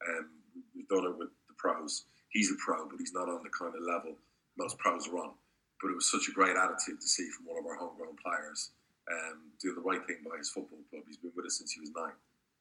Um, 0.08 0.40
we've 0.72 0.88
done 0.88 1.04
it 1.04 1.16
with 1.20 1.28
the 1.52 1.56
pros. 1.60 2.08
He's 2.32 2.48
a 2.48 2.56
pro, 2.56 2.88
but 2.88 2.96
he's 2.96 3.12
not 3.12 3.28
on 3.28 3.44
the 3.44 3.52
kind 3.52 3.76
of 3.76 3.84
level 3.84 4.16
most 4.56 4.78
pros 4.78 5.08
are 5.08 5.18
on. 5.18 5.30
But 5.84 5.90
it 5.92 5.96
was 6.00 6.10
such 6.10 6.28
a 6.28 6.32
great 6.32 6.56
attitude 6.56 6.98
to 6.98 7.06
see 7.06 7.28
from 7.28 7.44
one 7.44 7.58
of 7.60 7.66
our 7.66 7.76
homegrown 7.76 8.16
players 8.24 8.70
um, 9.12 9.52
do 9.60 9.74
the 9.74 9.82
right 9.82 10.00
thing 10.06 10.16
by 10.24 10.38
his 10.38 10.48
football 10.48 10.78
club. 10.88 11.02
He's 11.06 11.18
been 11.18 11.30
with 11.36 11.44
us 11.44 11.58
since 11.58 11.72
he 11.72 11.80
was 11.80 11.90
nine. 11.94 12.16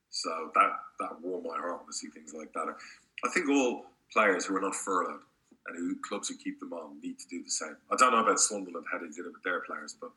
So 0.09 0.51
that, 0.55 0.71
that 0.99 1.21
warmed 1.21 1.45
my 1.47 1.55
heart 1.55 1.87
to 1.87 1.93
see 1.93 2.09
things 2.09 2.33
like 2.33 2.51
that. 2.51 2.67
I 3.23 3.29
think 3.29 3.47
all 3.49 3.85
players 4.11 4.43
who 4.45 4.57
are 4.57 4.61
not 4.61 4.75
furloughed 4.75 5.21
and 5.67 5.77
who 5.77 5.95
clubs 6.05 6.27
who 6.27 6.35
keep 6.35 6.59
them 6.59 6.73
on 6.73 6.99
need 7.01 7.17
to 7.17 7.27
do 7.29 7.41
the 7.41 7.49
same. 7.49 7.77
I 7.89 7.95
don't 7.95 8.11
know 8.11 8.19
about 8.25 8.41
Sunderland 8.41 8.87
how 8.91 8.97
they 8.99 9.07
did 9.07 9.19
it 9.25 9.31
with 9.31 9.43
their 9.43 9.61
players, 9.61 9.95
but 10.01 10.11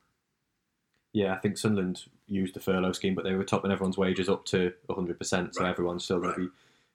yeah, 1.13 1.33
I 1.33 1.39
think 1.39 1.59
Sunderland 1.59 2.03
used 2.27 2.55
the 2.55 2.61
furlough 2.61 2.91
scheme, 2.91 3.15
but 3.15 3.23
they 3.23 3.35
were 3.35 3.45
topping 3.45 3.71
everyone's 3.71 3.97
wages 3.97 4.29
up 4.29 4.45
to 4.47 4.73
100%, 4.89 5.55
so 5.55 5.63
Right. 5.63 5.71
everyone's 5.71 6.03
still 6.03 6.19
going 6.19 6.31
Right. 6.31 6.39
to 6.39 6.49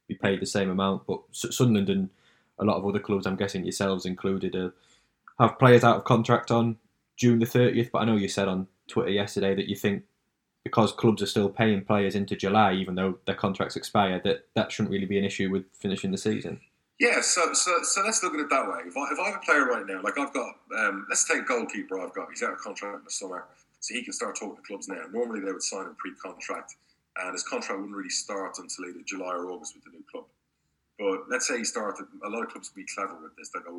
be, 0.10 0.14
be 0.14 0.16
paid 0.16 0.42
the 0.42 0.46
same 0.46 0.70
amount. 0.70 1.08
But 1.08 1.22
S- 1.32 1.56
Sunderland 1.56 1.90
and 1.90 2.10
a 2.60 2.66
lot 2.66 2.76
of 2.76 2.86
other 2.86 3.00
clubs, 3.00 3.26
I'm 3.26 3.38
guessing 3.38 3.64
yourselves 3.64 4.06
included, 4.06 4.58
uh, 4.58 4.72
have 5.40 5.60
players 5.60 5.84
out 5.84 5.98
of 5.98 6.04
contract 6.04 6.52
on 6.52 6.78
June 7.18 7.40
the 7.40 7.46
30th. 7.46 7.92
But 7.92 8.00
I 8.00 8.06
know 8.06 8.16
you 8.16 8.28
said 8.28 8.48
on 8.48 8.68
Twitter 8.88 9.12
yesterday 9.12 9.56
that 9.56 9.68
you 9.68 9.76
think 9.76 10.04
because 10.64 10.92
clubs 10.92 11.22
are 11.22 11.28
still 11.28 11.50
paying 11.50 11.84
players 11.84 12.16
into 12.16 12.36
July, 12.36 12.74
even 12.74 12.96
though 12.96 13.18
their 13.26 13.36
contracts 13.36 13.76
expire, 13.76 14.22
that 14.24 14.46
that 14.56 14.72
shouldn't 14.72 14.92
really 14.92 15.06
be 15.06 15.18
an 15.18 15.26
issue 15.26 15.50
with 15.50 15.66
finishing 15.74 16.12
the 16.12 16.18
season. 16.18 16.60
Yeah, 17.00 17.22
so 17.22 17.54
so 17.54 17.82
so 17.82 18.04
let's 18.04 18.22
look 18.22 18.36
at 18.36 18.40
it 18.40 18.50
that 18.52 18.68
way. 18.68 18.82
If 18.86 18.96
I, 18.96 19.12
if 19.12 19.20
I 19.20 19.26
have 19.32 19.38
a 19.38 19.46
player 19.46 19.66
right 19.66 19.86
now, 19.88 20.02
like 20.04 20.20
I've 20.20 20.34
got, 20.34 20.56
um, 20.78 21.08
let's 21.10 21.28
take 21.28 21.40
a 21.40 21.46
goalkeeper 21.46 22.00
I've 22.00 22.14
got. 22.14 22.30
He's 22.30 22.44
out 22.44 22.54
of 22.54 22.60
contract 22.60 22.96
in 22.96 23.04
the 23.04 23.10
summer, 23.10 23.46
so 23.80 23.96
he 23.96 24.04
can 24.04 24.14
start 24.14 24.36
talking 24.36 24.56
to 24.56 24.62
clubs 24.62 24.88
now. 24.88 25.02
Normally 25.12 25.40
they 25.40 25.52
would 25.52 25.64
sign 25.64 25.86
him 25.88 25.96
pre-contract, 25.98 26.76
and 27.18 27.34
his 27.34 27.42
contract 27.42 27.80
wouldn't 27.80 27.98
really 27.98 28.12
start 28.12 28.60
until 28.60 28.86
either 28.86 29.02
July 29.04 29.34
or 29.34 29.50
August 29.50 29.74
with 29.74 29.84
the 29.86 29.90
new 29.90 30.04
club. 30.12 30.26
But 31.00 31.28
let's 31.28 31.48
say 31.48 31.58
he 31.58 31.64
started. 31.64 32.06
A 32.24 32.30
lot 32.30 32.44
of 32.44 32.50
clubs 32.50 32.70
would 32.70 32.80
be 32.80 32.86
clever 32.94 33.16
with 33.20 33.36
this. 33.36 33.50
They 33.50 33.62
go, 33.62 33.74